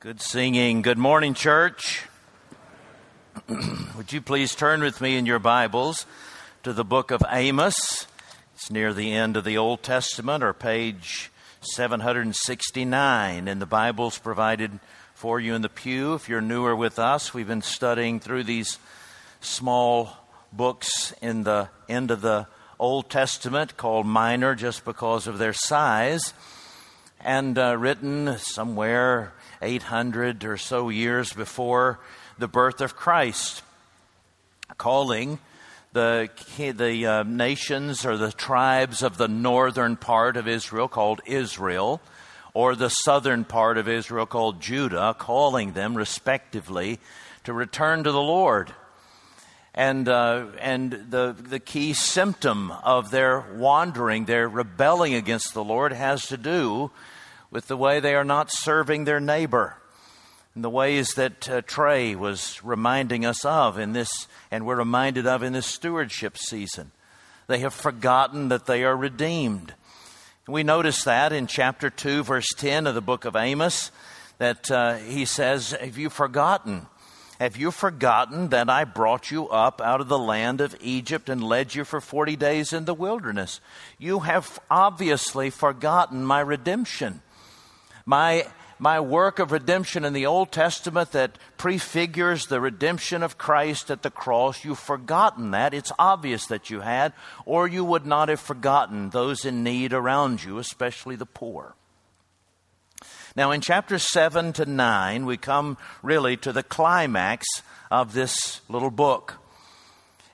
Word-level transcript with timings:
Good 0.00 0.20
singing. 0.20 0.82
Good 0.82 0.96
morning, 0.96 1.34
church. 1.34 2.06
Would 3.48 4.12
you 4.12 4.20
please 4.20 4.54
turn 4.54 4.80
with 4.80 5.00
me 5.00 5.16
in 5.16 5.26
your 5.26 5.40
Bibles 5.40 6.06
to 6.62 6.72
the 6.72 6.84
book 6.84 7.10
of 7.10 7.20
Amos? 7.28 8.06
It's 8.54 8.70
near 8.70 8.94
the 8.94 9.12
end 9.12 9.36
of 9.36 9.42
the 9.42 9.58
Old 9.58 9.82
Testament, 9.82 10.44
or 10.44 10.52
page 10.52 11.32
769 11.62 13.48
in 13.48 13.58
the 13.58 13.66
Bibles 13.66 14.18
provided 14.18 14.78
for 15.14 15.40
you 15.40 15.56
in 15.56 15.62
the 15.62 15.68
pew. 15.68 16.14
If 16.14 16.28
you're 16.28 16.40
newer 16.40 16.76
with 16.76 17.00
us, 17.00 17.34
we've 17.34 17.48
been 17.48 17.60
studying 17.60 18.20
through 18.20 18.44
these 18.44 18.78
small 19.40 20.12
books 20.52 21.12
in 21.20 21.42
the 21.42 21.70
end 21.88 22.12
of 22.12 22.20
the 22.20 22.46
Old 22.78 23.10
Testament 23.10 23.76
called 23.76 24.06
minor 24.06 24.54
just 24.54 24.84
because 24.84 25.26
of 25.26 25.38
their 25.38 25.52
size 25.52 26.34
and 27.20 27.58
uh, 27.58 27.76
written 27.76 28.38
somewhere 28.38 29.32
800 29.60 30.44
or 30.44 30.56
so 30.56 30.88
years 30.88 31.32
before 31.32 31.98
the 32.38 32.48
birth 32.48 32.80
of 32.80 32.96
Christ, 32.96 33.62
calling 34.76 35.38
the, 35.92 36.28
the 36.56 37.06
uh, 37.06 37.22
nations 37.24 38.04
or 38.04 38.16
the 38.16 38.32
tribes 38.32 39.02
of 39.02 39.16
the 39.16 39.28
northern 39.28 39.96
part 39.96 40.36
of 40.36 40.46
Israel 40.46 40.88
called 40.88 41.20
Israel, 41.26 42.00
or 42.54 42.74
the 42.74 42.88
southern 42.88 43.44
part 43.44 43.78
of 43.78 43.88
Israel 43.88 44.26
called 44.26 44.60
Judah, 44.60 45.14
calling 45.18 45.72
them 45.72 45.96
respectively 45.96 46.98
to 47.44 47.52
return 47.52 48.04
to 48.04 48.12
the 48.12 48.20
Lord. 48.20 48.72
And, 49.74 50.08
uh, 50.08 50.46
and 50.60 50.92
the, 51.10 51.36
the 51.38 51.60
key 51.60 51.92
symptom 51.92 52.72
of 52.82 53.10
their 53.10 53.44
wandering, 53.54 54.24
their 54.24 54.48
rebelling 54.48 55.14
against 55.14 55.54
the 55.54 55.62
Lord, 55.62 55.92
has 55.92 56.26
to 56.28 56.36
do 56.36 56.90
with 57.50 57.68
the 57.68 57.76
way 57.76 58.00
they 58.00 58.14
are 58.14 58.24
not 58.24 58.50
serving 58.50 59.04
their 59.04 59.20
neighbor 59.20 59.76
and 60.58 60.64
the 60.64 60.70
ways 60.70 61.14
that 61.14 61.48
uh, 61.48 61.62
Trey 61.62 62.16
was 62.16 62.62
reminding 62.64 63.24
us 63.24 63.44
of 63.44 63.78
in 63.78 63.92
this, 63.92 64.26
and 64.50 64.66
we're 64.66 64.74
reminded 64.74 65.24
of 65.24 65.44
in 65.44 65.52
this 65.52 65.66
stewardship 65.66 66.36
season. 66.36 66.90
They 67.46 67.60
have 67.60 67.72
forgotten 67.72 68.48
that 68.48 68.66
they 68.66 68.82
are 68.82 68.96
redeemed. 68.96 69.72
And 70.46 70.54
we 70.54 70.64
notice 70.64 71.04
that 71.04 71.32
in 71.32 71.46
chapter 71.46 71.90
2, 71.90 72.24
verse 72.24 72.48
10 72.56 72.88
of 72.88 72.96
the 72.96 73.00
book 73.00 73.24
of 73.24 73.36
Amos, 73.36 73.92
that 74.38 74.68
uh, 74.68 74.96
he 74.96 75.24
says, 75.26 75.70
Have 75.72 75.96
you 75.96 76.10
forgotten? 76.10 76.86
Have 77.38 77.56
you 77.56 77.70
forgotten 77.70 78.48
that 78.48 78.68
I 78.68 78.82
brought 78.82 79.30
you 79.30 79.48
up 79.48 79.80
out 79.80 80.00
of 80.00 80.08
the 80.08 80.18
land 80.18 80.60
of 80.60 80.74
Egypt 80.80 81.28
and 81.28 81.40
led 81.40 81.72
you 81.76 81.84
for 81.84 82.00
40 82.00 82.34
days 82.34 82.72
in 82.72 82.84
the 82.84 82.94
wilderness? 82.94 83.60
You 83.96 84.20
have 84.20 84.58
obviously 84.68 85.50
forgotten 85.50 86.24
my 86.24 86.40
redemption 86.40 87.22
my, 88.08 88.46
my 88.78 89.00
work 89.00 89.38
of 89.38 89.52
redemption 89.52 90.02
in 90.02 90.14
the 90.14 90.24
Old 90.24 90.50
Testament 90.50 91.12
that 91.12 91.38
prefigures 91.58 92.46
the 92.46 92.58
redemption 92.58 93.22
of 93.22 93.36
Christ 93.36 93.90
at 93.90 94.00
the 94.00 94.10
cross, 94.10 94.64
you've 94.64 94.78
forgotten 94.78 95.50
that. 95.50 95.74
It's 95.74 95.92
obvious 95.98 96.46
that 96.46 96.70
you 96.70 96.80
had, 96.80 97.12
or 97.44 97.68
you 97.68 97.84
would 97.84 98.06
not 98.06 98.30
have 98.30 98.40
forgotten 98.40 99.10
those 99.10 99.44
in 99.44 99.62
need 99.62 99.92
around 99.92 100.42
you, 100.42 100.56
especially 100.56 101.16
the 101.16 101.26
poor. 101.26 101.74
Now, 103.36 103.50
in 103.50 103.60
chapters 103.60 104.10
7 104.10 104.54
to 104.54 104.64
9, 104.64 105.26
we 105.26 105.36
come 105.36 105.76
really 106.02 106.38
to 106.38 106.50
the 106.50 106.62
climax 106.62 107.46
of 107.90 108.14
this 108.14 108.62
little 108.70 108.90
book. 108.90 109.34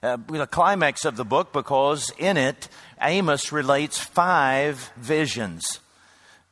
Uh, 0.00 0.16
the 0.28 0.46
climax 0.46 1.04
of 1.04 1.16
the 1.16 1.24
book 1.24 1.52
because 1.52 2.12
in 2.18 2.36
it, 2.36 2.68
Amos 3.02 3.50
relates 3.50 3.98
five 3.98 4.92
visions 4.96 5.80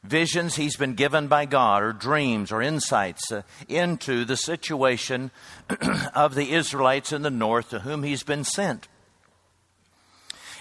visions 0.04 0.56
he's 0.56 0.76
been 0.76 0.94
given 0.94 1.28
by 1.28 1.46
God, 1.46 1.82
or 1.82 1.92
dreams, 1.92 2.50
or 2.50 2.60
insights 2.60 3.30
uh, 3.30 3.42
into 3.68 4.24
the 4.24 4.36
situation 4.36 5.30
of 6.14 6.34
the 6.34 6.52
Israelites 6.52 7.12
in 7.12 7.22
the 7.22 7.30
north 7.30 7.70
to 7.70 7.80
whom 7.80 8.02
he's 8.02 8.22
been 8.22 8.44
sent. 8.44 8.88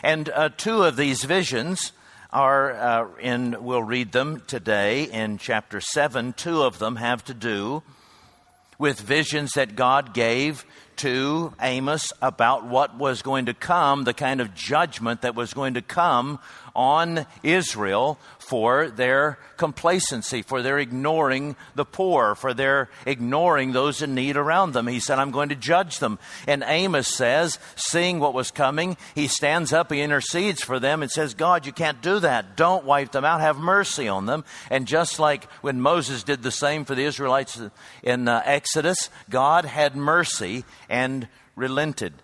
And 0.04 0.30
uh, 0.30 0.50
two 0.50 0.84
of 0.84 0.96
these 0.96 1.24
visions 1.24 1.92
are 2.32 2.72
uh, 2.72 3.08
in, 3.20 3.64
we'll 3.64 3.84
read 3.84 4.12
them 4.12 4.42
today 4.48 5.04
in 5.04 5.38
chapter 5.38 5.82
7. 5.82 6.34
Two 6.34 6.64
of 6.64 6.80
them 6.80 6.96
have 6.96 7.24
to 7.26 7.34
do 7.34 7.84
with 8.80 9.00
visions 9.00 9.52
that 9.54 9.76
God 9.76 10.14
gave 10.14 10.66
to 10.98 11.54
Amos 11.62 12.12
about 12.22 12.66
what 12.66 12.98
was 12.98 13.22
going 13.22 13.46
to 13.46 13.54
come, 13.54 14.06
the 14.06 14.14
kind 14.14 14.42
of 14.42 14.56
judgment 14.56 15.22
that 15.22 15.36
was 15.36 15.54
going 15.54 15.76
to 15.76 15.82
come 15.82 16.40
on 16.76 17.26
Israel 17.44 18.18
for 18.52 18.90
their 18.90 19.38
complacency, 19.56 20.42
for 20.42 20.62
their 20.62 20.78
ignoring 20.78 21.56
the 21.74 21.86
poor, 21.86 22.36
for 22.36 22.54
their 22.54 22.90
ignoring 23.06 23.72
those 23.72 24.02
in 24.02 24.14
need 24.14 24.36
around 24.36 24.74
them. 24.74 24.88
He 24.88 25.00
said, 25.00 25.20
I'm 25.20 25.32
going 25.32 25.48
to 25.50 25.56
judge 25.56 26.00
them. 26.00 26.20
And 26.48 26.62
Amos 26.68 27.08
says, 27.08 27.58
seeing 27.78 28.20
what 28.20 28.34
was 28.34 28.52
coming, 28.52 28.98
he 29.16 29.30
stands 29.30 29.72
up, 29.72 29.90
he 29.90 30.02
intercedes 30.02 30.62
for 30.62 30.82
them 30.82 31.02
and 31.02 31.10
says, 31.10 31.34
God, 31.34 31.66
you 31.66 31.72
can't 31.72 32.02
do 32.02 32.20
that. 32.20 32.58
Don't 32.58 32.84
wipe 32.84 33.14
them 33.14 33.24
out. 33.24 33.40
Have 33.40 33.58
mercy 33.58 34.10
on 34.10 34.26
them. 34.26 34.44
And 34.70 34.86
just 34.86 35.18
like 35.18 35.50
when 35.62 35.80
Moses 35.80 36.22
did 36.22 36.44
the 36.44 36.52
same 36.52 36.84
for 36.84 36.94
the 36.94 37.06
Israelites 37.06 37.58
in 38.04 38.28
uh, 38.28 38.42
Exodus, 38.44 39.10
God 39.30 39.64
had 39.64 39.96
mercy 39.96 40.66
and 40.90 41.30
relented. 41.56 42.16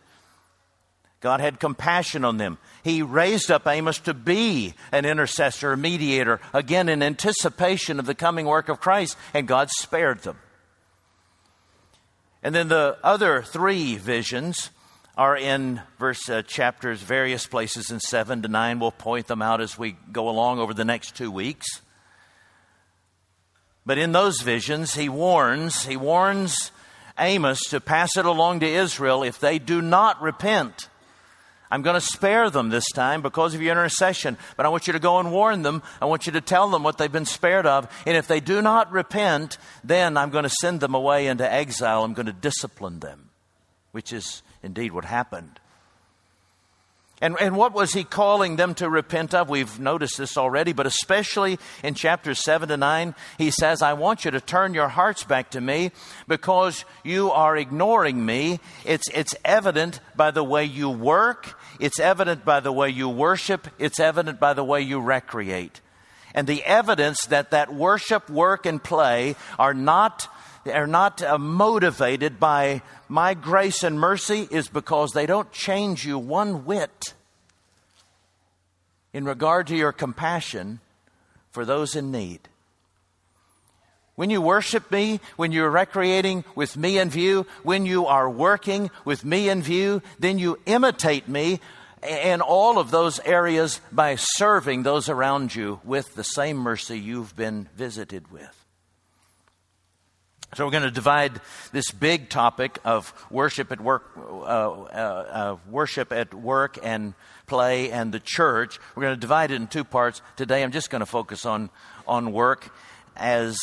God 1.20 1.40
had 1.40 1.60
compassion 1.60 2.24
on 2.24 2.38
them. 2.38 2.58
He 2.84 3.02
raised 3.02 3.50
up 3.50 3.68
Amos 3.68 4.00
to 4.02 4.14
be 4.14 4.76
an 4.92 5.06
intercessor, 5.06 5.74
a 5.74 5.78
mediator, 5.78 6.40
again 6.54 6.90
in 6.90 7.02
anticipation 7.02 8.00
of 8.00 8.06
the 8.06 8.16
coming 8.16 8.46
work 8.46 8.70
of 8.70 8.80
Christ, 8.80 9.18
and 9.34 9.48
God 9.48 9.70
spared 9.72 10.22
them. 10.22 10.38
And 12.44 12.54
then 12.54 12.68
the 12.68 12.98
other 13.04 13.42
three 13.42 13.98
visions 13.98 14.70
are 15.18 15.36
in 15.36 15.82
verse 15.98 16.30
uh, 16.30 16.44
chapters, 16.44 17.02
various 17.02 17.48
places 17.48 17.90
in 17.90 18.00
7 18.00 18.44
to 18.44 18.48
9. 18.48 18.80
We'll 18.80 18.92
point 18.92 19.26
them 19.26 19.42
out 19.42 19.60
as 19.60 19.78
we 19.78 19.98
go 20.12 20.30
along 20.30 20.60
over 20.60 20.76
the 20.76 20.86
next 20.86 21.16
two 21.16 21.32
weeks. 21.32 21.66
But 23.84 23.98
in 23.98 24.12
those 24.12 24.42
visions, 24.42 24.94
he 24.94 25.10
warns, 25.10 25.86
he 25.86 25.98
warns 25.98 26.72
Amos 27.18 27.60
to 27.70 27.82
pass 27.82 28.16
it 28.16 28.26
along 28.26 28.60
to 28.60 28.68
Israel 28.68 29.24
if 29.24 29.40
they 29.40 29.58
do 29.58 29.82
not 29.82 30.22
repent. 30.22 30.90
I'm 31.70 31.82
going 31.82 31.96
to 31.96 32.02
spare 32.02 32.50
them 32.50 32.70
this 32.70 32.88
time 32.94 33.22
because 33.22 33.54
of 33.54 33.62
your 33.62 33.72
intercession, 33.72 34.38
but 34.56 34.66
I 34.66 34.70
want 34.70 34.88
you 34.88 34.94
to 34.94 35.00
go 35.00 35.20
and 35.20 35.32
warn 35.32 35.64
them. 35.64 35.84
I 36.02 36.06
want 36.06 36.26
you 36.26 36.32
to 36.34 36.42
tell 36.42 36.70
them 36.70 36.84
what 36.84 36.98
they've 36.98 37.12
been 37.12 37.26
spared 37.26 37.66
of. 37.66 37.92
And 38.06 38.16
if 38.16 38.28
they 38.28 38.40
do 38.40 38.62
not 38.62 38.92
repent, 38.92 39.58
then 39.84 40.18
I'm 40.18 40.30
going 40.30 40.44
to 40.44 40.50
send 40.50 40.80
them 40.80 40.96
away 40.96 41.28
into 41.28 41.52
exile. 41.52 42.04
I'm 42.04 42.14
going 42.14 42.28
to 42.28 42.34
discipline 42.34 43.00
them, 43.00 43.30
which 43.92 44.14
is 44.14 44.44
indeed 44.64 44.92
what 44.92 45.06
happened. 45.06 45.60
And, 47.20 47.36
and 47.42 47.58
what 47.58 47.74
was 47.74 47.94
he 47.94 48.04
calling 48.04 48.58
them 48.58 48.76
to 48.76 48.90
repent 48.90 49.34
of? 49.34 49.50
We've 49.50 49.80
noticed 49.80 50.18
this 50.20 50.38
already, 50.38 50.72
but 50.72 50.86
especially 50.86 51.58
in 51.84 51.96
chapters 51.96 52.44
7 52.44 52.70
to 52.70 52.78
9, 52.78 53.16
he 53.40 53.50
says, 53.50 53.82
I 53.82 53.94
want 53.94 54.24
you 54.24 54.32
to 54.32 54.42
turn 54.42 54.76
your 54.76 54.88
hearts 54.88 55.24
back 55.24 55.50
to 55.52 55.62
me 55.62 55.92
because 56.28 56.86
you 57.04 57.32
are 57.32 57.58
ignoring 57.58 58.24
me. 58.24 58.60
It's, 58.86 59.10
it's 59.16 59.34
evident 59.44 60.00
by 60.16 60.30
the 60.30 60.44
way 60.44 60.66
you 60.66 60.92
work, 60.92 61.57
it's 61.80 62.00
evident 62.00 62.46
by 62.46 62.60
the 62.60 62.72
way 62.72 62.90
you 62.90 63.10
worship, 63.10 63.68
it's 63.78 64.00
evident 64.00 64.40
by 64.40 64.54
the 64.54 64.64
way 64.64 64.82
you 64.82 65.00
recreate. 65.00 65.82
And 66.34 66.48
the 66.48 66.64
evidence 66.64 67.26
that 67.26 67.52
that 67.52 67.74
worship, 67.74 68.30
work, 68.30 68.66
and 68.66 68.84
play 68.84 69.36
are 69.58 69.74
not 69.74 70.28
are 70.72 70.88
not 70.88 71.22
uh, 71.22 71.38
motivated 71.38 72.40
by 72.40 72.82
my 73.08 73.34
grace 73.34 73.84
and 73.84 74.00
mercy 74.00 74.48
is 74.52 74.68
because 74.68 75.12
they 75.12 75.26
don't 75.26 75.52
change 75.52 76.06
you 76.06 76.20
one 76.20 76.66
whit 76.66 77.14
in 79.14 79.26
regard 79.26 79.68
to 79.68 79.76
your 79.76 79.94
compassion 79.94 80.80
for 81.52 81.66
those 81.66 81.96
in 81.96 82.12
need. 82.12 82.50
When 84.18 84.32
you 84.32 84.42
worship 84.42 84.92
me, 84.92 85.20
when 85.36 85.52
you're 85.52 85.70
recreating 85.70 86.44
with 86.56 86.76
me 86.76 86.98
in 86.98 87.12
view, 87.12 87.46
when 87.62 87.86
you 87.86 88.08
are 88.08 88.28
working 88.28 88.90
with 89.06 89.24
me 89.24 89.48
in 89.48 89.62
view, 89.62 90.02
then 90.18 90.40
you 90.40 90.58
imitate 90.66 91.30
me 91.30 91.60
in 92.02 92.42
all 92.42 92.80
of 92.80 92.90
those 92.90 93.20
areas 93.20 93.80
by 93.92 94.16
serving 94.16 94.82
those 94.82 95.08
around 95.08 95.54
you 95.54 95.80
with 95.84 96.16
the 96.16 96.24
same 96.24 96.58
mercy 96.58 96.98
you've 96.98 97.36
been 97.36 97.70
visited 97.76 98.32
with. 98.32 98.66
So 100.56 100.66
we're 100.66 100.72
going 100.72 100.82
to 100.82 100.90
divide 100.90 101.40
this 101.72 101.92
big 101.92 102.30
topic 102.30 102.80
of 102.84 103.14
worship 103.30 103.72
at 103.72 103.80
work, 103.80 104.10
uh, 104.18 104.22
uh, 104.22 104.86
uh, 104.90 105.58
worship 105.70 106.12
at 106.12 106.34
work 106.34 106.80
and 106.82 107.14
play 107.46 107.92
and 107.92 108.12
the 108.12 108.20
church. 108.20 108.80
We're 108.96 109.04
going 109.04 109.16
to 109.16 109.22
divide 109.22 109.52
it 109.52 109.56
in 109.56 109.68
two 109.68 109.84
parts. 109.84 110.24
Today, 110.38 110.64
I'm 110.64 110.72
just 110.72 110.90
going 110.90 111.02
to 111.02 111.06
focus 111.06 111.46
on 111.46 111.70
on 112.08 112.32
work 112.32 112.74
as 113.18 113.58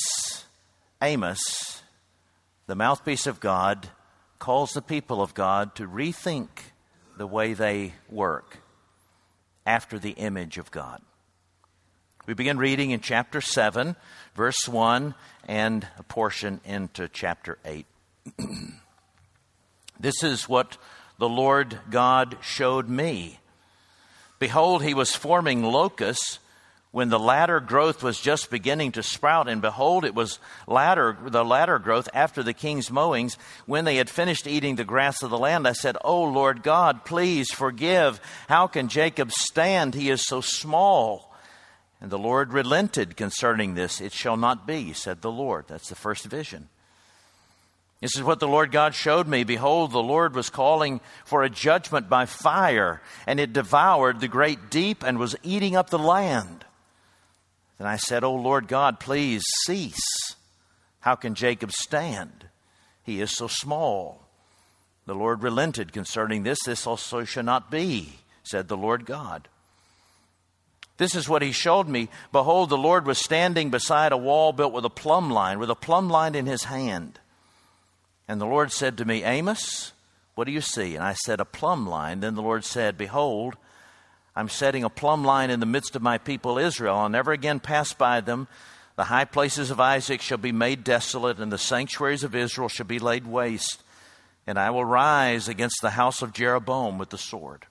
Amos, 1.02 1.82
the 2.67 2.75
mouthpiece 2.75 3.26
of 3.26 3.41
God, 3.41 3.88
calls 4.38 4.73
the 4.73 4.82
people 4.82 5.23
of 5.23 5.35
God 5.35 5.75
to 5.76 5.87
rethink 5.87 6.49
the 7.17 7.26
way 7.26 7.55
they 7.55 7.94
work 8.08 8.58
after 9.67 9.99
the 9.99 10.11
image 10.11 10.58
of 10.58 10.70
God. 10.70 11.00
We 12.26 12.35
begin 12.35 12.58
reading 12.58 12.91
in 12.91 13.00
chapter 13.00 13.41
7, 13.41 13.96
verse 14.35 14.67
1, 14.67 15.14
and 15.46 15.87
a 15.99 16.02
portion 16.02 16.61
into 16.64 17.08
chapter 17.08 17.58
8. 17.64 17.87
this 20.00 20.23
is 20.23 20.49
what 20.49 20.79
the 21.19 21.29
Lord 21.29 21.79
God 21.91 22.38
showed 22.41 22.88
me. 22.88 23.41
Behold, 24.38 24.82
he 24.82 24.94
was 24.94 25.14
forming 25.14 25.62
locusts 25.62 26.38
when 26.94 27.08
the 27.08 27.19
latter 27.19 27.58
growth 27.58 28.05
was 28.05 28.20
just 28.20 28.52
beginning 28.52 28.93
to 28.93 29.02
sprout, 29.02 29.49
and 29.49 29.61
behold, 29.61 30.05
it 30.05 30.14
was 30.14 30.38
latter, 30.69 31.19
the 31.26 31.44
latter 31.44 31.81
growth 31.81 32.08
after 32.14 32.41
the 32.41 32.52
king's 32.52 32.88
mowings, 32.88 33.37
when 33.67 33.85
they 33.85 33.96
had 33.96 34.08
finished 34.08 34.46
eating 34.46 34.76
the 34.76 34.85
grass 34.85 35.20
of 35.20 35.31
the 35.31 35.37
land, 35.37 35.67
I 35.67 35.73
said, 35.73 35.96
O 36.05 36.23
Lord 36.23 36.62
God, 36.62 37.05
please 37.05 37.50
forgive. 37.50 38.20
How 38.49 38.69
can 38.69 38.87
Jacob 38.87 39.32
stand? 39.32 39.93
He 39.93 40.08
is 40.08 40.25
so 40.25 40.41
small. 40.41 41.35
And 42.00 42.12
the 42.12 42.17
Lord 42.17 42.52
relented 42.52 43.17
concerning 43.17 43.75
this. 43.75 44.00
It 44.00 44.12
shall 44.12 44.37
not 44.37 44.64
be, 44.64 44.93
said 44.93 45.20
the 45.20 45.32
Lord. 45.32 45.64
That's 45.67 45.88
the 45.88 45.96
first 45.96 46.26
vision. 46.26 46.69
This 48.00 48.14
is 48.14 48.23
what 48.23 48.38
the 48.38 48.46
Lord 48.46 48.70
God 48.70 48.94
showed 48.94 49.26
me. 49.26 49.43
Behold, 49.43 49.91
the 49.91 49.99
Lord 49.99 50.37
was 50.37 50.49
calling 50.49 51.00
for 51.25 51.43
a 51.43 51.50
judgment 51.50 52.08
by 52.08 52.26
fire, 52.26 53.02
and 53.26 53.41
it 53.41 53.52
devoured 53.52 54.20
the 54.20 54.29
great 54.29 54.70
deep 54.70 55.02
and 55.02 55.19
was 55.19 55.35
eating 55.43 55.75
up 55.75 55.91
the 55.91 55.99
land. 55.99 56.64
Then 57.78 57.86
I 57.86 57.96
said, 57.96 58.24
O 58.24 58.34
Lord 58.34 58.68
God, 58.68 59.00
please 59.00 59.42
cease. 59.64 60.36
How 61.00 61.14
can 61.14 61.34
Jacob 61.34 61.72
stand? 61.72 62.46
He 63.02 63.20
is 63.20 63.32
so 63.32 63.46
small. 63.46 64.22
The 65.06 65.14
Lord 65.14 65.42
relented 65.42 65.92
concerning 65.92 66.42
this. 66.42 66.58
This 66.64 66.86
also 66.86 67.24
shall 67.24 67.42
not 67.42 67.70
be, 67.70 68.20
said 68.42 68.68
the 68.68 68.76
Lord 68.76 69.04
God. 69.04 69.48
This 70.96 71.14
is 71.14 71.28
what 71.28 71.42
he 71.42 71.52
showed 71.52 71.88
me. 71.88 72.08
Behold, 72.30 72.70
the 72.70 72.78
Lord 72.78 73.06
was 73.06 73.18
standing 73.18 73.70
beside 73.70 74.12
a 74.12 74.16
wall 74.16 74.52
built 74.52 74.72
with 74.72 74.84
a 74.84 74.90
plumb 74.90 75.30
line, 75.30 75.58
with 75.58 75.70
a 75.70 75.74
plumb 75.74 76.08
line 76.08 76.34
in 76.34 76.46
his 76.46 76.64
hand. 76.64 77.18
And 78.28 78.40
the 78.40 78.46
Lord 78.46 78.72
said 78.72 78.96
to 78.98 79.04
me, 79.04 79.24
Amos, 79.24 79.92
what 80.34 80.44
do 80.44 80.52
you 80.52 80.60
see? 80.60 80.94
And 80.94 81.04
I 81.04 81.14
said, 81.14 81.40
A 81.40 81.44
plumb 81.44 81.86
line. 81.86 82.20
Then 82.20 82.36
the 82.36 82.42
Lord 82.42 82.64
said, 82.64 82.96
Behold, 82.96 83.56
I'm 84.36 84.48
setting 84.48 84.82
a 84.84 84.90
plumb 84.90 85.25
line 85.25 85.50
in 85.50 85.60
the 85.60 85.66
midst 85.66 85.94
of 85.94 86.02
my 86.02 86.19
people 86.19 86.58
Israel. 86.58 86.96
I'll 86.96 87.08
never 87.08 87.32
again 87.32 87.60
pass 87.60 87.92
by 87.92 88.20
them. 88.20 88.48
The 88.96 89.04
high 89.04 89.25
places 89.25 89.70
of 89.70 89.81
Isaac 89.81 90.20
shall 90.20 90.38
be 90.38 90.52
made 90.52 90.84
desolate, 90.84 91.38
and 91.38 91.52
the 91.52 91.58
sanctuaries 91.58 92.25
of 92.25 92.34
Israel 92.34 92.69
shall 92.69 92.86
be 92.86 92.98
laid 92.98 93.26
waste. 93.26 93.82
And 94.46 94.58
I 94.58 94.70
will 94.70 94.84
rise 94.84 95.48
against 95.48 95.81
the 95.82 95.90
house 95.90 96.22
of 96.22 96.32
Jeroboam 96.32 96.98
with 96.98 97.10
the 97.10 97.19
sword. 97.19 97.66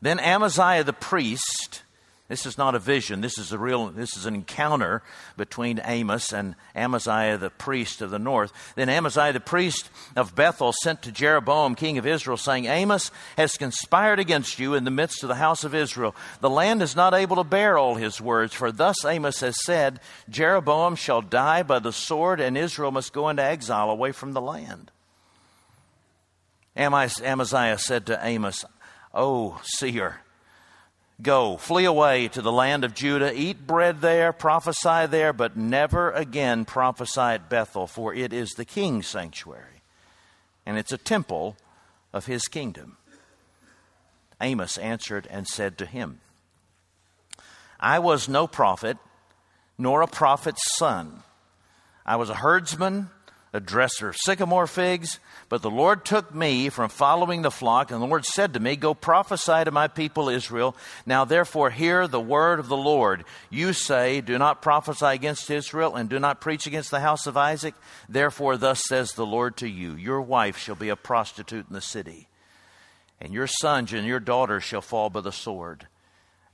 Then 0.00 0.20
Amaziah 0.20 0.84
the 0.84 0.92
priest 0.92 1.82
this 2.28 2.44
is 2.44 2.58
not 2.58 2.74
a 2.74 2.78
vision. 2.78 3.22
This 3.22 3.38
is 3.38 3.52
a 3.52 3.58
real, 3.58 3.86
this 3.88 4.14
is 4.14 4.26
an 4.26 4.34
encounter 4.34 5.02
between 5.38 5.80
Amos 5.82 6.30
and 6.30 6.56
Amaziah 6.76 7.38
the 7.38 7.48
priest 7.48 8.02
of 8.02 8.10
the 8.10 8.18
north. 8.18 8.52
Then 8.74 8.90
Amaziah 8.90 9.32
the 9.32 9.40
priest 9.40 9.88
of 10.14 10.34
Bethel 10.34 10.74
sent 10.82 11.00
to 11.02 11.12
Jeroboam, 11.12 11.74
king 11.74 11.96
of 11.96 12.06
Israel, 12.06 12.36
saying, 12.36 12.66
Amos 12.66 13.10
has 13.38 13.56
conspired 13.56 14.18
against 14.18 14.58
you 14.58 14.74
in 14.74 14.84
the 14.84 14.90
midst 14.90 15.22
of 15.22 15.30
the 15.30 15.36
house 15.36 15.64
of 15.64 15.74
Israel. 15.74 16.14
The 16.42 16.50
land 16.50 16.82
is 16.82 16.94
not 16.94 17.14
able 17.14 17.36
to 17.36 17.44
bear 17.44 17.78
all 17.78 17.94
his 17.94 18.20
words, 18.20 18.52
for 18.52 18.70
thus 18.70 19.06
Amos 19.06 19.40
has 19.40 19.64
said, 19.64 19.98
Jeroboam 20.28 20.96
shall 20.96 21.22
die 21.22 21.62
by 21.62 21.78
the 21.78 21.94
sword, 21.94 22.40
and 22.40 22.58
Israel 22.58 22.90
must 22.90 23.14
go 23.14 23.30
into 23.30 23.42
exile 23.42 23.88
away 23.88 24.12
from 24.12 24.34
the 24.34 24.42
land. 24.42 24.90
Amaziah 26.76 27.78
said 27.78 28.04
to 28.06 28.20
Amos, 28.22 28.66
Oh, 29.14 29.58
seer, 29.64 30.20
Go, 31.20 31.56
flee 31.56 31.84
away 31.84 32.28
to 32.28 32.40
the 32.40 32.52
land 32.52 32.84
of 32.84 32.94
Judah, 32.94 33.32
eat 33.34 33.66
bread 33.66 34.00
there, 34.00 34.32
prophesy 34.32 35.06
there, 35.06 35.32
but 35.32 35.56
never 35.56 36.12
again 36.12 36.64
prophesy 36.64 37.20
at 37.20 37.50
Bethel, 37.50 37.88
for 37.88 38.14
it 38.14 38.32
is 38.32 38.50
the 38.50 38.64
king's 38.64 39.08
sanctuary, 39.08 39.82
and 40.64 40.78
it's 40.78 40.92
a 40.92 40.98
temple 40.98 41.56
of 42.12 42.26
his 42.26 42.46
kingdom. 42.46 42.98
Amos 44.40 44.78
answered 44.78 45.26
and 45.28 45.48
said 45.48 45.76
to 45.78 45.86
him, 45.86 46.20
I 47.80 47.98
was 47.98 48.28
no 48.28 48.46
prophet, 48.46 48.96
nor 49.76 50.02
a 50.02 50.06
prophet's 50.06 50.76
son. 50.76 51.24
I 52.06 52.14
was 52.14 52.30
a 52.30 52.34
herdsman 52.34 53.10
a 53.52 53.60
dresser 53.60 54.10
of 54.10 54.16
sycamore 54.16 54.66
figs. 54.66 55.18
But 55.48 55.62
the 55.62 55.70
Lord 55.70 56.04
took 56.04 56.34
me 56.34 56.68
from 56.68 56.90
following 56.90 57.42
the 57.42 57.50
flock, 57.50 57.90
and 57.90 58.02
the 58.02 58.06
Lord 58.06 58.24
said 58.24 58.54
to 58.54 58.60
me, 58.60 58.76
Go 58.76 58.94
prophesy 58.94 59.64
to 59.64 59.70
my 59.70 59.88
people 59.88 60.28
Israel. 60.28 60.76
Now 61.06 61.24
therefore 61.24 61.70
hear 61.70 62.06
the 62.06 62.20
word 62.20 62.60
of 62.60 62.68
the 62.68 62.76
Lord. 62.76 63.24
You 63.48 63.72
say, 63.72 64.20
Do 64.20 64.36
not 64.38 64.62
prophesy 64.62 65.06
against 65.06 65.50
Israel, 65.50 65.96
and 65.96 66.08
do 66.08 66.18
not 66.18 66.40
preach 66.40 66.66
against 66.66 66.90
the 66.90 67.00
house 67.00 67.26
of 67.26 67.36
Isaac. 67.36 67.74
Therefore, 68.08 68.56
thus 68.56 68.82
says 68.86 69.12
the 69.12 69.26
Lord 69.26 69.56
to 69.58 69.68
you 69.68 69.94
Your 69.94 70.20
wife 70.20 70.58
shall 70.58 70.74
be 70.74 70.90
a 70.90 70.96
prostitute 70.96 71.66
in 71.68 71.74
the 71.74 71.80
city, 71.80 72.28
and 73.20 73.32
your 73.32 73.46
sons 73.46 73.92
and 73.92 74.06
your 74.06 74.20
daughters 74.20 74.64
shall 74.64 74.82
fall 74.82 75.10
by 75.10 75.20
the 75.20 75.32
sword. 75.32 75.86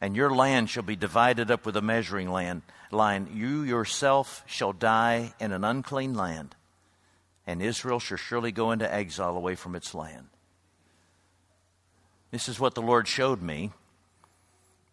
And 0.01 0.17
your 0.17 0.35
land 0.35 0.69
shall 0.69 0.83
be 0.83 0.97
divided 0.97 1.51
up 1.51 1.65
with 1.65 1.77
a 1.79 1.83
measuring 1.83 2.31
land, 2.31 2.61
line. 2.91 3.29
You 3.33 3.63
yourself 3.63 4.45
shall 4.47 4.75
die 4.75 5.33
in 5.41 5.51
an 5.51 5.65
unclean 5.65 6.13
land 6.13 6.55
and 7.47 7.63
Israel 7.63 8.01
shall 8.01 8.17
surely 8.17 8.53
go 8.53 8.71
into 8.71 8.93
exile 8.93 9.37
away 9.37 9.55
from 9.55 9.75
its 9.75 9.95
land. 9.95 10.29
This 12.31 12.49
is 12.49 12.59
what 12.59 12.75
the 12.75 12.83
Lord 12.83 13.07
showed 13.07 13.43
me. 13.43 13.71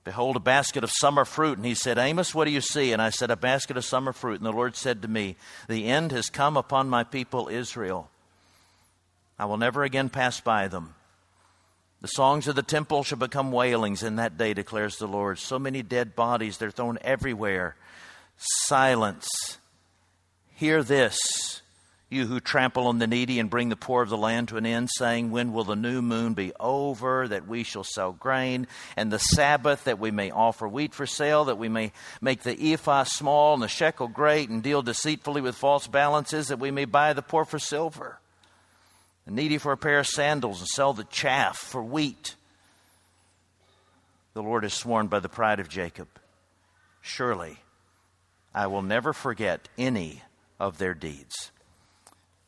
Behold, 0.04 0.36
a 0.36 0.40
basket 0.40 0.84
of 0.84 0.92
summer 0.92 1.26
fruit. 1.26 1.58
And 1.58 1.66
he 1.66 1.76
said, 1.76 1.98
Amos, 1.98 2.34
what 2.34 2.46
do 2.46 2.52
you 2.52 2.62
see? 2.62 2.92
And 2.92 3.02
I 3.02 3.12
said, 3.12 3.32
A 3.32 3.36
basket 3.36 3.78
of 3.78 3.86
summer 3.86 4.14
fruit. 4.14 4.38
And 4.38 4.46
the 4.46 4.52
Lord 4.52 4.76
said 4.76 5.02
to 5.02 5.08
me, 5.08 5.36
The 5.68 5.86
end 5.86 6.12
has 6.12 6.30
come 6.30 6.58
upon 6.58 6.90
my 6.90 7.04
people 7.04 7.48
Israel. 7.48 8.10
I 9.38 9.46
will 9.46 9.58
never 9.58 9.84
again 9.84 10.10
pass 10.10 10.40
by 10.40 10.68
them. 10.68 10.96
The 12.02 12.08
songs 12.08 12.48
of 12.48 12.56
the 12.56 12.64
temple 12.64 13.04
shall 13.04 13.20
become 13.20 13.52
wailings 13.52 14.02
in 14.02 14.16
that 14.16 14.38
day, 14.38 14.56
declares 14.56 14.98
the 14.98 15.08
Lord. 15.08 15.38
So 15.38 15.60
many 15.60 15.84
dead 15.84 16.16
bodies, 16.16 16.58
they're 16.58 16.72
thrown 16.72 16.98
everywhere. 17.02 17.76
Silence. 18.38 19.28
Hear 20.56 20.84
this 20.84 21.18
you 22.12 22.28
who 22.28 22.40
trample 22.40 22.88
on 22.88 23.00
the 23.00 23.08
needy 23.08 23.40
and 23.40 23.50
bring 23.50 23.70
the 23.70 23.76
poor 23.76 24.04
of 24.04 24.10
the 24.10 24.18
land 24.18 24.50
to 24.50 24.58
an 24.58 24.66
end, 24.66 24.90
saying, 24.92 25.32
When 25.32 25.54
will 25.54 25.64
the 25.64 25.76
new 25.76 26.02
moon 26.02 26.34
be 26.34 26.52
over, 26.60 27.28
that 27.28 27.48
we 27.48 27.64
shall 27.64 27.86
sell 27.86 28.12
grain, 28.12 28.68
and 28.98 29.12
the 29.12 29.18
Sabbath, 29.18 29.86
that 29.86 30.00
we 30.00 30.12
may 30.12 30.30
offer 30.30 30.68
wheat 30.68 30.94
for 30.94 31.06
sale, 31.06 31.46
that 31.46 31.58
we 31.58 31.70
may 31.70 31.94
make 32.20 32.44
the 32.44 32.74
ephah 32.74 33.04
small 33.04 33.54
and 33.54 33.64
the 33.64 33.70
shekel 33.70 34.10
great, 34.10 34.50
and 34.50 34.62
deal 34.62 34.82
deceitfully 34.82 35.40
with 35.40 35.56
false 35.56 35.88
balances, 35.88 36.50
that 36.50 36.60
we 36.60 36.70
may 36.70 36.86
buy 36.86 37.14
the 37.14 37.22
poor 37.22 37.46
for 37.46 37.60
silver, 37.60 38.20
the 39.26 39.32
needy 39.32 39.58
for 39.58 39.72
a 39.72 39.78
pair 39.78 40.00
of 40.00 40.08
sandals, 40.08 40.60
and 40.60 40.68
sell 40.68 40.92
the 40.92 41.06
chaff 41.06 41.58
for 41.58 41.82
wheat? 41.82 42.36
The 44.34 44.44
Lord 44.44 44.64
has 44.64 44.74
sworn 44.74 45.08
by 45.08 45.20
the 45.20 45.30
pride 45.30 45.60
of 45.62 45.70
Jacob, 45.70 46.08
Surely 47.02 47.60
I 48.54 48.68
will 48.68 48.82
never 48.82 49.14
forget 49.14 49.70
any 49.78 50.24
of 50.60 50.78
their 50.78 50.94
deeds. 50.94 51.52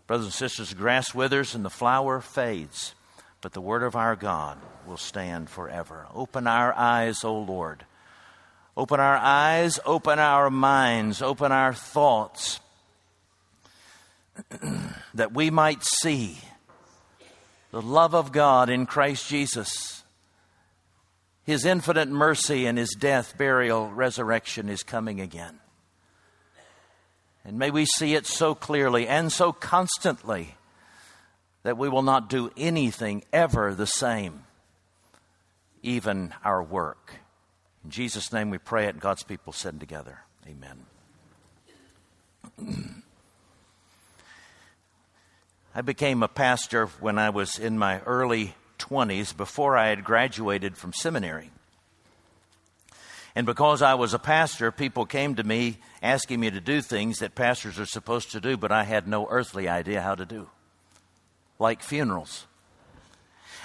Brothers 0.08 0.26
and 0.26 0.34
sisters, 0.34 0.70
the 0.70 0.76
grass 0.76 1.14
withers 1.14 1.56
and 1.56 1.64
the 1.64 1.70
flower 1.70 2.20
fades, 2.20 2.94
but 3.42 3.54
the 3.54 3.62
word 3.62 3.84
of 3.84 3.96
our 3.96 4.16
God 4.16 4.58
will 4.86 4.98
stand 4.98 5.50
forever. 5.50 6.08
Open 6.14 6.46
our 6.48 6.74
eyes, 6.74 7.24
O 7.24 7.34
Lord. 7.34 7.86
Open 8.76 9.00
our 9.00 9.18
eyes, 9.18 9.80
open 9.86 10.18
our 10.18 10.50
minds, 10.50 11.22
open 11.22 11.52
our 11.52 11.74
thoughts, 11.74 12.60
that 15.14 15.32
we 15.32 15.52
might 15.52 15.84
see 15.84 16.38
the 17.72 17.82
love 17.82 18.16
of 18.16 18.32
God 18.32 18.70
in 18.70 18.88
Christ 18.88 19.28
Jesus. 19.28 20.04
His 21.44 21.66
infinite 21.66 22.10
mercy 22.10 22.66
and 22.66 22.78
his 22.78 22.96
death, 22.98 23.38
burial, 23.38 23.92
resurrection 23.92 24.70
is 24.70 24.82
coming 24.82 25.22
again. 25.22 25.60
And 27.46 27.60
may 27.60 27.72
we 27.72 27.86
see 27.86 28.16
it 28.16 28.26
so 28.26 28.56
clearly 28.56 29.08
and 29.08 29.32
so 29.32 29.52
constantly 29.52 30.56
that 31.64 31.78
we 31.78 31.90
will 31.90 32.02
not 32.02 32.30
do 32.30 32.52
anything 32.56 33.24
ever 33.34 33.74
the 33.74 33.88
same, 33.88 34.44
even 35.82 36.34
our 36.44 36.62
work. 36.64 37.16
In 37.84 37.90
Jesus' 37.90 38.32
name 38.32 38.50
we 38.50 38.58
pray 38.58 38.86
it, 38.86 38.90
and 38.90 39.02
God's 39.02 39.24
people 39.24 39.52
said 39.52 39.80
together, 39.80 40.20
Amen. 40.48 40.86
I 45.76 45.82
became 45.82 46.22
a 46.22 46.28
pastor 46.28 46.86
when 47.00 47.18
I 47.18 47.32
was 47.32 47.58
in 47.58 47.80
my 47.80 48.00
early 48.02 48.54
20s, 48.80 49.36
before 49.36 49.78
I 49.78 49.88
had 49.88 50.04
graduated 50.04 50.78
from 50.78 50.94
seminary. 50.94 51.50
And 53.36 53.46
because 53.46 53.82
I 53.82 53.96
was 53.96 54.14
a 54.14 54.20
pastor, 54.20 54.72
people 54.72 55.06
came 55.06 55.36
to 55.36 55.44
me 55.44 55.78
asking 56.04 56.42
me 56.42 56.52
to 56.52 56.60
do 56.60 56.82
things 56.82 57.20
that 57.20 57.34
pastors 57.34 57.80
are 57.80 57.86
supposed 57.86 58.32
to 58.32 58.42
do, 58.42 58.58
but 58.58 58.72
I 58.72 58.84
had 58.84 59.08
no 59.08 59.26
earthly 59.30 59.70
idea 59.70 60.02
how 60.02 60.16
to 60.16 60.26
do, 60.26 60.50
like 61.58 61.82
funerals. 61.82 62.46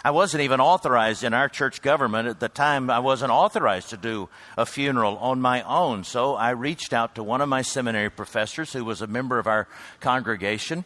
I 0.05 0.13
wasn't 0.13 0.45
even 0.45 0.61
authorized 0.61 1.25
in 1.25 1.35
our 1.35 1.49
church 1.49 1.83
government 1.83 2.29
at 2.29 2.39
the 2.39 2.49
time. 2.49 2.89
I 2.89 3.01
wasn't 3.01 3.33
authorized 3.33 3.91
to 3.91 3.97
do 3.97 4.29
a 4.57 4.65
funeral 4.65 5.19
on 5.19 5.41
my 5.41 5.63
own. 5.63 6.05
So 6.05 6.37
I 6.37 6.51
reached 6.51 6.93
out 6.93 7.17
to 7.17 7.25
one 7.25 7.41
of 7.41 7.49
my 7.49 7.63
seminary 7.63 8.09
professors 8.09 8.73
who 8.73 8.85
was 8.85 9.03
a 9.03 9.09
member 9.09 9.41
of 9.41 9.49
our 9.49 9.67
congregation. 9.99 10.85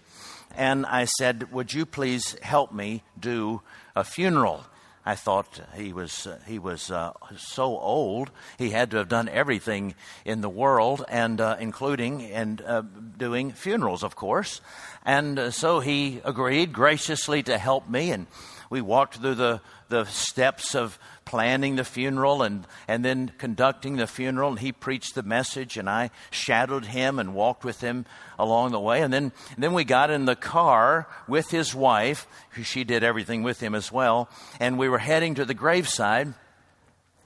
And 0.57 0.87
I 0.87 1.05
said, 1.05 1.53
Would 1.53 1.75
you 1.75 1.85
please 1.85 2.37
help 2.41 2.73
me 2.73 3.03
do 3.19 3.61
a 3.95 4.03
funeral? 4.03 4.65
I 5.05 5.17
thought 5.17 5.61
he 5.75 5.93
was 5.93 6.29
he 6.47 6.61
was 6.61 6.91
uh, 6.91 7.13
so 7.37 7.77
old. 7.77 8.31
He 8.57 8.71
had 8.71 8.93
to 8.93 8.99
have 8.99 9.09
done 9.09 9.29
everything 9.29 9.95
in 10.25 10.43
the 10.43 10.49
world, 10.49 11.05
and 11.09 11.41
uh, 11.41 11.57
including 11.59 12.23
and 12.31 12.63
uh, 12.63 12.83
doing 13.17 13.51
funerals, 13.53 14.05
of 14.05 14.15
course. 14.15 14.61
And 15.05 15.39
uh, 15.39 15.51
so 15.51 15.81
he 15.81 16.21
agreed 16.25 16.73
graciously 16.73 17.43
to 17.45 17.59
help 17.59 17.89
me, 17.89 18.13
and 18.13 18.29
we 18.71 18.81
walked 18.81 19.17
through 19.17 19.35
the 19.35 19.61
the 19.93 20.07
steps 20.07 20.75
of 20.75 20.99
planning 21.27 21.77
the 21.77 21.85
funeral 21.85 22.43
and, 22.43 22.67
and 22.89 23.05
then 23.05 23.31
conducting 23.37 23.97
the 23.97 24.07
funeral. 24.07 24.51
And 24.51 24.59
he 24.59 24.73
preached 24.73 25.15
the 25.15 25.23
message, 25.23 25.77
and 25.77 25.89
I 25.89 26.11
shadowed 26.31 26.87
him 26.87 27.19
and 27.19 27.35
walked 27.35 27.63
with 27.63 27.83
him 27.83 28.07
along 28.39 28.73
the 28.73 28.81
way. 28.81 29.03
And 29.03 29.13
then, 29.13 29.33
and 29.55 29.63
then 29.63 29.75
we 29.75 29.85
got 29.85 30.11
in 30.11 30.25
the 30.25 30.35
car 30.35 31.07
with 31.29 31.51
his 31.51 31.75
wife, 31.75 32.27
who 32.53 32.63
she 32.63 32.85
did 32.85 33.05
everything 33.05 33.43
with 33.43 33.61
him 33.61 33.75
as 33.75 33.93
well, 33.93 34.31
and 34.59 34.79
we 34.79 34.89
were 34.89 34.99
heading 34.99 35.35
to 35.35 35.45
the 35.45 35.55
graveside. 35.55 36.33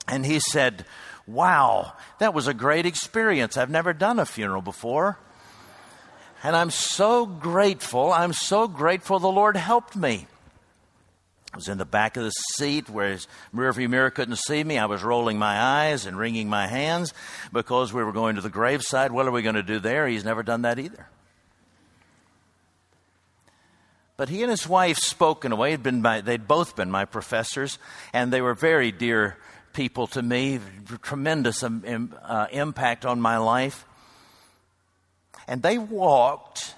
And 0.09 0.27
he 0.27 0.41
said, 0.41 0.85
Wow, 1.29 1.93
that 2.19 2.35
was 2.35 2.49
a 2.49 2.55
great 2.55 2.85
experience. 2.85 3.57
I've 3.57 3.71
never 3.71 3.93
done 3.93 4.19
a 4.19 4.27
funeral 4.27 4.63
before. 4.63 5.19
And 6.43 6.57
I'm 6.57 6.71
so 6.71 7.27
grateful. 7.27 8.13
I'm 8.13 8.33
so 8.33 8.67
grateful 8.67 9.21
the 9.21 9.29
Lord 9.29 9.57
helped 9.57 9.95
me. 9.95 10.27
I 11.57 11.59
was 11.59 11.69
in 11.69 11.79
the 11.79 11.87
back 11.87 12.19
of 12.19 12.23
the 12.23 12.33
seat 12.59 12.91
where 12.91 13.13
his 13.13 13.27
rearview 13.55 13.89
mirror 13.89 14.11
couldn't 14.11 14.37
see 14.37 14.63
me. 14.63 14.77
I 14.77 14.85
was 14.85 15.03
rolling 15.03 15.39
my 15.39 15.59
eyes 15.59 16.05
and 16.05 16.19
wringing 16.19 16.51
my 16.51 16.67
hands 16.67 17.15
because 17.51 17.95
we 17.95 18.05
were 18.05 18.13
going 18.13 18.37
to 18.37 18.43
the 18.43 18.51
graveside. 18.51 19.11
What 19.11 19.27
are 19.27 19.31
we 19.31 19.41
going 19.41 19.55
to 19.55 19.63
do 19.63 19.79
there? 19.79 20.07
He's 20.07 20.23
never 20.23 20.43
done 20.43 20.61
that 20.63 20.79
either. 20.79 21.09
But 24.19 24.29
he 24.29 24.43
and 24.43 24.51
his 24.51 24.69
wife 24.69 24.99
spoke 24.99 25.47
in 25.47 25.53
a 25.53 25.57
way. 25.57 25.75
Been 25.77 26.03
my, 26.03 26.21
they'd 26.21 26.47
both 26.47 26.77
been 26.77 26.91
my 26.91 27.07
professors, 27.07 27.79
and 28.13 28.31
they 28.31 28.43
were 28.43 28.53
very 28.53 28.93
dear 28.93 29.39
people 29.73 30.09
to 30.09 30.21
me. 30.21 30.61
Tremendous 31.01 31.63
um, 31.63 32.15
uh, 32.23 32.49
impact 32.53 33.07
on 33.07 33.19
my 33.19 33.39
life. 33.39 33.87
And 35.49 35.63
they 35.63 35.79
walked 35.79 36.75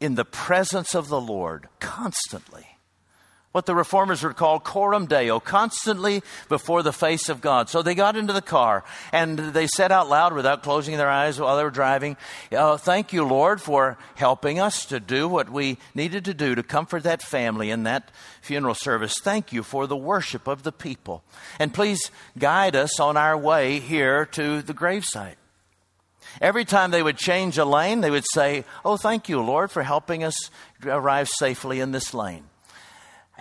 in 0.00 0.14
the 0.14 0.24
presence 0.24 0.94
of 0.94 1.08
the 1.08 1.20
Lord 1.20 1.68
constantly 1.78 2.71
what 3.52 3.66
the 3.66 3.74
reformers 3.74 4.22
would 4.22 4.36
call 4.36 4.58
coram 4.58 5.06
deo, 5.06 5.38
constantly 5.38 6.22
before 6.48 6.82
the 6.82 6.92
face 6.92 7.28
of 7.28 7.40
God. 7.40 7.68
So 7.68 7.82
they 7.82 7.94
got 7.94 8.16
into 8.16 8.32
the 8.32 8.42
car 8.42 8.82
and 9.12 9.38
they 9.38 9.66
said 9.66 9.92
out 9.92 10.08
loud 10.08 10.32
without 10.32 10.62
closing 10.62 10.96
their 10.96 11.10
eyes 11.10 11.38
while 11.38 11.56
they 11.56 11.62
were 11.62 11.70
driving, 11.70 12.16
oh, 12.52 12.76
Thank 12.76 13.12
you, 13.12 13.24
Lord, 13.24 13.60
for 13.60 13.98
helping 14.14 14.58
us 14.58 14.86
to 14.86 14.98
do 14.98 15.28
what 15.28 15.50
we 15.50 15.78
needed 15.94 16.24
to 16.24 16.34
do 16.34 16.54
to 16.54 16.62
comfort 16.62 17.04
that 17.04 17.22
family 17.22 17.70
in 17.70 17.84
that 17.84 18.10
funeral 18.40 18.74
service. 18.74 19.14
Thank 19.22 19.52
you 19.52 19.62
for 19.62 19.86
the 19.86 19.96
worship 19.96 20.46
of 20.46 20.62
the 20.62 20.72
people. 20.72 21.22
And 21.58 21.74
please 21.74 22.10
guide 22.38 22.74
us 22.74 22.98
on 22.98 23.16
our 23.16 23.36
way 23.36 23.78
here 23.78 24.26
to 24.26 24.62
the 24.62 24.74
gravesite. 24.74 25.36
Every 26.40 26.64
time 26.64 26.90
they 26.90 27.02
would 27.02 27.18
change 27.18 27.58
a 27.58 27.64
lane, 27.64 28.00
they 28.00 28.10
would 28.10 28.24
say, 28.32 28.64
Oh, 28.84 28.96
thank 28.96 29.28
you, 29.28 29.42
Lord, 29.42 29.70
for 29.70 29.82
helping 29.82 30.24
us 30.24 30.50
arrive 30.84 31.28
safely 31.28 31.80
in 31.80 31.92
this 31.92 32.14
lane. 32.14 32.44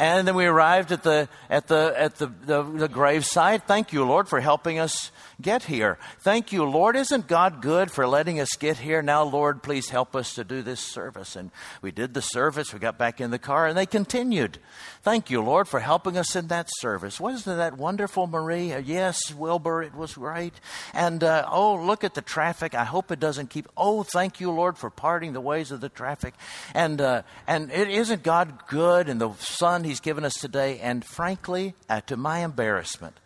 And 0.02 0.28
then 0.28 0.34
we 0.34 0.48
arrived 0.48 0.92
at 0.92 1.04
the 1.04 1.30
at 1.48 1.68
the 1.68 1.94
at 1.96 2.16
the, 2.16 2.26
the, 2.26 2.64
the. 2.64 3.60
Thank 3.68 3.94
you, 3.94 4.04
Lord, 4.04 4.28
for 4.28 4.40
helping 4.40 4.80
us 4.80 5.12
get 5.40 5.62
here. 5.66 6.00
Thank 6.22 6.52
you, 6.52 6.64
Lord. 6.64 6.96
Isn't 6.96 7.28
God 7.28 7.62
good 7.62 7.92
for 7.92 8.08
letting 8.08 8.40
us 8.40 8.56
get 8.58 8.78
here? 8.78 9.04
Now, 9.04 9.22
Lord, 9.22 9.62
please 9.62 9.90
help 9.90 10.16
us 10.16 10.34
to 10.34 10.44
do 10.44 10.64
this 10.64 10.80
service. 10.80 11.36
And 11.36 11.52
we 11.84 11.92
did 11.92 12.16
the 12.16 12.22
service. 12.24 12.74
We 12.74 12.80
got 12.80 12.98
back 12.98 13.22
in 13.22 13.30
the 13.30 13.38
car, 13.38 13.68
and 13.68 13.78
they 13.78 13.86
continued. 13.86 14.58
Thank 15.04 15.30
you, 15.30 15.42
Lord, 15.42 15.68
for 15.68 15.80
helping 15.80 16.18
us 16.18 16.36
in 16.36 16.48
that 16.48 16.70
service. 16.80 17.20
Wasn't 17.20 17.58
that 17.58 17.78
wonderful, 17.78 18.26
Marie? 18.26 18.76
Yes, 18.78 19.34
Wilbur, 19.34 19.84
it 19.84 19.96
was 19.96 20.16
great. 20.16 20.54
And 20.94 21.24
uh, 21.24 21.48
oh, 21.52 21.76
look 21.76 22.04
at 22.04 22.16
the 22.16 22.22
traffic. 22.22 22.74
I 22.74 22.86
hope 22.86 23.12
it 23.12 23.20
doesn't 23.20 23.52
keep. 23.52 23.68
Oh, 23.78 24.02
thank 24.02 24.40
you, 24.40 24.50
Lord, 24.52 24.80
for 24.80 24.90
parting 24.90 25.34
the 25.34 25.42
ways 25.42 25.72
of 25.72 25.82
the 25.82 25.90
traffic. 25.90 26.34
And 26.74 27.02
uh, 27.02 27.22
and 27.46 27.72
it 27.72 27.90
isn't 27.90 28.24
God 28.24 28.68
good 28.68 29.08
and 29.08 29.22
the 29.22 29.34
Son 29.40 29.84
He's 29.92 30.00
given 30.00 30.24
us 30.24 30.36
today. 30.36 30.80
And 30.80 31.04
frankly, 31.04 31.74
uh, 31.90 32.00
to 32.08 32.16
my 32.16 32.46
embarrassment, 32.46 33.20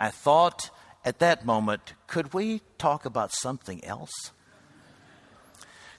I 0.00 0.10
thought 0.10 0.70
at 1.04 1.20
that 1.20 1.46
moment, 1.46 1.92
could 2.08 2.34
we 2.34 2.60
talk 2.76 3.04
about 3.04 3.30
something 3.32 3.84
else? 3.84 4.32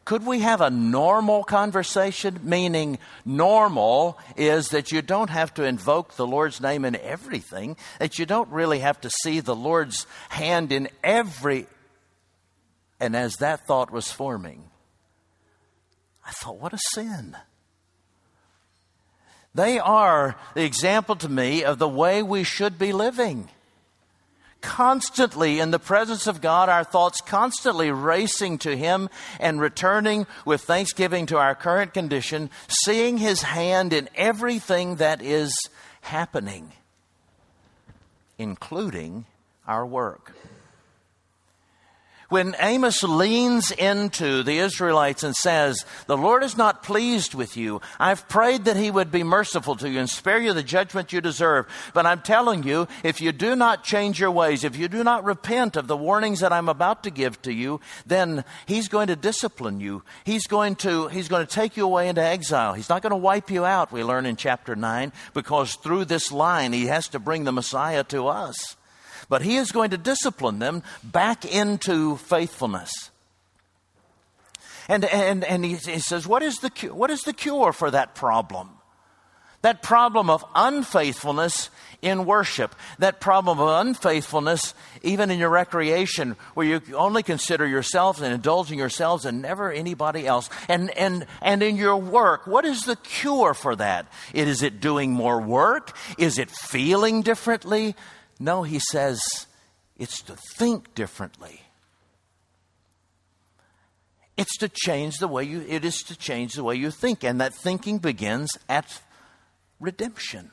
Could 0.03 0.25
we 0.25 0.39
have 0.39 0.59
a 0.59 0.69
normal 0.69 1.45
conversation? 1.45 2.41
Meaning, 2.43 2.99
normal 3.23 4.19
is 4.35 4.67
that 4.71 4.91
you 4.91 5.01
don't 5.01 5.29
have 5.29 5.53
to 5.53 5.63
invoke 5.63 6.15
the 6.15 6.27
Lord's 6.27 6.59
name 6.59 6.83
in 6.83 6.97
everything, 6.97 7.77
that 7.99 8.19
you 8.19 8.25
don't 8.25 8.49
really 8.49 8.79
have 8.79 8.99
to 8.99 9.09
see 9.09 9.39
the 9.39 9.55
Lord's 9.55 10.05
hand 10.27 10.73
in 10.73 10.89
every. 11.01 11.65
And 12.99 13.15
as 13.15 13.35
that 13.35 13.65
thought 13.65 13.89
was 13.89 14.11
forming, 14.11 14.65
I 16.27 16.31
thought, 16.31 16.59
what 16.59 16.73
a 16.73 16.79
sin. 16.93 17.37
They 19.55 19.77
are 19.79 20.35
the 20.55 20.63
example 20.63 21.15
to 21.17 21.29
me 21.29 21.63
of 21.63 21.77
the 21.77 21.87
way 21.87 22.23
we 22.23 22.43
should 22.43 22.79
be 22.79 22.91
living. 22.91 23.49
Constantly 24.61 25.59
in 25.59 25.71
the 25.71 25.79
presence 25.79 26.25
of 26.25 26.41
God, 26.41 26.69
our 26.69 26.83
thoughts 26.83 27.21
constantly 27.21 27.91
racing 27.91 28.57
to 28.59 28.75
Him 28.75 29.09
and 29.39 29.59
returning 29.59 30.25
with 30.45 30.61
thanksgiving 30.61 31.25
to 31.27 31.37
our 31.37 31.53
current 31.53 31.93
condition, 31.93 32.49
seeing 32.67 33.17
His 33.17 33.41
hand 33.41 33.93
in 33.93 34.09
everything 34.15 34.95
that 34.95 35.21
is 35.21 35.53
happening, 36.01 36.71
including 38.37 39.25
our 39.67 39.85
work 39.85 40.33
when 42.33 42.55
Amos 42.57 43.03
leans 43.03 43.69
into 43.69 44.41
the 44.41 44.57
Israelites 44.57 45.21
and 45.21 45.35
says, 45.35 45.85
The 46.07 46.17
Lord 46.17 46.43
is 46.43 46.57
not 46.57 46.81
pleased 46.81 47.35
with 47.35 47.55
you. 47.55 47.79
I've 47.99 48.27
prayed 48.27 48.65
that 48.65 48.75
He 48.75 48.89
would 48.89 49.11
be 49.11 49.21
merciful 49.21 49.75
to 49.75 49.87
you 49.87 49.99
and 49.99 50.09
spare 50.09 50.39
you 50.39 50.51
the 50.51 50.63
judgment 50.63 51.13
you 51.13 51.21
deserve. 51.21 51.67
But 51.93 52.07
I'm 52.07 52.21
telling 52.21 52.63
you, 52.63 52.87
if 53.03 53.21
you 53.21 53.33
do 53.33 53.55
not 53.55 53.83
change 53.83 54.19
your 54.19 54.31
ways, 54.31 54.63
if 54.63 54.75
you 54.75 54.87
do 54.87 55.03
not 55.03 55.23
repent 55.23 55.77
of 55.77 55.85
the 55.85 55.95
warnings 55.95 56.39
that 56.39 56.51
I'm 56.51 56.69
about 56.69 57.03
to 57.03 57.11
give 57.11 57.39
to 57.43 57.53
you, 57.53 57.79
then 58.07 58.43
He's 58.65 58.87
going 58.87 59.09
to 59.09 59.15
discipline 59.15 59.79
you. 59.79 60.01
He's 60.23 60.47
going 60.47 60.73
to, 60.77 61.09
he's 61.09 61.27
going 61.27 61.45
to 61.45 61.53
take 61.53 61.77
you 61.77 61.85
away 61.85 62.09
into 62.09 62.23
exile. 62.23 62.73
He's 62.73 62.89
not 62.89 63.03
going 63.03 63.11
to 63.11 63.15
wipe 63.15 63.51
you 63.51 63.63
out, 63.63 63.91
we 63.91 64.03
learn 64.03 64.25
in 64.25 64.37
chapter 64.37 64.75
9, 64.75 65.13
because 65.35 65.75
through 65.75 66.05
this 66.05 66.31
line, 66.31 66.73
He 66.73 66.87
has 66.87 67.07
to 67.09 67.19
bring 67.19 67.43
the 67.43 67.51
Messiah 67.51 68.03
to 68.05 68.25
us 68.25 68.75
but 69.29 69.41
he 69.41 69.57
is 69.57 69.71
going 69.71 69.91
to 69.91 69.97
discipline 69.97 70.59
them 70.59 70.83
back 71.03 71.45
into 71.45 72.17
faithfulness. 72.17 72.91
And, 74.87 75.05
and, 75.05 75.43
and 75.43 75.63
he, 75.63 75.75
he 75.75 75.99
says, 75.99 76.27
what 76.27 76.43
is, 76.43 76.57
the, 76.57 76.69
what 76.93 77.09
is 77.09 77.21
the 77.21 77.33
cure 77.33 77.73
for 77.73 77.89
that 77.91 78.15
problem? 78.15 78.69
That 79.61 79.81
problem 79.81 80.29
of 80.29 80.43
unfaithfulness 80.55 81.69
in 82.01 82.25
worship, 82.25 82.75
that 82.99 83.21
problem 83.21 83.59
of 83.61 83.87
unfaithfulness 83.87 84.73
even 85.03 85.31
in 85.31 85.39
your 85.39 85.49
recreation, 85.49 86.35
where 86.53 86.67
you 86.67 86.81
only 86.95 87.23
consider 87.23 87.65
yourselves 87.65 88.19
and 88.19 88.33
indulging 88.33 88.77
yourselves 88.77 89.23
and 89.23 89.41
never 89.41 89.71
anybody 89.71 90.27
else. 90.27 90.49
And, 90.67 90.91
and, 90.97 91.25
and 91.41 91.63
in 91.63 91.77
your 91.77 91.95
work, 91.95 92.45
what 92.45 92.65
is 92.65 92.81
the 92.81 92.97
cure 92.97 93.53
for 93.53 93.73
that? 93.77 94.07
Is 94.33 94.63
it 94.63 94.81
doing 94.81 95.13
more 95.13 95.39
work? 95.39 95.95
Is 96.17 96.37
it 96.39 96.51
feeling 96.51 97.21
differently? 97.21 97.95
No, 98.43 98.63
he 98.63 98.79
says 98.91 99.21
it's 99.95 100.21
to 100.23 100.35
think 100.57 100.93
differently. 100.95 101.61
It's 104.35 104.57
to 104.57 104.67
change 104.67 105.15
the 105.19 105.29
way 105.29 105.45
you 105.45 105.63
it 105.65 105.85
is 105.85 106.03
to 106.03 106.17
change 106.17 106.55
the 106.55 106.63
way 106.65 106.75
you 106.75 106.91
think 106.91 107.23
and 107.23 107.39
that 107.39 107.53
thinking 107.53 107.99
begins 107.99 108.57
at 108.67 109.01
redemption. 109.79 110.51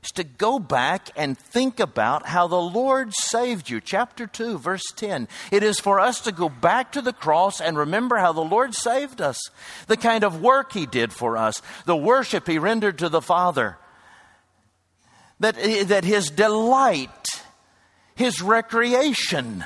It's 0.00 0.12
to 0.12 0.24
go 0.24 0.58
back 0.58 1.10
and 1.14 1.36
think 1.38 1.80
about 1.80 2.24
how 2.26 2.46
the 2.46 2.56
Lord 2.56 3.12
saved 3.14 3.68
you. 3.68 3.82
Chapter 3.82 4.26
2, 4.26 4.56
verse 4.56 4.82
10. 4.96 5.28
It 5.50 5.62
is 5.62 5.78
for 5.78 6.00
us 6.00 6.18
to 6.22 6.32
go 6.32 6.48
back 6.48 6.92
to 6.92 7.02
the 7.02 7.12
cross 7.12 7.60
and 7.60 7.76
remember 7.76 8.16
how 8.16 8.32
the 8.32 8.40
Lord 8.40 8.74
saved 8.74 9.20
us, 9.20 9.38
the 9.86 9.98
kind 9.98 10.24
of 10.24 10.40
work 10.40 10.72
He 10.72 10.86
did 10.86 11.12
for 11.12 11.36
us, 11.36 11.60
the 11.84 11.94
worship 11.94 12.48
He 12.48 12.58
rendered 12.58 12.98
to 13.00 13.10
the 13.10 13.20
Father, 13.20 13.76
that, 15.42 15.54
that 15.88 16.04
his 16.04 16.30
delight, 16.30 17.42
his 18.14 18.42
recreation, 18.42 19.64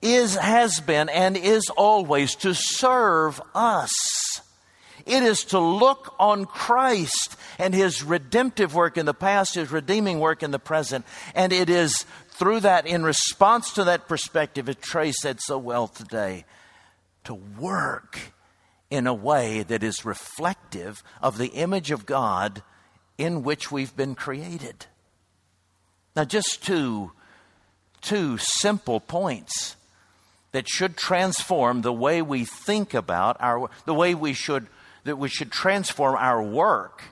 is, 0.00 0.36
has 0.36 0.80
been, 0.80 1.10
and 1.10 1.36
is 1.36 1.68
always 1.76 2.34
to 2.36 2.54
serve 2.54 3.40
us 3.54 3.90
It 5.06 5.22
is 5.22 5.44
to 5.46 5.58
look 5.58 6.14
on 6.18 6.44
Christ 6.44 7.36
and 7.58 7.74
his 7.74 8.02
redemptive 8.02 8.74
work 8.74 8.96
in 8.96 9.06
the 9.06 9.14
past, 9.14 9.54
his 9.54 9.70
redeeming 9.70 10.20
work 10.20 10.42
in 10.42 10.50
the 10.50 10.58
present. 10.58 11.04
And 11.34 11.52
it 11.52 11.70
is 11.70 12.04
through 12.28 12.60
that, 12.60 12.86
in 12.86 13.02
response 13.02 13.72
to 13.74 13.84
that 13.84 14.08
perspective, 14.08 14.68
as 14.68 14.76
Trey 14.76 15.12
said 15.12 15.40
so 15.40 15.58
well 15.58 15.88
today, 15.88 16.44
to 17.24 17.34
work 17.34 18.18
in 18.90 19.06
a 19.06 19.14
way 19.14 19.62
that 19.64 19.82
is 19.82 20.04
reflective 20.04 21.02
of 21.22 21.38
the 21.38 21.48
image 21.48 21.90
of 21.90 22.06
God 22.06 22.62
in 23.20 23.42
which 23.42 23.70
we've 23.70 23.94
been 23.94 24.14
created. 24.14 24.86
Now, 26.16 26.24
just 26.24 26.64
two, 26.64 27.12
two 28.00 28.38
simple 28.38 28.98
points 28.98 29.76
that 30.52 30.66
should 30.66 30.96
transform 30.96 31.82
the 31.82 31.92
way 31.92 32.22
we 32.22 32.46
think 32.46 32.94
about 32.94 33.36
our 33.38 33.70
the 33.84 33.94
way 33.94 34.14
we 34.14 34.32
should 34.32 34.66
that 35.04 35.16
we 35.16 35.28
should 35.28 35.52
transform 35.52 36.16
our 36.16 36.42
work 36.42 37.02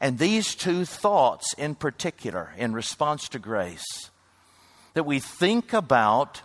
and 0.00 0.18
these 0.18 0.54
two 0.54 0.84
thoughts 0.84 1.52
in 1.58 1.74
particular 1.74 2.52
in 2.56 2.72
response 2.72 3.28
to 3.28 3.38
grace 3.38 4.10
that 4.94 5.04
we 5.04 5.18
think 5.18 5.72
about 5.72 6.40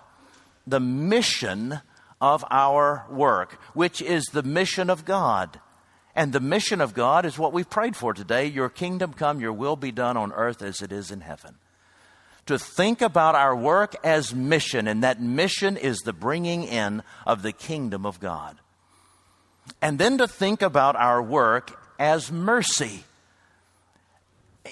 the 0.65 0.79
mission 0.79 1.79
of 2.19 2.43
our 2.51 3.05
work 3.09 3.53
which 3.73 4.01
is 4.01 4.25
the 4.33 4.43
mission 4.43 4.89
of 4.89 5.05
God 5.05 5.61
and 6.17 6.33
the 6.33 6.41
mission 6.41 6.81
of 6.81 6.93
God 6.93 7.25
is 7.25 7.39
what 7.39 7.53
we've 7.53 7.69
prayed 7.69 7.95
for 7.95 8.13
today 8.13 8.47
your 8.47 8.69
kingdom 8.69 9.13
come 9.13 9.39
your 9.39 9.53
will 9.53 9.77
be 9.77 9.93
done 9.93 10.17
on 10.17 10.33
earth 10.33 10.62
as 10.62 10.81
it 10.81 10.91
is 10.91 11.12
in 11.12 11.21
heaven 11.21 11.55
to 12.47 12.57
think 12.57 13.01
about 13.01 13.36
our 13.36 13.55
work 13.55 13.95
as 14.03 14.33
mission, 14.33 14.88
and 14.88 15.03
that 15.03 15.21
mission 15.21 15.77
is 15.77 16.00
the 16.00 16.13
bringing 16.13 16.63
in 16.63 17.03
of 17.25 17.41
the 17.41 17.51
kingdom 17.51 18.05
of 18.05 18.19
God. 18.19 18.57
And 19.81 20.00
then 20.00 20.17
to 20.17 20.27
think 20.27 20.62
about 20.62 20.95
our 20.95 21.21
work 21.21 21.77
as 22.00 22.31
mercy, 22.31 23.03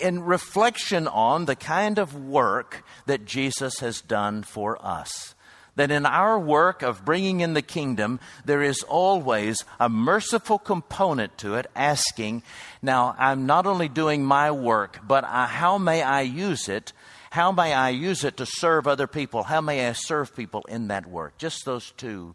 in 0.01 0.23
reflection 0.23 1.07
on 1.07 1.45
the 1.45 1.55
kind 1.55 1.99
of 1.99 2.15
work 2.15 2.83
that 3.05 3.25
Jesus 3.25 3.79
has 3.79 4.01
done 4.01 4.43
for 4.43 4.83
us. 4.85 5.34
That 5.75 5.91
in 5.91 6.05
our 6.05 6.39
work 6.39 6.81
of 6.81 7.03
bringing 7.03 7.41
in 7.41 7.53
the 7.53 7.61
kingdom, 7.61 8.19
there 8.45 8.61
is 8.61 8.81
always 8.83 9.63
a 9.79 9.89
merciful 9.89 10.57
component 10.57 11.37
to 11.39 11.55
it, 11.55 11.69
asking, 11.75 12.43
Now, 12.81 13.15
I'm 13.17 13.45
not 13.45 13.67
only 13.67 13.89
doing 13.89 14.23
my 14.23 14.51
work, 14.51 14.99
but 15.05 15.25
uh, 15.25 15.47
how 15.47 15.77
may 15.77 16.01
I 16.01 16.21
use 16.21 16.69
it 16.69 16.93
how 17.35 17.51
may 17.51 17.73
I 17.73 17.89
use 17.89 18.23
it 18.23 18.37
to 18.37 18.45
serve 18.45 18.87
other 18.87 19.07
people? 19.07 19.43
How 19.43 19.59
may 19.59 19.89
I 19.89 19.91
serve 19.91 20.33
people 20.33 20.63
in 20.69 20.87
that 20.87 21.05
work? 21.05 21.37
Just 21.37 21.65
those 21.65 21.91
two 21.97 22.33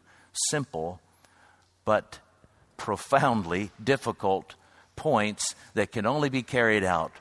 simple 0.51 1.01
but 1.87 2.19
profoundly 2.77 3.71
difficult 3.83 4.57
points 4.97 5.55
that 5.73 5.91
can 5.91 6.05
only 6.05 6.29
be 6.29 6.43
carried 6.43 6.85
out 6.85 7.13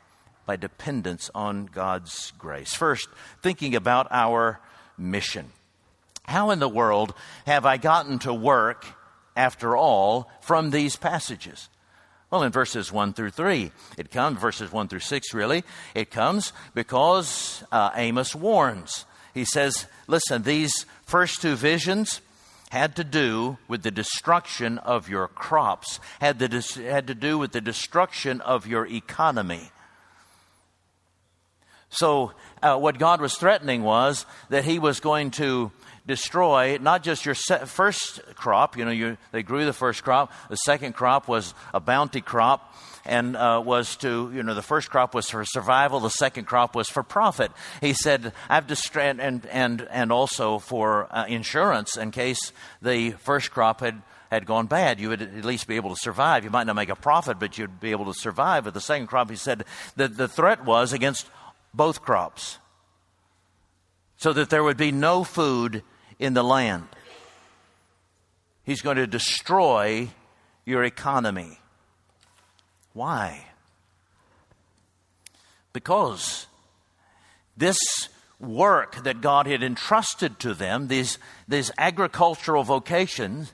by 0.46 0.58
dependence 0.58 1.32
on 1.34 1.68
God's 1.68 2.34
grace. 2.38 2.74
First, 2.74 3.08
thinking 3.42 3.76
about 3.76 4.08
our 4.12 4.60
mission. 4.98 5.50
How 6.30 6.52
in 6.52 6.60
the 6.60 6.70
world 6.70 7.16
have 7.48 7.66
I 7.66 7.78
gotten 7.78 8.20
to 8.20 8.34
work, 8.34 8.86
after 9.36 9.76
all, 9.76 10.30
from 10.42 10.70
these 10.70 10.96
passages? 10.96 11.70
Well, 12.30 12.44
in 12.44 12.52
verses 12.52 12.92
1 12.92 13.14
through 13.14 13.32
3, 13.32 13.72
it 13.98 14.12
comes, 14.12 14.40
verses 14.40 14.72
1 14.72 14.90
through 14.90 15.00
6, 15.00 15.34
really, 15.34 15.64
it 15.96 16.12
comes 16.12 16.54
because 16.76 17.64
uh, 17.72 17.90
Amos 17.96 18.36
warns. 18.36 19.06
He 19.34 19.44
says, 19.44 19.88
listen, 20.06 20.44
these 20.44 20.86
first 21.04 21.42
two 21.42 21.56
visions 21.56 22.22
had 22.70 22.96
to 22.98 23.04
do 23.04 23.58
with 23.68 23.82
the 23.82 23.90
destruction 23.90 24.78
of 24.78 25.10
your 25.10 25.28
crops, 25.28 26.00
had, 26.22 26.38
the, 26.38 26.84
had 26.84 27.08
to 27.08 27.16
do 27.16 27.40
with 27.40 27.54
the 27.54 27.62
destruction 27.62 28.40
of 28.42 28.68
your 28.68 28.86
economy. 28.86 29.72
So, 31.90 32.34
uh, 32.62 32.78
what 32.78 33.00
God 33.00 33.20
was 33.20 33.36
threatening 33.36 33.84
was 33.84 34.26
that 34.50 34.64
He 34.64 34.80
was 34.80 35.00
going 35.00 35.32
to 35.32 35.72
destroy 36.06 36.78
not 36.82 37.04
just 37.04 37.26
your 37.26 37.36
first 37.36 38.22
crop, 38.36 38.78
you 38.78 38.86
know, 38.86 38.92
you, 38.92 39.18
they 39.32 39.44
grew 39.44 39.66
the 39.66 39.74
first 39.74 40.04
crop, 40.04 40.32
the 40.50 40.56
second 40.56 40.94
crop 40.94 41.28
was 41.28 41.54
a 41.74 41.80
bounty 41.80 42.22
crop 42.22 42.76
and 43.06 43.36
uh, 43.36 43.62
was 43.64 43.96
to, 43.98 44.32
you 44.34 44.44
know, 44.44 44.54
the 44.54 44.62
first 44.62 44.90
crop 44.90 45.14
was 45.14 45.30
for 45.30 45.46
survival, 45.46 46.00
the 46.00 46.10
second 46.10 46.46
crop 46.46 46.76
was 46.76 46.90
for 46.90 47.04
profit. 47.04 47.52
He 47.80 47.94
said, 47.94 48.34
I've 48.50 48.68
destroyed, 48.68 49.20
and, 49.20 49.46
and, 49.48 49.88
and 49.90 50.12
also 50.12 50.60
for 50.60 51.08
uh, 51.16 51.26
insurance 51.28 51.96
in 51.96 52.12
case 52.12 52.54
the 52.82 53.12
first 53.12 53.52
crop 53.52 53.82
had 53.82 54.02
had 54.32 54.46
gone 54.46 54.68
bad, 54.68 55.00
you 55.00 55.10
would 55.10 55.22
at 55.22 55.44
least 55.44 55.68
be 55.68 55.76
able 55.76 55.90
to 55.90 56.00
survive. 56.00 56.44
You 56.44 56.52
might 56.52 56.68
not 56.68 56.76
make 56.76 56.90
a 56.90 56.96
profit, 56.96 57.40
but 57.40 57.58
you'd 57.58 57.80
be 57.80 57.92
able 57.92 58.06
to 58.06 58.14
survive. 58.14 58.64
But 58.64 58.76
the 58.76 58.82
second 58.82 59.08
crop, 59.08 59.30
he 59.30 59.36
said, 59.36 59.66
that 59.96 60.18
the 60.18 60.28
threat 60.28 60.66
was 60.66 60.94
against 60.94 61.26
both 61.74 62.02
crops. 62.02 62.60
So 64.18 64.34
that 64.34 64.50
there 64.50 64.64
would 64.64 64.78
be 64.78 64.92
no 64.92 65.24
food 65.24 65.84
in 66.18 66.34
the 66.34 66.44
land. 66.44 66.88
He's 68.64 68.82
going 68.82 68.98
to 68.98 69.08
destroy 69.08 70.10
your 70.66 70.84
economy. 70.84 71.60
Why? 72.94 73.46
Because 75.74 76.48
this 77.56 77.78
work 78.40 79.04
that 79.04 79.22
God 79.22 79.48
had 79.48 79.64
entrusted 79.64 80.40
to 80.40 80.54
them, 80.54 80.88
these, 80.88 81.18
these 81.48 81.72
agricultural 81.78 82.64
vocations, 82.64 83.52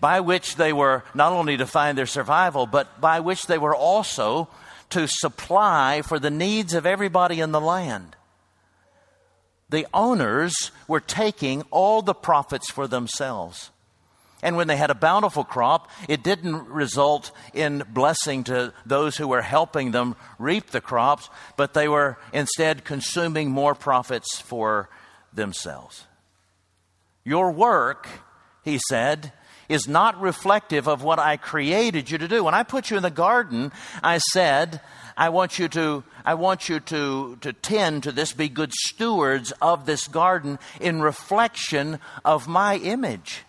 by 0.00 0.20
which 0.20 0.56
they 0.56 0.72
were 0.72 1.04
not 1.14 1.32
only 1.32 1.56
to 1.56 1.66
find 1.66 1.96
their 1.96 2.06
survival, 2.06 2.66
but 2.66 3.00
by 3.00 3.20
which 3.20 3.46
they 3.46 3.58
were 3.58 3.74
also 3.74 4.48
to 4.92 5.06
supply 5.06 6.02
for 6.02 6.18
the 6.18 6.30
needs 6.30 6.74
of 6.74 6.86
everybody 6.86 7.40
in 7.40 7.52
the 7.52 7.60
land 7.60 8.16
the 9.72 9.86
owners 9.92 10.70
were 10.86 11.00
taking 11.00 11.62
all 11.70 12.02
the 12.02 12.14
profits 12.14 12.70
for 12.70 12.86
themselves. 12.86 13.70
And 14.42 14.56
when 14.56 14.66
they 14.68 14.76
had 14.76 14.90
a 14.90 14.94
bountiful 14.94 15.44
crop, 15.44 15.88
it 16.08 16.22
didn't 16.22 16.68
result 16.68 17.32
in 17.54 17.82
blessing 17.88 18.44
to 18.44 18.74
those 18.84 19.16
who 19.16 19.28
were 19.28 19.42
helping 19.42 19.92
them 19.92 20.14
reap 20.38 20.70
the 20.70 20.80
crops, 20.80 21.30
but 21.56 21.74
they 21.74 21.88
were 21.88 22.18
instead 22.32 22.84
consuming 22.84 23.50
more 23.50 23.74
profits 23.74 24.40
for 24.40 24.90
themselves. 25.32 26.06
Your 27.24 27.50
work, 27.50 28.08
he 28.64 28.78
said, 28.88 29.32
is 29.72 29.88
not 29.88 30.20
reflective 30.20 30.86
of 30.88 31.02
what 31.02 31.18
I 31.18 31.36
created 31.36 32.10
you 32.10 32.18
to 32.18 32.28
do. 32.28 32.44
When 32.44 32.54
I 32.54 32.62
put 32.62 32.90
you 32.90 32.96
in 32.96 33.02
the 33.02 33.10
garden, 33.10 33.72
I 34.02 34.18
said, 34.18 34.80
I 35.16 35.28
want 35.28 35.58
you 35.58 35.68
to, 35.68 36.04
I 36.24 36.34
want 36.34 36.68
you 36.68 36.80
to, 36.80 37.36
to 37.40 37.52
tend 37.52 38.04
to 38.04 38.12
this, 38.12 38.32
be 38.32 38.48
good 38.48 38.72
stewards 38.72 39.52
of 39.60 39.86
this 39.86 40.08
garden 40.08 40.58
in 40.80 41.02
reflection 41.02 41.98
of 42.24 42.48
my 42.48 42.76
image. 42.76 43.42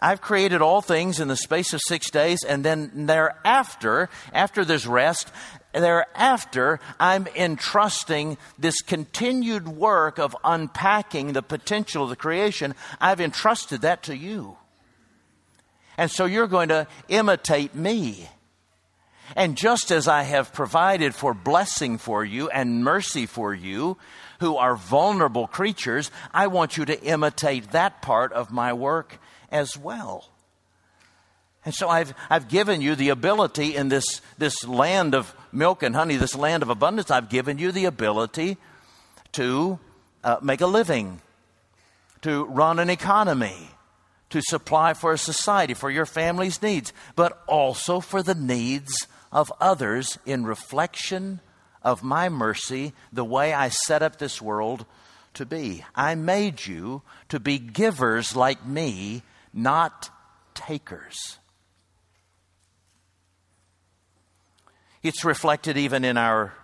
I've 0.00 0.20
created 0.20 0.60
all 0.60 0.82
things 0.82 1.18
in 1.18 1.28
the 1.28 1.36
space 1.36 1.72
of 1.72 1.80
six 1.86 2.10
days, 2.10 2.40
and 2.46 2.62
then 2.62 3.06
thereafter, 3.06 4.10
after 4.34 4.64
this 4.64 4.84
rest, 4.84 5.32
thereafter, 5.72 6.78
I'm 7.00 7.26
entrusting 7.34 8.36
this 8.58 8.82
continued 8.82 9.66
work 9.66 10.18
of 10.18 10.36
unpacking 10.44 11.32
the 11.32 11.42
potential 11.42 12.04
of 12.04 12.10
the 12.10 12.16
creation. 12.16 12.74
I've 13.00 13.20
entrusted 13.20 13.80
that 13.80 14.02
to 14.04 14.16
you. 14.16 14.58
And 15.96 16.10
so 16.10 16.24
you're 16.24 16.48
going 16.48 16.68
to 16.68 16.86
imitate 17.08 17.74
me. 17.74 18.28
And 19.36 19.56
just 19.56 19.90
as 19.90 20.06
I 20.06 20.22
have 20.22 20.52
provided 20.52 21.14
for 21.14 21.34
blessing 21.34 21.98
for 21.98 22.24
you 22.24 22.48
and 22.50 22.84
mercy 22.84 23.26
for 23.26 23.54
you, 23.54 23.96
who 24.40 24.56
are 24.56 24.76
vulnerable 24.76 25.46
creatures, 25.46 26.10
I 26.32 26.48
want 26.48 26.76
you 26.76 26.84
to 26.84 27.02
imitate 27.02 27.70
that 27.72 28.02
part 28.02 28.32
of 28.32 28.50
my 28.50 28.72
work 28.72 29.18
as 29.50 29.76
well. 29.76 30.28
And 31.64 31.74
so 31.74 31.88
I've, 31.88 32.12
I've 32.28 32.48
given 32.48 32.82
you 32.82 32.94
the 32.94 33.08
ability 33.08 33.74
in 33.74 33.88
this, 33.88 34.20
this 34.36 34.66
land 34.66 35.14
of 35.14 35.34
milk 35.50 35.82
and 35.82 35.94
honey, 35.96 36.16
this 36.16 36.34
land 36.34 36.62
of 36.62 36.68
abundance, 36.68 37.10
I've 37.10 37.30
given 37.30 37.58
you 37.58 37.72
the 37.72 37.86
ability 37.86 38.58
to 39.32 39.78
uh, 40.22 40.36
make 40.42 40.60
a 40.60 40.66
living, 40.66 41.22
to 42.22 42.44
run 42.44 42.78
an 42.78 42.90
economy, 42.90 43.70
to 44.30 44.40
supply 44.42 44.94
for 44.94 45.12
a 45.12 45.18
society, 45.18 45.74
for 45.74 45.90
your 45.90 46.06
family's 46.06 46.62
needs, 46.62 46.92
but 47.14 47.42
also 47.46 48.00
for 48.00 48.22
the 48.22 48.34
needs 48.34 49.06
of 49.30 49.52
others 49.60 50.18
in 50.24 50.44
reflection 50.44 51.40
of 51.82 52.02
my 52.02 52.28
mercy, 52.28 52.92
the 53.12 53.24
way 53.24 53.52
I 53.52 53.68
set 53.68 54.02
up 54.02 54.16
this 54.18 54.40
world 54.40 54.86
to 55.34 55.44
be. 55.44 55.84
I 55.94 56.14
made 56.14 56.66
you 56.66 57.02
to 57.28 57.38
be 57.38 57.58
givers 57.58 58.34
like 58.34 58.64
me, 58.66 59.22
not 59.52 60.08
takers. 60.54 61.38
It's 65.02 65.24
reflected 65.24 65.76
even 65.76 66.04
in 66.04 66.16
our, 66.16 66.54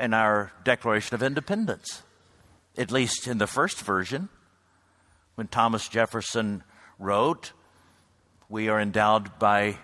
in 0.00 0.12
our 0.12 0.52
Declaration 0.64 1.14
of 1.14 1.22
Independence, 1.22 2.02
at 2.76 2.90
least 2.90 3.28
in 3.28 3.38
the 3.38 3.46
first 3.46 3.80
version, 3.80 4.28
when 5.36 5.46
Thomas 5.46 5.88
Jefferson 5.88 6.64
wrote, 6.98 7.52
We 8.48 8.68
are 8.68 8.80
endowed 8.80 9.38
by 9.38 9.78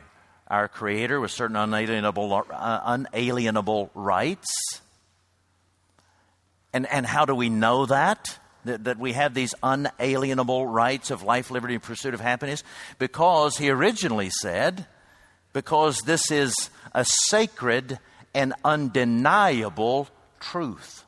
our 0.49 0.67
Creator 0.67 1.21
with 1.21 1.31
certain 1.31 1.57
unalienable, 1.57 2.33
uh, 2.51 2.81
unalienable 2.85 3.91
rights. 3.95 4.51
And, 6.73 6.87
and 6.87 7.07
how 7.07 7.27
do 7.27 7.35
we 7.35 7.49
know 7.49 7.87
that? 7.87 8.39
that? 8.65 8.85
That 8.85 8.99
we 8.99 9.13
have 9.13 9.35
these 9.35 9.55
unalienable 9.63 10.67
rights 10.67 11.11
of 11.11 11.23
life, 11.23 11.51
liberty, 11.51 11.75
and 11.75 11.83
pursuit 11.83 12.15
of 12.15 12.21
happiness? 12.21 12.65
Because 12.99 13.59
he 13.59 13.71
originally 13.71 14.31
said, 14.41 14.87
because 15.53 15.99
this 16.01 16.31
is 16.31 16.71
a 16.95 17.05
sacred 17.05 17.99
and 18.35 18.55
undeniable 18.65 20.09
truth. 20.41 21.05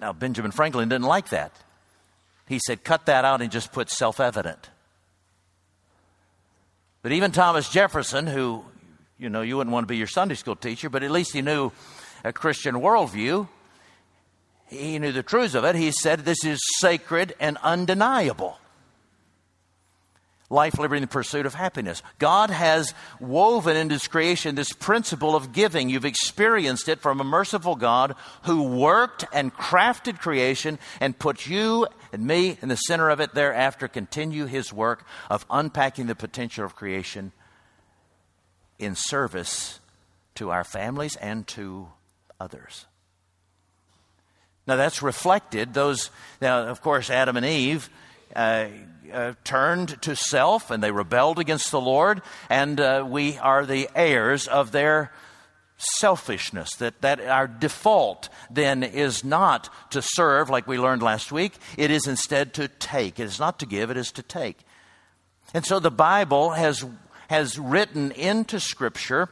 Now, 0.00 0.14
Benjamin 0.14 0.50
Franklin 0.50 0.88
didn't 0.88 1.06
like 1.06 1.30
that. 1.30 1.52
He 2.46 2.60
said, 2.64 2.84
cut 2.84 3.06
that 3.06 3.24
out 3.24 3.42
and 3.42 3.50
just 3.50 3.72
put 3.72 3.90
self 3.90 4.20
evident. 4.20 4.70
But 7.02 7.12
even 7.12 7.32
Thomas 7.32 7.68
Jefferson, 7.68 8.26
who, 8.26 8.64
you 9.18 9.28
know, 9.28 9.42
you 9.42 9.56
wouldn't 9.56 9.72
want 9.72 9.84
to 9.84 9.88
be 9.88 9.96
your 9.96 10.06
Sunday 10.06 10.34
school 10.34 10.56
teacher, 10.56 10.88
but 10.88 11.02
at 11.02 11.10
least 11.10 11.32
he 11.32 11.42
knew 11.42 11.70
a 12.24 12.32
Christian 12.32 12.76
worldview, 12.76 13.48
he 14.66 14.98
knew 14.98 15.12
the 15.12 15.22
truths 15.22 15.54
of 15.54 15.64
it. 15.64 15.76
He 15.76 15.92
said, 15.92 16.20
This 16.20 16.44
is 16.44 16.60
sacred 16.78 17.34
and 17.38 17.56
undeniable 17.62 18.58
life, 20.48 20.78
liberty, 20.78 20.98
and 20.98 21.08
the 21.08 21.12
pursuit 21.12 21.46
of 21.46 21.54
happiness. 21.54 22.02
God 22.18 22.50
has 22.50 22.94
woven 23.20 23.76
into 23.76 23.94
His 23.94 24.06
creation 24.06 24.54
this 24.54 24.72
principle 24.72 25.34
of 25.34 25.52
giving. 25.52 25.88
You've 25.88 26.04
experienced 26.04 26.88
it 26.88 27.00
from 27.00 27.20
a 27.20 27.24
merciful 27.24 27.74
God 27.74 28.14
who 28.42 28.62
worked 28.62 29.24
and 29.32 29.52
crafted 29.52 30.20
creation 30.20 30.78
and 31.00 31.18
put 31.18 31.46
you 31.46 31.86
and 32.12 32.26
me 32.26 32.58
in 32.62 32.68
the 32.68 32.76
center 32.76 33.10
of 33.10 33.20
it 33.20 33.34
thereafter, 33.34 33.88
continue 33.88 34.46
His 34.46 34.72
work 34.72 35.04
of 35.30 35.44
unpacking 35.50 36.06
the 36.06 36.14
potential 36.14 36.64
of 36.64 36.76
creation 36.76 37.32
in 38.78 38.94
service 38.94 39.80
to 40.36 40.50
our 40.50 40.64
families 40.64 41.16
and 41.16 41.46
to 41.48 41.88
others. 42.38 42.86
Now 44.66 44.76
that's 44.76 45.02
reflected, 45.02 45.74
those, 45.74 46.10
now 46.40 46.64
of 46.64 46.80
course, 46.82 47.10
Adam 47.10 47.36
and 47.36 47.46
Eve. 47.46 47.88
Uh, 48.34 48.66
uh, 49.12 49.34
turned 49.44 50.00
to 50.02 50.16
self 50.16 50.70
and 50.70 50.82
they 50.82 50.90
rebelled 50.90 51.38
against 51.38 51.70
the 51.70 51.80
Lord, 51.80 52.22
and 52.48 52.80
uh, 52.80 53.04
we 53.08 53.38
are 53.38 53.66
the 53.66 53.88
heirs 53.94 54.46
of 54.46 54.72
their 54.72 55.12
selfishness. 55.76 56.74
That, 56.76 57.00
that 57.02 57.20
our 57.20 57.46
default 57.46 58.28
then 58.50 58.82
is 58.82 59.24
not 59.24 59.68
to 59.90 60.02
serve, 60.02 60.50
like 60.50 60.66
we 60.66 60.78
learned 60.78 61.02
last 61.02 61.32
week, 61.32 61.54
it 61.76 61.90
is 61.90 62.06
instead 62.06 62.54
to 62.54 62.68
take. 62.68 63.20
It 63.20 63.24
is 63.24 63.38
not 63.38 63.58
to 63.60 63.66
give, 63.66 63.90
it 63.90 63.96
is 63.96 64.12
to 64.12 64.22
take. 64.22 64.58
And 65.54 65.64
so 65.64 65.78
the 65.78 65.90
Bible 65.90 66.50
has, 66.50 66.84
has 67.28 67.58
written 67.58 68.12
into 68.12 68.60
Scripture 68.60 69.28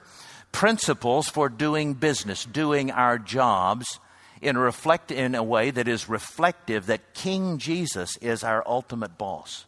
principles 0.52 1.28
for 1.28 1.48
doing 1.48 1.94
business, 1.94 2.44
doing 2.44 2.90
our 2.90 3.18
jobs 3.18 3.98
in, 4.44 4.58
reflect, 4.58 5.10
in 5.10 5.34
a 5.34 5.42
way 5.42 5.70
that 5.70 5.88
is 5.88 6.08
reflective 6.08 6.86
that 6.86 7.14
King 7.14 7.58
Jesus 7.58 8.16
is 8.18 8.44
our 8.44 8.62
ultimate 8.66 9.16
boss. 9.16 9.64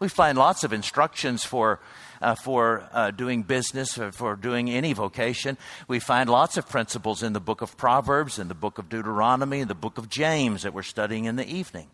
We 0.00 0.08
find 0.08 0.36
lots 0.36 0.64
of 0.64 0.72
instructions 0.72 1.44
for, 1.44 1.78
uh, 2.20 2.34
for 2.34 2.88
uh, 2.92 3.10
doing 3.10 3.42
business, 3.42 3.96
or 3.98 4.12
for 4.12 4.34
doing 4.34 4.70
any 4.70 4.92
vocation. 4.92 5.56
We 5.88 6.00
find 6.00 6.28
lots 6.28 6.56
of 6.56 6.68
principles 6.68 7.22
in 7.22 7.32
the 7.32 7.40
book 7.40 7.60
of 7.60 7.76
Proverbs, 7.76 8.38
in 8.38 8.48
the 8.48 8.54
book 8.54 8.78
of 8.78 8.88
Deuteronomy, 8.88 9.60
in 9.60 9.68
the 9.68 9.74
book 9.74 9.98
of 9.98 10.08
James 10.08 10.62
that 10.62 10.74
we're 10.74 10.82
studying 10.82 11.26
in 11.26 11.36
the 11.36 11.46
evening. 11.46 11.88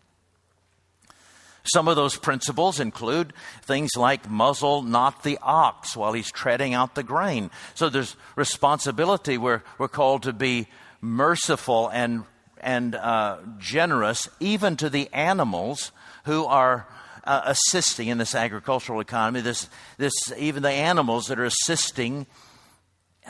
Some 1.65 1.89
of 1.89 1.97
those 1.97 2.15
principles 2.15 2.79
include 2.79 3.33
things 3.61 3.91
like 3.97 4.29
muzzle 4.29 4.83
not 4.83 5.23
the 5.23 5.37
ox 5.41 5.97
while 5.97 6.13
he's 6.13 6.31
treading 6.31 6.73
out 6.73 6.95
the 6.95 7.03
grain. 7.03 7.51
So 7.75 7.89
there's 7.89 8.15
responsibility. 8.37 9.37
We're, 9.37 9.63
we're 9.77 9.89
called 9.89 10.23
to 10.23 10.33
be 10.33 10.67
merciful 11.01 11.89
and, 11.89 12.23
and 12.59 12.95
uh, 12.95 13.37
generous 13.59 14.27
even 14.39 14.77
to 14.77 14.89
the 14.89 15.11
animals 15.13 15.91
who 16.25 16.45
are 16.45 16.87
uh, 17.23 17.41
assisting 17.45 18.07
in 18.07 18.17
this 18.17 18.33
agricultural 18.33 18.99
economy. 18.99 19.41
This, 19.41 19.69
this, 19.97 20.13
even 20.37 20.63
the 20.63 20.71
animals 20.71 21.25
that 21.27 21.39
are 21.39 21.45
assisting 21.45 22.25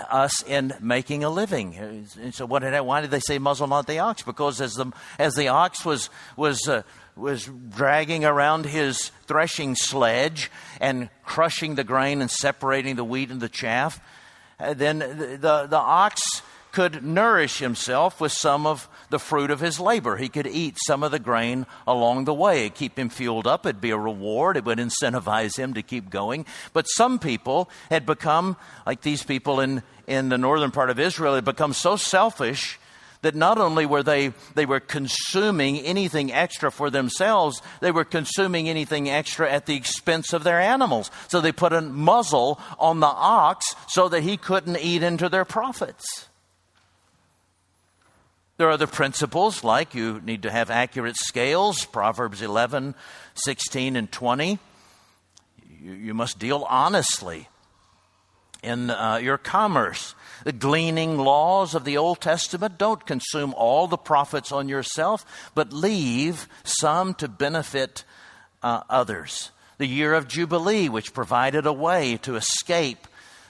us 0.10 0.44
in 0.44 0.74
making 0.80 1.24
a 1.24 1.30
living. 1.30 1.76
And 1.76 2.34
so, 2.34 2.46
what 2.46 2.62
did, 2.62 2.80
why 2.82 3.02
did 3.02 3.12
they 3.12 3.20
say 3.20 3.40
muzzle 3.40 3.68
not 3.68 3.88
the 3.88 4.00
ox? 4.00 4.22
Because 4.22 4.62
as 4.62 4.74
the 4.74 4.92
as 5.18 5.34
the 5.34 5.48
ox 5.48 5.84
was 5.84 6.10
was 6.36 6.68
uh, 6.68 6.84
was 7.16 7.50
dragging 7.70 8.24
around 8.24 8.66
his 8.66 9.12
threshing 9.26 9.76
sledge 9.76 10.52
and 10.80 11.10
crushing 11.24 11.76
the 11.76 11.84
grain 11.84 12.22
and 12.22 12.30
separating 12.30 12.96
the 12.96 13.04
wheat 13.04 13.32
and 13.32 13.42
the 13.42 13.50
chaff, 13.50 14.00
uh, 14.60 14.74
then 14.74 15.00
the, 15.00 15.38
the, 15.42 15.68
the 15.68 15.78
ox 15.78 16.22
could 16.72 17.04
nourish 17.04 17.60
himself 17.60 18.22
with 18.22 18.32
some 18.32 18.66
of 18.66 18.88
the 19.10 19.20
fruit 19.20 19.52
of 19.52 19.60
his 19.60 19.80
labor. 19.80 20.18
He 20.18 20.30
could 20.30 20.48
eat 20.48 20.78
some 20.86 21.04
of 21.04 21.12
the 21.12 21.20
grain 21.20 21.66
along 21.86 22.26
the 22.26 22.34
way, 22.34 22.70
keep 22.70 22.98
him 22.98 23.10
fueled 23.10 23.48
up. 23.48 23.66
It'd 23.66 23.82
be 23.82 23.92
a 23.92 23.98
reward. 23.98 24.58
It 24.58 24.66
would 24.66 24.78
incentivize 24.78 25.58
him 25.58 25.74
to 25.74 25.82
keep 25.82 26.10
going. 26.10 26.46
But 26.74 26.86
some 26.86 27.20
people 27.20 27.70
had 27.90 28.06
become, 28.06 28.58
like 28.86 29.02
these 29.02 29.24
people 29.24 29.60
in, 29.60 29.84
in 30.06 30.30
the 30.30 30.38
northern 30.38 30.72
part 30.72 30.90
of 30.90 31.00
Israel, 31.00 31.36
had 31.36 31.46
become 31.46 31.74
so 31.74 31.96
selfish 31.96 32.80
that 33.22 33.36
not 33.36 33.58
only 33.58 33.86
were 33.86 34.04
they 34.04 34.34
they 34.54 34.66
were 34.66 34.80
consuming 34.80 35.80
anything 35.80 36.32
extra 36.32 36.72
for 36.72 36.90
themselves 36.90 37.62
they 37.82 37.92
were 37.92 38.06
consuming 38.06 38.70
anything 38.70 39.10
extra 39.10 39.52
at 39.52 39.66
the 39.66 39.76
expense 39.76 40.34
of 40.34 40.44
their 40.44 40.60
animals 40.60 41.10
so 41.28 41.42
they 41.42 41.52
put 41.52 41.74
a 41.74 41.82
muzzle 41.82 42.60
on 42.78 43.00
the 43.00 43.08
ox 43.08 43.76
so 43.88 44.08
that 44.08 44.22
he 44.22 44.38
couldn't 44.38 44.78
eat 44.78 45.04
into 45.04 45.30
their 45.30 45.46
profits 45.46 46.27
there 48.58 48.68
are 48.68 48.72
other 48.72 48.88
principles 48.88 49.64
like 49.64 49.94
you 49.94 50.20
need 50.26 50.44
to 50.44 50.52
have 50.52 50.72
accurate 50.72 51.16
scales, 51.16 51.86
Proverbs 51.86 52.42
11, 52.42 52.96
16, 53.36 53.96
and 53.96 54.12
20. 54.12 54.58
You, 55.80 55.92
you 55.94 56.14
must 56.16 56.40
deal 56.40 56.66
honestly 56.68 57.50
in 58.64 58.90
uh, 58.90 59.20
your 59.22 59.38
commerce. 59.38 60.16
The 60.44 60.52
gleaning 60.54 61.18
laws 61.18 61.76
of 61.76 61.86
the 61.86 61.98
Old 61.98 62.20
Testament 62.20 62.80
don't 62.80 63.06
consume 63.06 63.54
all 63.54 63.86
the 63.86 63.98
profits 63.98 64.52
on 64.52 64.68
yourself, 64.68 65.52
but 65.54 65.72
leave 65.72 66.48
some 66.64 67.14
to 67.16 67.28
benefit 67.28 68.06
uh, 68.64 68.82
others. 68.90 69.52
The 69.78 69.86
year 69.86 70.16
of 70.16 70.28
Jubilee, 70.28 70.90
which 70.90 71.14
provided 71.14 71.68
a 71.68 71.74
way 71.74 72.18
to 72.24 72.36
escape 72.36 73.08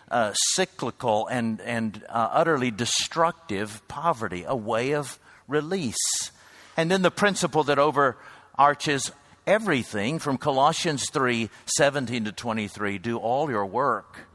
uh, 0.10 0.34
cyclical 0.34 1.28
and, 1.28 1.60
and 1.62 2.04
uh, 2.10 2.30
utterly 2.32 2.72
destructive 2.72 3.82
poverty, 3.88 4.46
a 4.48 4.56
way 4.56 4.94
of 4.94 5.20
release. 5.48 6.32
And 6.76 6.92
then 6.92 7.02
the 7.02 7.12
principle 7.12 7.64
that 7.66 7.80
overarches 7.80 9.12
everything 9.46 10.20
from 10.20 10.38
Colossians 10.38 11.10
3 11.10 11.50
17 11.66 12.26
to 12.26 12.32
23 12.32 12.98
do 12.98 13.18
all 13.18 13.50
your 13.50 13.66
work 13.66 14.28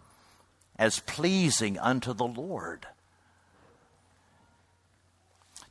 as 0.79 1.01
pleasing 1.01 1.79
unto 1.79 2.13
the 2.13 2.27
Lord. 2.27 2.87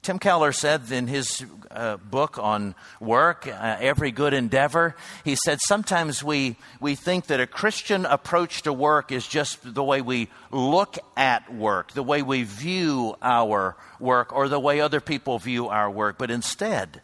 Tim 0.01 0.17
Keller 0.17 0.51
said 0.51 0.91
in 0.91 1.05
his 1.05 1.45
uh, 1.69 1.97
book 1.97 2.39
on 2.39 2.73
work, 2.99 3.45
uh, 3.45 3.77
Every 3.79 4.09
Good 4.09 4.33
Endeavor, 4.33 4.95
he 5.23 5.35
said 5.35 5.59
sometimes 5.67 6.23
we, 6.23 6.55
we 6.79 6.95
think 6.95 7.27
that 7.27 7.39
a 7.39 7.45
Christian 7.45 8.07
approach 8.07 8.63
to 8.63 8.73
work 8.73 9.11
is 9.11 9.27
just 9.27 9.59
the 9.61 9.83
way 9.83 10.01
we 10.01 10.27
look 10.49 10.97
at 11.15 11.53
work, 11.53 11.91
the 11.91 12.01
way 12.01 12.23
we 12.23 12.41
view 12.41 13.15
our 13.21 13.75
work, 13.99 14.33
or 14.33 14.49
the 14.49 14.59
way 14.59 14.81
other 14.81 15.01
people 15.01 15.37
view 15.37 15.67
our 15.67 15.89
work. 15.91 16.17
But 16.17 16.31
instead, 16.31 17.01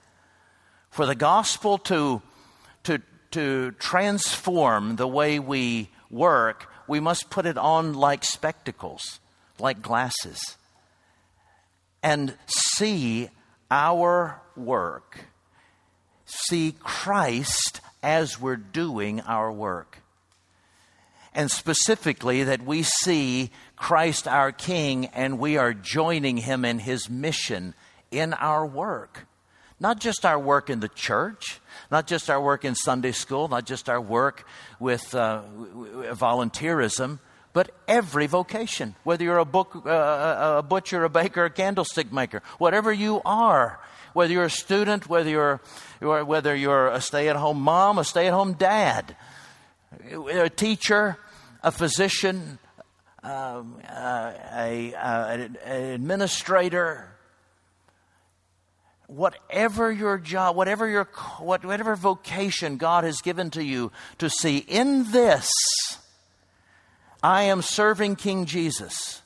for 0.89 1.05
the 1.05 1.13
gospel 1.13 1.77
to, 1.77 2.23
to, 2.85 2.99
to 3.29 3.71
transform 3.73 4.95
the 4.95 5.07
way 5.07 5.37
we 5.37 5.89
work, 6.09 6.67
we 6.87 6.99
must 6.99 7.29
put 7.29 7.45
it 7.45 7.59
on 7.59 7.93
like 7.93 8.23
spectacles, 8.23 9.19
like 9.59 9.83
glasses 9.83 10.57
and 12.01 12.33
see 12.47 13.29
our 13.69 14.41
work, 14.55 15.25
see 16.25 16.75
Christ 16.79 17.81
as 18.01 18.39
we're 18.39 18.55
doing 18.55 19.21
our 19.21 19.51
work. 19.51 19.99
And 21.33 21.51
specifically, 21.51 22.43
that 22.45 22.65
we 22.65 22.83
see 22.83 23.51
Christ 23.75 24.27
our 24.27 24.51
King 24.51 25.05
and 25.07 25.37
we 25.37 25.57
are 25.57 25.73
joining 25.73 26.37
him 26.37 26.65
in 26.65 26.79
his 26.79 27.09
mission 27.09 27.75
in 28.09 28.33
our 28.33 28.65
work. 28.65 29.27
Not 29.79 29.99
just 29.99 30.25
our 30.25 30.39
work 30.39 30.71
in 30.71 30.79
the 30.79 30.87
church, 30.89 31.59
not 31.91 32.07
just 32.07 32.31
our 32.31 32.41
work 32.41 32.65
in 32.65 32.73
Sunday 32.73 33.11
school, 33.11 33.47
not 33.47 33.65
just 33.67 33.89
our 33.89 34.01
work 34.01 34.47
with 34.79 35.13
uh, 35.13 35.43
volunteerism, 36.13 37.19
but 37.57 37.71
every 37.87 38.27
vocation, 38.27 38.93
whether 39.03 39.23
you're 39.23 39.39
a, 39.39 39.43
book, 39.43 39.81
uh, 39.83 40.57
a 40.59 40.61
butcher, 40.61 41.03
a 41.03 41.09
baker, 41.09 41.45
a 41.45 41.49
candlestick 41.49 42.13
maker, 42.13 42.43
whatever 42.59 42.93
you 42.93 43.19
are, 43.25 43.79
whether 44.13 44.31
you're 44.31 44.43
a 44.43 44.49
student, 44.51 45.09
whether 45.09 45.27
you're, 45.27 45.59
whether 45.99 46.55
you're 46.55 46.89
a 46.89 47.01
stay 47.01 47.29
at 47.29 47.35
home 47.35 47.59
mom, 47.59 47.97
a 47.97 48.03
stay 48.03 48.27
at 48.27 48.33
home 48.33 48.53
dad, 48.53 49.15
a 50.11 50.51
teacher, 50.51 51.17
a 51.63 51.71
physician, 51.71 52.59
um, 53.23 53.81
uh, 53.89 54.33
a, 54.53 54.93
uh, 54.93 55.27
an 55.27 55.57
administrator, 55.65 57.09
whatever 59.07 59.91
your 59.91 60.19
job, 60.19 60.55
whatever 60.55 60.87
your 60.87 61.05
whatever 61.39 61.95
vocation 61.95 62.77
God 62.77 63.03
has 63.03 63.21
given 63.21 63.49
to 63.49 63.63
you, 63.63 63.91
to 64.19 64.29
see 64.29 64.59
in 64.59 65.11
this, 65.11 65.49
I 67.21 67.43
am 67.43 67.61
serving 67.61 68.15
King 68.15 68.45
Jesus. 68.45 69.21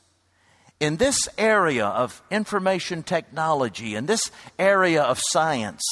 In 0.80 0.96
this 0.96 1.28
area 1.38 1.86
of 1.86 2.22
information 2.30 3.02
technology, 3.02 3.94
in 3.94 4.06
this 4.06 4.30
area 4.58 5.02
of 5.02 5.20
science, 5.20 5.82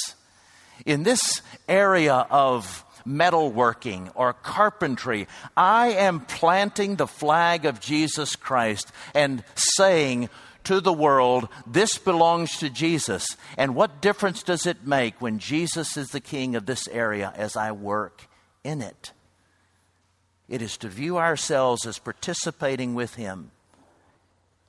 in 0.85 1.05
this 1.05 1.43
area 1.69 2.27
of 2.31 2.85
metalworking 3.07 4.11
or 4.15 4.33
carpentry, 4.33 5.29
I 5.57 5.89
am 5.89 6.21
planting 6.21 6.97
the 6.97 7.07
flag 7.07 7.65
of 7.65 7.81
Jesus 7.81 8.37
Christ 8.37 8.91
and 9.15 9.45
saying, 9.55 10.29
to 10.65 10.81
the 10.81 10.93
world, 10.93 11.49
this 11.67 11.99
belongs 11.99 12.59
to 12.59 12.69
Jesus. 12.69 13.37
And 13.57 13.75
what 13.75 14.03
difference 14.03 14.43
does 14.43 14.67
it 14.67 14.87
make 14.87 15.21
when 15.21 15.39
Jesus 15.39 15.97
is 15.97 16.09
the 16.09 16.21
king 16.21 16.55
of 16.55 16.67
this 16.67 16.87
area 16.89 17.33
as 17.35 17.57
I 17.57 17.73
work 17.73 18.29
in 18.63 18.83
it? 18.83 19.13
It 20.51 20.63
is 20.63 20.77
to 20.79 20.89
view 20.89 21.17
ourselves 21.17 21.87
as 21.87 22.01
participating 22.01 22.97
with 22.97 23.15
him 23.15 23.53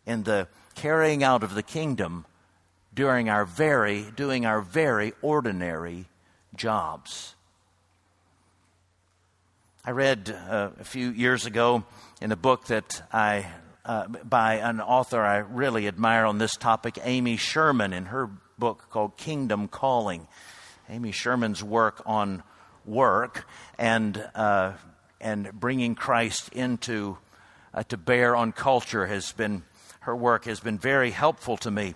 in 0.06 0.24
the 0.24 0.48
carrying 0.76 1.24
out 1.24 1.41
of 1.41 1.56
the 1.56 1.63
kingdom 1.63 2.26
during 2.94 3.30
our 3.30 3.46
very 3.46 4.06
doing 4.15 4.46
our 4.46 4.62
very 4.62 5.13
ordinary 5.24 6.06
jobs. 6.56 7.34
I 9.84 9.89
read 9.89 10.30
uh, 10.30 10.70
a 10.80 10.84
few 10.84 11.10
years 11.10 11.48
ago 11.48 11.84
in 12.22 12.32
a 12.32 12.36
book 12.36 12.67
that 12.67 13.02
I 13.12 13.48
uh, 13.84 14.08
by 14.08 14.58
an 14.58 14.82
author 14.82 15.24
I 15.24 15.38
really 15.38 15.88
admire 15.88 16.26
on 16.26 16.38
this 16.38 16.56
topic, 16.56 17.00
Amy 17.02 17.38
Sherman, 17.38 17.91
in 17.91 18.06
her 18.06 18.30
book 18.60 18.86
called 18.91 19.17
Kingdom 19.17 19.67
Calling. 19.67 20.28
Amy 20.88 21.12
Sherman's 21.12 21.63
work 21.63 22.04
on 22.06 22.44
work 22.86 23.48
and 23.80 24.24
uh, 24.36 24.74
and 25.22 25.52
bringing 25.54 25.96
Christ 25.96 26.50
into 26.50 27.18
uh, 27.74 27.84
to 27.84 27.98
bear 27.98 28.36
on 28.36 28.52
culture 28.52 29.06
has 29.06 29.32
been 29.32 29.64
her 30.02 30.16
work 30.16 30.46
has 30.46 30.60
been 30.60 30.80
very 30.80 31.12
helpful 31.12 31.58
to 31.58 31.70
me. 31.70 31.94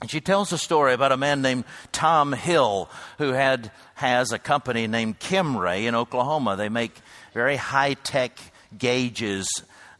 And 0.00 0.10
she 0.10 0.20
tells 0.20 0.52
a 0.52 0.58
story 0.58 0.92
about 0.92 1.12
a 1.12 1.16
man 1.16 1.40
named 1.40 1.64
Tom 1.90 2.32
Hill 2.32 2.90
who 3.18 3.32
had 3.32 3.70
has 3.94 4.32
a 4.32 4.38
company 4.38 4.86
named 4.86 5.18
Kimray 5.18 5.84
in 5.84 5.94
Oklahoma. 5.94 6.56
They 6.56 6.68
make 6.68 6.94
very 7.32 7.56
high 7.56 7.94
tech 7.94 8.38
gauges 8.76 9.48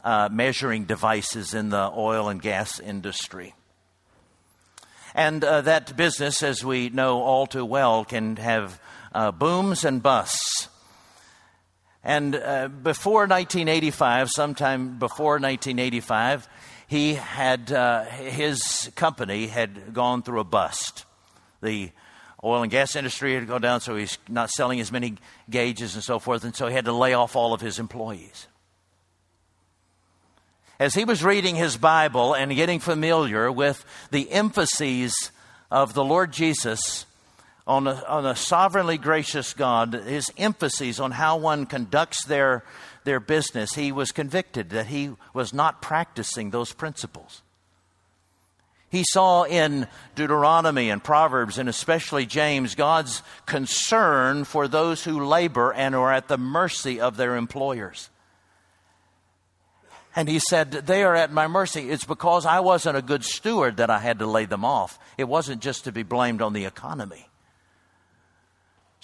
uh, 0.04 0.28
measuring 0.30 0.84
devices 0.84 1.54
in 1.54 1.70
the 1.70 1.90
oil 1.96 2.28
and 2.28 2.42
gas 2.42 2.78
industry. 2.78 3.54
And 5.14 5.42
uh, 5.42 5.62
that 5.62 5.96
business, 5.96 6.42
as 6.42 6.64
we 6.64 6.90
know 6.90 7.22
all 7.22 7.46
too 7.46 7.64
well, 7.64 8.04
can 8.04 8.36
have 8.36 8.80
uh, 9.14 9.30
booms 9.30 9.84
and 9.84 10.02
busts. 10.02 10.53
And 12.04 12.36
uh, 12.36 12.68
before 12.68 13.22
1985, 13.22 14.28
sometime 14.30 14.98
before 14.98 15.34
1985, 15.34 16.48
he 16.86 17.14
had 17.14 17.72
uh, 17.72 18.04
his 18.04 18.90
company 18.94 19.46
had 19.46 19.94
gone 19.94 20.22
through 20.22 20.40
a 20.40 20.44
bust. 20.44 21.06
The 21.62 21.90
oil 22.44 22.62
and 22.62 22.70
gas 22.70 22.94
industry 22.94 23.34
had 23.34 23.48
gone 23.48 23.62
down, 23.62 23.80
so 23.80 23.96
he's 23.96 24.18
not 24.28 24.50
selling 24.50 24.80
as 24.80 24.92
many 24.92 25.14
gauges 25.48 25.94
and 25.94 26.04
so 26.04 26.18
forth, 26.18 26.44
and 26.44 26.54
so 26.54 26.66
he 26.66 26.74
had 26.74 26.84
to 26.84 26.92
lay 26.92 27.14
off 27.14 27.36
all 27.36 27.54
of 27.54 27.62
his 27.62 27.78
employees 27.78 28.48
as 30.78 30.94
he 30.94 31.04
was 31.04 31.22
reading 31.22 31.54
his 31.54 31.76
Bible 31.76 32.34
and 32.34 32.54
getting 32.54 32.80
familiar 32.80 33.50
with 33.50 33.84
the 34.10 34.30
emphases 34.30 35.30
of 35.70 35.94
the 35.94 36.04
Lord 36.04 36.32
Jesus 36.32 37.06
on 37.66 37.86
a, 37.86 38.02
on 38.06 38.26
a 38.26 38.36
sovereignly 38.36 38.98
gracious 38.98 39.54
God, 39.54 39.94
his 39.94 40.30
emphases 40.36 41.00
on 41.00 41.12
how 41.12 41.38
one 41.38 41.64
conducts 41.66 42.24
their, 42.26 42.62
their 43.04 43.20
business, 43.20 43.74
he 43.74 43.90
was 43.90 44.12
convicted 44.12 44.70
that 44.70 44.86
he 44.86 45.12
was 45.32 45.54
not 45.54 45.80
practicing 45.80 46.50
those 46.50 46.72
principles. 46.72 47.42
He 48.90 49.04
saw 49.08 49.42
in 49.42 49.88
Deuteronomy 50.14 50.90
and 50.90 51.02
Proverbs, 51.02 51.58
and 51.58 51.68
especially 51.68 52.26
James, 52.26 52.76
God's 52.76 53.22
concern 53.44 54.44
for 54.44 54.68
those 54.68 55.02
who 55.02 55.24
labor 55.24 55.72
and 55.72 55.96
are 55.96 56.12
at 56.12 56.28
the 56.28 56.38
mercy 56.38 57.00
of 57.00 57.16
their 57.16 57.34
employers. 57.34 58.08
And 60.14 60.28
he 60.28 60.38
said, 60.38 60.70
They 60.70 61.02
are 61.02 61.16
at 61.16 61.32
my 61.32 61.48
mercy. 61.48 61.90
It's 61.90 62.04
because 62.04 62.46
I 62.46 62.60
wasn't 62.60 62.96
a 62.96 63.02
good 63.02 63.24
steward 63.24 63.78
that 63.78 63.90
I 63.90 63.98
had 63.98 64.20
to 64.20 64.26
lay 64.26 64.44
them 64.44 64.64
off. 64.64 64.96
It 65.18 65.24
wasn't 65.24 65.60
just 65.60 65.84
to 65.84 65.92
be 65.92 66.04
blamed 66.04 66.40
on 66.40 66.52
the 66.52 66.64
economy. 66.64 67.26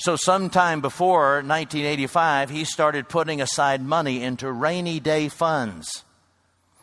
So, 0.01 0.17
sometime 0.17 0.81
before 0.81 1.43
1985, 1.43 2.49
he 2.49 2.65
started 2.65 3.11
putting 3.11 3.43
aside 3.43 3.83
money 3.83 4.23
into 4.23 4.51
rainy 4.51 4.99
day 4.99 5.29
funds, 5.29 6.05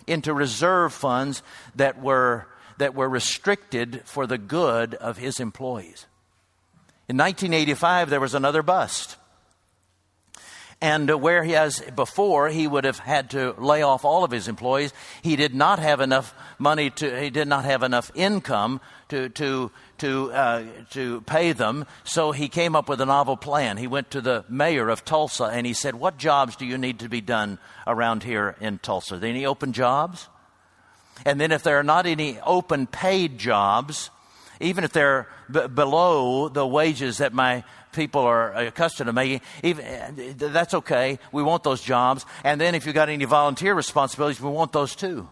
into 0.06 0.36
reserve 0.36 0.94
funds 0.94 1.42
that 1.76 2.00
were, 2.00 2.46
that 2.78 2.94
were 2.94 3.10
restricted 3.10 4.04
for 4.06 4.28
the 4.28 4.38
good 4.38 4.94
of 4.94 5.18
his 5.18 5.40
employees. 5.40 6.06
In 7.10 7.18
1985, 7.18 8.12
there 8.12 8.20
was 8.20 8.36
another 8.36 8.62
bust. 8.62 9.18
And 10.80 11.10
where 11.22 11.44
he 11.44 11.54
has 11.54 11.82
before, 11.96 12.50
he 12.50 12.68
would 12.68 12.84
have 12.84 13.00
had 13.00 13.32
to 13.32 13.56
lay 13.58 13.82
off 13.82 14.06
all 14.06 14.24
of 14.24 14.30
his 14.30 14.48
employees. 14.48 14.94
He 15.24 15.36
did 15.36 15.56
not 15.56 15.80
have 15.80 16.02
enough 16.02 16.36
money 16.60 16.92
to, 16.92 17.20
he 17.20 17.32
did 17.32 17.48
not 17.48 17.66
have 17.66 17.82
enough 17.82 18.12
income 18.14 18.80
to, 19.10 19.30
to, 19.30 19.72
to, 19.98 20.32
uh, 20.32 20.64
to 20.92 21.22
pay 21.22 21.54
them. 21.54 21.86
So 22.04 22.32
he 22.32 22.48
came 22.48 22.76
up 22.76 22.90
with 22.90 23.02
a 23.02 23.08
novel 23.08 23.38
plan. 23.38 23.78
He 23.78 23.88
went 23.88 24.12
to 24.12 24.22
the 24.22 24.46
mayor 24.50 24.90
of 24.90 25.04
Tulsa 25.04 25.46
and 25.46 25.66
he 25.66 25.74
said, 25.74 25.96
What 25.96 26.18
jobs 26.18 26.56
do 26.56 26.66
you 26.66 26.78
need 26.78 27.00
to 27.00 27.10
be 27.10 27.22
done 27.22 27.58
around 27.88 28.22
here 28.22 28.56
in 28.62 28.78
Tulsa? 28.78 29.20
Any 29.24 29.48
open 29.48 29.74
jobs? 29.74 30.28
And 31.26 31.42
then 31.42 31.52
if 31.52 31.64
there 31.64 31.80
are 31.80 31.84
not 31.84 32.06
any 32.06 32.40
open 32.42 32.86
paid 32.86 33.40
jobs, 33.40 34.12
even 34.60 34.84
if 34.84 34.92
they're 34.92 35.28
b- 35.52 35.68
below 35.68 36.50
the 36.50 36.66
wages 36.66 37.18
that 37.18 37.34
my 37.34 37.64
people 37.92 38.22
are 38.22 38.54
accustomed 38.54 39.08
to 39.08 39.14
making, 39.14 39.42
even, 39.64 40.36
that's 40.38 40.74
okay. 40.74 41.20
We 41.32 41.44
want 41.44 41.64
those 41.64 41.82
jobs. 41.82 42.26
And 42.44 42.60
then 42.60 42.76
if 42.76 42.86
you've 42.86 42.96
got 42.96 43.10
any 43.10 43.26
volunteer 43.26 43.74
responsibilities, 43.74 44.42
we 44.42 44.50
want 44.50 44.72
those 44.72 44.96
too. 44.96 45.30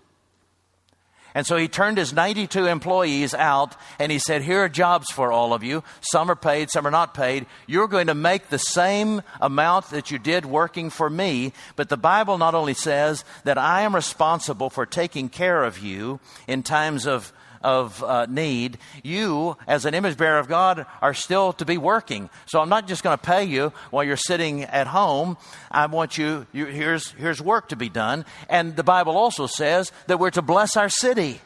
And 1.35 1.45
so 1.45 1.57
he 1.57 1.67
turned 1.67 1.97
his 1.97 2.13
92 2.13 2.65
employees 2.65 3.33
out 3.33 3.75
and 3.99 4.09
he 4.09 4.19
said, 4.19 4.41
Here 4.41 4.63
are 4.63 4.69
jobs 4.69 5.11
for 5.11 5.33
all 5.33 5.53
of 5.53 5.63
you. 5.63 5.83
Some 5.99 6.31
are 6.31 6.35
paid, 6.35 6.71
some 6.71 6.87
are 6.87 6.91
not 6.91 7.13
paid. 7.13 7.45
You're 7.67 7.89
going 7.89 8.07
to 8.07 8.15
make 8.15 8.47
the 8.47 8.57
same 8.57 9.21
amount 9.41 9.89
that 9.89 10.11
you 10.11 10.17
did 10.17 10.45
working 10.45 10.89
for 10.89 11.09
me. 11.09 11.51
But 11.75 11.89
the 11.89 11.97
Bible 11.97 12.37
not 12.37 12.55
only 12.55 12.73
says 12.73 13.25
that 13.43 13.57
I 13.57 13.81
am 13.81 13.93
responsible 13.93 14.69
for 14.69 14.85
taking 14.85 15.27
care 15.27 15.65
of 15.65 15.77
you 15.77 16.21
in 16.47 16.63
times 16.63 17.05
of 17.05 17.33
of 17.65 18.03
uh, 18.03 18.27
need, 18.27 18.77
you, 19.03 19.57
as 19.67 19.85
an 19.85 19.95
image 19.95 20.17
bearer 20.17 20.37
of 20.37 20.47
God, 20.47 20.85
are 21.01 21.15
still 21.15 21.51
to 21.53 21.65
be 21.65 21.77
working. 21.77 22.29
So 22.45 22.61
I'm 22.61 22.69
not 22.69 22.87
just 22.87 23.03
going 23.03 23.17
to 23.17 23.23
pay 23.23 23.43
you 23.43 23.73
while 23.89 24.03
you're 24.03 24.15
sitting 24.17 24.63
at 24.63 24.87
home. 24.87 25.37
I 25.71 25.87
want 25.87 26.17
you, 26.17 26.45
you, 26.53 26.67
here's, 26.67 27.11
here's 27.11 27.41
work 27.41 27.69
to 27.69 27.75
be 27.75 27.89
done. 27.89 28.23
And 28.49 28.75
the 28.75 28.83
Bible 28.83 29.17
also 29.17 29.47
says 29.47 29.91
that 30.05 30.19
we're 30.19 30.29
to 30.31 30.43
bless 30.43 30.77
our 30.77 30.89
city. 30.89 31.41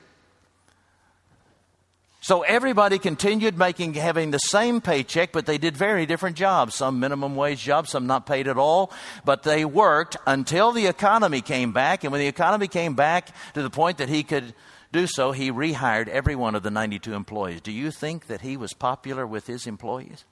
So 2.21 2.41
everybody 2.41 2.99
continued 2.99 3.57
making, 3.57 3.93
having 3.93 4.31
the 4.31 4.39
same 4.39 4.81
paycheck, 4.81 5.31
but 5.31 5.45
they 5.45 5.57
did 5.57 5.77
very 5.77 6.05
different 6.05 6.35
jobs. 6.35 6.75
Some 6.75 6.99
minimum 6.99 7.37
wage 7.37 7.63
jobs, 7.63 7.91
some 7.91 8.07
not 8.07 8.25
paid 8.25 8.49
at 8.49 8.57
all. 8.57 8.91
But 9.23 9.43
they 9.43 9.63
worked 9.63 10.17
until 10.27 10.73
the 10.73 10.87
economy 10.87 11.39
came 11.39 11.71
back. 11.71 12.03
And 12.03 12.11
when 12.11 12.19
the 12.19 12.27
economy 12.27 12.67
came 12.67 12.93
back 12.93 13.33
to 13.53 13.63
the 13.63 13.69
point 13.69 13.99
that 13.99 14.09
he 14.09 14.23
could 14.23 14.53
do 14.91 15.05
so, 15.07 15.31
he 15.31 15.51
rehired 15.51 16.07
every 16.07 16.35
one 16.35 16.55
of 16.55 16.63
the 16.63 16.71
92 16.71 17.13
employees. 17.13 17.61
Do 17.61 17.71
you 17.71 17.91
think 17.91 18.27
that 18.27 18.41
he 18.41 18.57
was 18.57 18.73
popular 18.73 19.25
with 19.27 19.47
his 19.47 19.67
employees? 19.67 20.25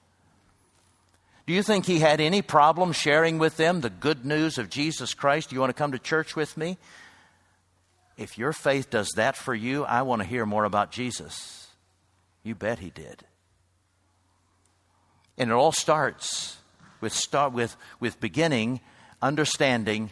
Do 1.46 1.52
you 1.52 1.62
think 1.62 1.86
he 1.86 2.00
had 2.00 2.20
any 2.20 2.42
problem 2.42 2.92
sharing 2.92 3.38
with 3.38 3.56
them 3.56 3.80
the 3.80 3.90
good 3.90 4.24
news 4.24 4.58
of 4.58 4.68
Jesus 4.68 5.14
Christ? 5.14 5.50
Do 5.50 5.54
you 5.56 5.60
want 5.60 5.70
to 5.70 5.80
come 5.80 5.92
to 5.92 5.98
church 5.98 6.36
with 6.36 6.56
me? 6.56 6.76
If 8.16 8.36
your 8.36 8.52
faith 8.52 8.90
does 8.90 9.08
that 9.16 9.36
for 9.36 9.54
you, 9.54 9.84
I 9.84 10.02
want 10.02 10.22
to 10.22 10.28
hear 10.28 10.44
more 10.44 10.64
about 10.64 10.90
Jesus. 10.90 11.68
You 12.42 12.54
bet 12.54 12.80
he 12.80 12.90
did. 12.90 13.22
And 15.38 15.50
it 15.50 15.54
all 15.54 15.72
starts 15.72 16.56
with, 17.00 17.12
start 17.12 17.52
with, 17.52 17.76
with 18.00 18.20
beginning, 18.20 18.80
understanding 19.22 20.10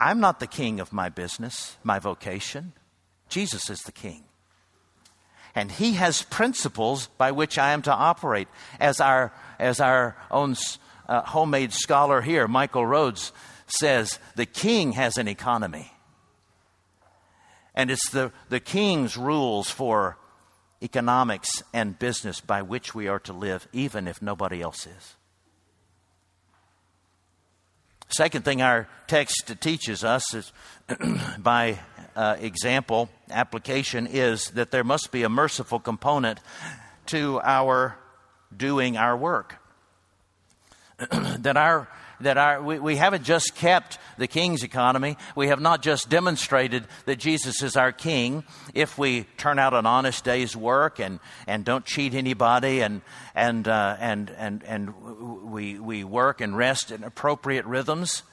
I'm 0.00 0.20
not 0.20 0.38
the 0.38 0.46
king 0.46 0.78
of 0.78 0.92
my 0.92 1.08
business, 1.08 1.76
my 1.82 1.98
vocation. 1.98 2.72
Jesus 3.28 3.70
is 3.70 3.80
the 3.80 3.92
king. 3.92 4.24
And 5.54 5.72
he 5.72 5.94
has 5.94 6.22
principles 6.22 7.08
by 7.18 7.32
which 7.32 7.58
I 7.58 7.72
am 7.72 7.82
to 7.82 7.92
operate 7.92 8.48
as 8.78 9.00
our, 9.00 9.32
as 9.58 9.80
our 9.80 10.16
own 10.30 10.56
uh, 11.08 11.22
homemade 11.22 11.72
scholar 11.72 12.20
here, 12.20 12.46
Michael 12.46 12.86
Rhodes, 12.86 13.32
says 13.66 14.18
the 14.36 14.46
king 14.46 14.92
has 14.92 15.18
an 15.18 15.28
economy. 15.28 15.92
And 17.74 17.90
it's 17.90 18.10
the, 18.10 18.32
the 18.48 18.60
king's 18.60 19.16
rules 19.16 19.70
for 19.70 20.18
economics 20.82 21.62
and 21.72 21.98
business 21.98 22.40
by 22.40 22.62
which 22.62 22.94
we 22.94 23.08
are 23.08 23.20
to 23.20 23.32
live, 23.32 23.66
even 23.72 24.06
if 24.06 24.22
nobody 24.22 24.62
else 24.62 24.86
is. 24.86 25.14
Second 28.08 28.44
thing 28.44 28.62
our 28.62 28.88
text 29.06 29.52
teaches 29.60 30.02
us 30.02 30.34
is 30.34 30.52
by 31.38 31.78
uh, 32.18 32.36
example, 32.40 33.08
application, 33.30 34.08
is 34.08 34.50
that 34.50 34.72
there 34.72 34.82
must 34.82 35.12
be 35.12 35.22
a 35.22 35.28
merciful 35.28 35.78
component 35.78 36.40
to 37.06 37.40
our 37.44 37.96
doing 38.54 38.96
our 38.96 39.16
work. 39.16 39.54
that 40.98 41.56
our 41.56 41.88
that 42.20 42.36
our, 42.36 42.60
we, 42.60 42.80
we 42.80 42.96
haven't 42.96 43.22
just 43.22 43.54
kept 43.54 43.98
the 44.16 44.26
king's 44.26 44.64
economy. 44.64 45.16
We 45.36 45.46
have 45.46 45.60
not 45.60 45.80
just 45.80 46.08
demonstrated 46.08 46.84
that 47.04 47.20
Jesus 47.20 47.62
is 47.62 47.76
our 47.76 47.92
king 47.92 48.42
if 48.74 48.98
we 48.98 49.26
turn 49.36 49.60
out 49.60 49.72
an 49.72 49.86
honest 49.86 50.24
day's 50.24 50.56
work 50.56 50.98
and, 50.98 51.20
and 51.46 51.64
don't 51.64 51.84
cheat 51.84 52.14
anybody 52.14 52.80
and, 52.80 53.02
and, 53.36 53.68
uh, 53.68 53.96
and, 54.00 54.30
and, 54.30 54.64
and 54.64 55.48
we, 55.48 55.78
we 55.78 56.02
work 56.02 56.40
and 56.40 56.56
rest 56.56 56.90
in 56.90 57.04
appropriate 57.04 57.66
rhythms. 57.66 58.24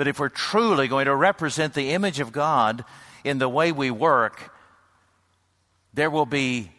But 0.00 0.08
if 0.08 0.18
we're 0.18 0.30
truly 0.30 0.88
going 0.88 1.04
to 1.04 1.14
represent 1.14 1.74
the 1.74 1.90
image 1.90 2.20
of 2.20 2.32
God 2.32 2.86
in 3.22 3.36
the 3.36 3.50
way 3.50 3.70
we 3.70 3.90
work, 3.90 4.50
there 5.92 6.08
will 6.08 6.24
be 6.24 6.70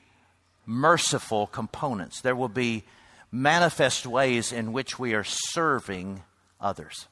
merciful 0.66 1.46
components. 1.46 2.22
There 2.22 2.36
will 2.36 2.50
be 2.50 2.84
manifest 3.32 4.08
ways 4.08 4.52
in 4.52 4.74
which 4.74 4.98
we 4.98 5.14
are 5.14 5.24
serving 5.24 6.24
others. 6.60 7.08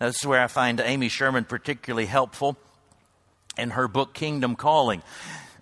Now, 0.00 0.08
this 0.08 0.16
is 0.16 0.26
where 0.26 0.42
I 0.42 0.48
find 0.48 0.80
Amy 0.80 1.08
Sherman 1.08 1.44
particularly 1.44 2.06
helpful 2.06 2.56
in 3.56 3.70
her 3.70 3.86
book, 3.86 4.14
Kingdom 4.14 4.56
Calling. 4.56 5.00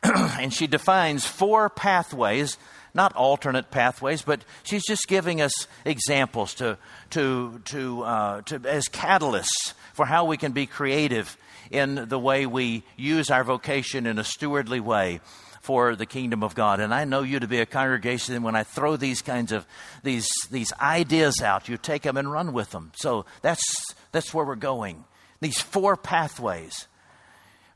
and 0.40 0.52
she 0.52 0.66
defines 0.66 1.24
four 1.24 1.68
pathways, 1.68 2.58
not 2.94 3.14
alternate 3.14 3.70
pathways, 3.70 4.22
but 4.22 4.44
she's 4.64 4.84
just 4.86 5.06
giving 5.06 5.40
us 5.40 5.66
examples 5.84 6.54
to, 6.54 6.76
to, 7.10 7.60
to, 7.66 8.02
uh, 8.02 8.42
to, 8.42 8.56
as 8.68 8.86
catalysts 8.88 9.74
for 9.94 10.06
how 10.06 10.24
we 10.24 10.36
can 10.36 10.52
be 10.52 10.66
creative 10.66 11.36
in 11.70 12.08
the 12.08 12.18
way 12.18 12.46
we 12.46 12.82
use 12.96 13.30
our 13.30 13.44
vocation 13.44 14.06
in 14.06 14.18
a 14.18 14.24
stewardly 14.24 14.80
way 14.80 15.20
for 15.62 15.94
the 15.94 16.06
kingdom 16.06 16.42
of 16.42 16.54
God. 16.54 16.80
And 16.80 16.92
I 16.92 17.04
know 17.04 17.22
you 17.22 17.38
to 17.38 17.46
be 17.46 17.60
a 17.60 17.66
congregation, 17.66 18.34
and 18.34 18.44
when 18.44 18.56
I 18.56 18.64
throw 18.64 18.96
these 18.96 19.22
kinds 19.22 19.52
of 19.52 19.64
these 20.02 20.28
these 20.50 20.72
ideas 20.80 21.40
out, 21.40 21.68
you 21.68 21.76
take 21.76 22.02
them 22.02 22.16
and 22.16 22.30
run 22.30 22.52
with 22.52 22.70
them. 22.70 22.90
So 22.96 23.24
that's 23.40 23.62
that's 24.10 24.34
where 24.34 24.44
we're 24.44 24.56
going. 24.56 25.04
These 25.40 25.60
four 25.60 25.96
pathways. 25.96 26.88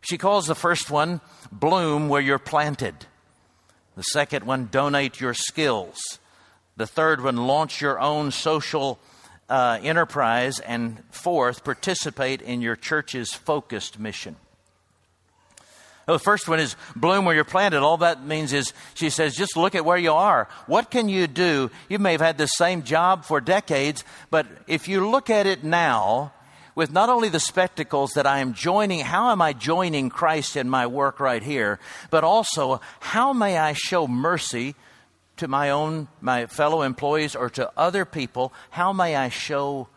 She 0.08 0.18
calls 0.18 0.46
the 0.46 0.54
first 0.54 0.88
one 0.88 1.20
bloom 1.50 2.08
where 2.08 2.20
you're 2.20 2.38
planted. 2.38 2.94
The 3.96 4.02
second 4.02 4.46
one, 4.46 4.68
donate 4.70 5.20
your 5.20 5.34
skills. 5.34 5.98
The 6.76 6.86
third 6.86 7.24
one, 7.24 7.36
launch 7.48 7.80
your 7.80 7.98
own 7.98 8.30
social 8.30 9.00
uh, 9.48 9.80
enterprise. 9.82 10.60
And 10.60 11.02
fourth, 11.10 11.64
participate 11.64 12.40
in 12.40 12.60
your 12.60 12.76
church's 12.76 13.32
focused 13.34 13.98
mission. 13.98 14.36
The 16.06 16.20
first 16.20 16.46
one 16.46 16.60
is 16.60 16.76
bloom 16.94 17.24
where 17.24 17.34
you're 17.34 17.42
planted. 17.42 17.80
All 17.80 17.96
that 17.96 18.24
means 18.24 18.52
is, 18.52 18.72
she 18.94 19.10
says, 19.10 19.34
just 19.34 19.56
look 19.56 19.74
at 19.74 19.84
where 19.84 19.98
you 19.98 20.12
are. 20.12 20.46
What 20.66 20.88
can 20.88 21.08
you 21.08 21.26
do? 21.26 21.68
You 21.88 21.98
may 21.98 22.12
have 22.12 22.20
had 22.20 22.38
the 22.38 22.46
same 22.46 22.84
job 22.84 23.24
for 23.24 23.40
decades, 23.40 24.04
but 24.30 24.46
if 24.68 24.86
you 24.86 25.08
look 25.10 25.30
at 25.30 25.48
it 25.48 25.64
now, 25.64 26.32
with 26.76 26.92
not 26.92 27.08
only 27.08 27.30
the 27.30 27.40
spectacles 27.40 28.12
that 28.12 28.26
I 28.26 28.38
am 28.38 28.52
joining, 28.52 29.00
how 29.00 29.32
am 29.32 29.42
I 29.42 29.54
joining 29.54 30.10
Christ 30.10 30.56
in 30.56 30.68
my 30.68 30.86
work 30.86 31.18
right 31.18 31.42
here, 31.42 31.80
but 32.10 32.22
also 32.22 32.80
how 33.00 33.32
may 33.32 33.58
I 33.58 33.72
show 33.72 34.06
mercy 34.06 34.76
to 35.38 35.48
my 35.48 35.70
own, 35.70 36.06
my 36.20 36.46
fellow 36.46 36.82
employees 36.82 37.34
or 37.34 37.50
to 37.50 37.72
other 37.76 38.04
people? 38.04 38.52
How 38.70 38.92
may 38.92 39.16
I 39.16 39.30
show 39.30 39.88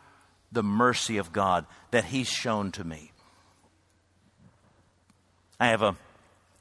the 0.51 0.63
mercy 0.63 1.17
of 1.17 1.33
God 1.33 1.65
that 1.91 2.05
He's 2.05 2.29
shown 2.29 2.71
to 2.71 2.83
me? 2.83 3.11
I 5.59 5.67
have 5.67 5.81
a 5.81 5.97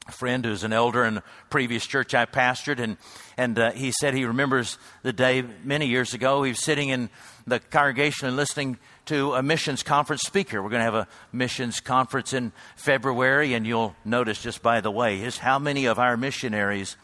friend 0.09 0.45
who's 0.45 0.63
an 0.63 0.73
elder 0.73 1.03
in 1.05 1.17
a 1.17 1.23
previous 1.49 1.85
church 1.85 2.13
I 2.13 2.25
pastored, 2.25 2.79
and, 2.79 2.97
and 3.37 3.57
uh, 3.57 3.71
he 3.71 3.91
said 3.91 4.13
he 4.13 4.25
remembers 4.25 4.77
the 5.03 5.13
day 5.13 5.43
many 5.63 5.87
years 5.87 6.13
ago. 6.13 6.43
He 6.43 6.51
was 6.51 6.63
sitting 6.63 6.89
in 6.89 7.09
the 7.47 7.59
congregation 7.59 8.27
and 8.27 8.37
listening 8.37 8.77
to 9.05 9.33
a 9.33 9.43
missions 9.43 9.83
conference 9.83 10.21
speaker. 10.25 10.61
We're 10.61 10.69
going 10.69 10.81
to 10.81 10.91
have 10.91 10.95
a 10.95 11.07
missions 11.31 11.79
conference 11.79 12.33
in 12.33 12.51
February, 12.75 13.53
and 13.53 13.65
you'll 13.65 13.95
notice 14.05 14.41
just 14.41 14.61
by 14.61 14.81
the 14.81 14.91
way 14.91 15.21
is 15.21 15.37
how 15.37 15.59
many 15.59 15.85
of 15.85 15.99
our 15.99 16.17
missionaries 16.17 16.95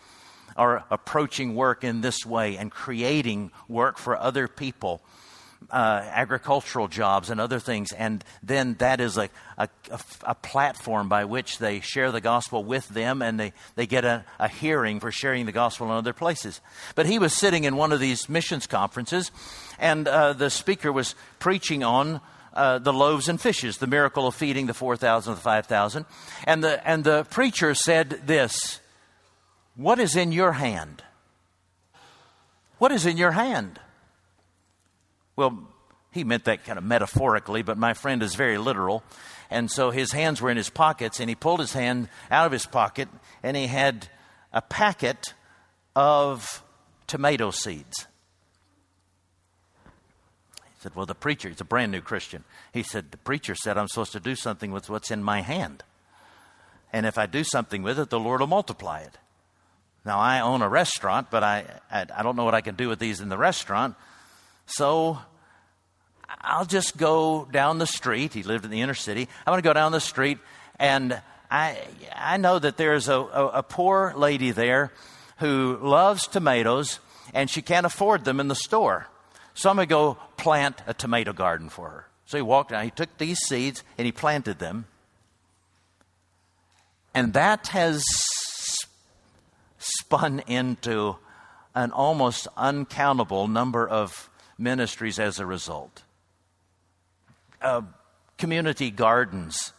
are 0.55 0.85
approaching 0.89 1.55
work 1.55 1.83
in 1.83 2.01
this 2.01 2.25
way 2.25 2.57
and 2.57 2.71
creating 2.71 3.51
work 3.67 3.97
for 3.97 4.15
other 4.17 4.47
people 4.47 5.01
uh, 5.71 6.01
agricultural 6.11 6.87
jobs 6.87 7.29
and 7.29 7.41
other 7.41 7.59
things, 7.59 7.91
and 7.91 8.23
then 8.43 8.75
that 8.75 9.01
is 9.01 9.17
a, 9.17 9.29
a, 9.57 9.67
a, 10.23 10.35
platform 10.35 11.09
by 11.09 11.25
which 11.25 11.57
they 11.57 11.79
share 11.79 12.11
the 12.11 12.21
gospel 12.21 12.63
with 12.63 12.87
them 12.89 13.21
and 13.21 13.39
they, 13.39 13.53
they 13.75 13.87
get 13.87 14.05
a, 14.05 14.23
a 14.39 14.47
hearing 14.47 14.99
for 14.99 15.11
sharing 15.11 15.45
the 15.45 15.51
gospel 15.51 15.87
in 15.87 15.93
other 15.93 16.13
places. 16.13 16.61
But 16.93 17.07
he 17.07 17.19
was 17.19 17.33
sitting 17.33 17.63
in 17.63 17.75
one 17.75 17.91
of 17.91 17.99
these 17.99 18.29
missions 18.29 18.67
conferences, 18.67 19.31
and 19.79 20.07
uh, 20.07 20.33
the 20.33 20.49
speaker 20.49 20.91
was 20.91 21.15
preaching 21.39 21.83
on 21.83 22.21
uh, 22.53 22.79
the 22.79 22.93
loaves 22.93 23.27
and 23.27 23.39
fishes, 23.39 23.77
the 23.77 23.87
miracle 23.87 24.27
of 24.27 24.35
feeding 24.35 24.67
the 24.67 24.73
4,000 24.73 25.35
the 25.35 25.41
5,000. 25.41 26.05
And 26.45 26.63
the, 26.63 26.87
and 26.87 27.03
the 27.03 27.25
preacher 27.25 27.73
said 27.75 28.21
this 28.25 28.79
What 29.75 29.99
is 29.99 30.15
in 30.15 30.31
your 30.31 30.53
hand? 30.53 31.03
What 32.77 32.91
is 32.91 33.05
in 33.05 33.17
your 33.17 33.31
hand? 33.31 33.79
Well, 35.35 35.67
he 36.11 36.23
meant 36.23 36.45
that 36.45 36.63
kind 36.63 36.77
of 36.77 36.83
metaphorically, 36.83 37.61
but 37.61 37.77
my 37.77 37.93
friend 37.93 38.23
is 38.23 38.35
very 38.35 38.57
literal. 38.57 39.03
And 39.49 39.69
so 39.69 39.91
his 39.91 40.11
hands 40.11 40.41
were 40.41 40.49
in 40.49 40.57
his 40.57 40.69
pockets, 40.69 41.19
and 41.19 41.29
he 41.29 41.35
pulled 41.35 41.59
his 41.59 41.73
hand 41.73 42.09
out 42.31 42.45
of 42.45 42.51
his 42.51 42.65
pocket, 42.65 43.09
and 43.43 43.55
he 43.57 43.67
had 43.67 44.07
a 44.53 44.61
packet 44.61 45.33
of 45.95 46.63
tomato 47.07 47.51
seeds. 47.51 48.07
He 50.55 50.79
said, 50.79 50.95
Well, 50.95 51.05
the 51.05 51.15
preacher, 51.15 51.49
he's 51.49 51.61
a 51.61 51.65
brand 51.65 51.91
new 51.91 52.01
Christian. 52.01 52.43
He 52.73 52.81
said, 52.81 53.11
The 53.11 53.17
preacher 53.17 53.53
said 53.53 53.77
I'm 53.77 53.87
supposed 53.87 54.13
to 54.13 54.19
do 54.19 54.35
something 54.35 54.71
with 54.71 54.89
what's 54.89 55.11
in 55.11 55.21
my 55.21 55.41
hand. 55.41 55.83
And 56.93 57.05
if 57.05 57.17
I 57.17 57.25
do 57.25 57.43
something 57.43 57.83
with 57.83 57.99
it, 57.99 58.09
the 58.09 58.19
Lord 58.19 58.39
will 58.39 58.47
multiply 58.47 59.01
it. 59.01 59.17
Now, 60.05 60.19
I 60.19 60.39
own 60.39 60.61
a 60.61 60.69
restaurant, 60.69 61.29
but 61.29 61.43
I, 61.43 61.65
I, 61.91 62.05
I 62.15 62.23
don't 62.23 62.35
know 62.35 62.45
what 62.45 62.55
I 62.55 62.61
can 62.61 62.75
do 62.75 62.87
with 62.87 62.99
these 62.99 63.19
in 63.19 63.27
the 63.27 63.37
restaurant. 63.37 63.95
So 64.65 65.19
I'll 66.41 66.65
just 66.65 66.97
go 66.97 67.47
down 67.51 67.77
the 67.77 67.87
street. 67.87 68.33
He 68.33 68.43
lived 68.43 68.65
in 68.65 68.71
the 68.71 68.81
inner 68.81 68.93
city. 68.93 69.27
I'm 69.45 69.51
going 69.51 69.61
to 69.61 69.67
go 69.67 69.73
down 69.73 69.91
the 69.91 69.99
street, 69.99 70.39
and 70.79 71.21
I, 71.49 71.77
I 72.15 72.37
know 72.37 72.59
that 72.59 72.77
there's 72.77 73.07
a, 73.07 73.19
a, 73.19 73.47
a 73.47 73.63
poor 73.63 74.13
lady 74.15 74.51
there 74.51 74.91
who 75.37 75.77
loves 75.81 76.27
tomatoes, 76.27 76.99
and 77.33 77.49
she 77.49 77.61
can't 77.61 77.85
afford 77.85 78.25
them 78.25 78.39
in 78.39 78.47
the 78.47 78.55
store. 78.55 79.07
So 79.53 79.69
I'm 79.69 79.75
going 79.77 79.87
to 79.87 79.89
go 79.89 80.17
plant 80.37 80.81
a 80.87 80.93
tomato 80.93 81.33
garden 81.33 81.69
for 81.69 81.89
her. 81.89 82.07
So 82.25 82.37
he 82.37 82.41
walked 82.41 82.71
down, 82.71 82.83
he 82.83 82.91
took 82.91 83.17
these 83.17 83.37
seeds, 83.39 83.83
and 83.97 84.05
he 84.05 84.11
planted 84.11 84.59
them. 84.59 84.85
And 87.13 87.33
that 87.33 87.67
has 87.67 88.03
spun 89.77 90.41
into 90.47 91.15
an 91.73 91.91
almost 91.91 92.47
uncountable 92.57 93.47
number 93.47 93.87
of 93.87 94.29
ministries 94.57 95.19
as 95.19 95.39
a 95.39 95.45
result. 95.45 96.03
Uh, 97.61 97.81
community 98.37 98.91
gardens, 98.91 99.73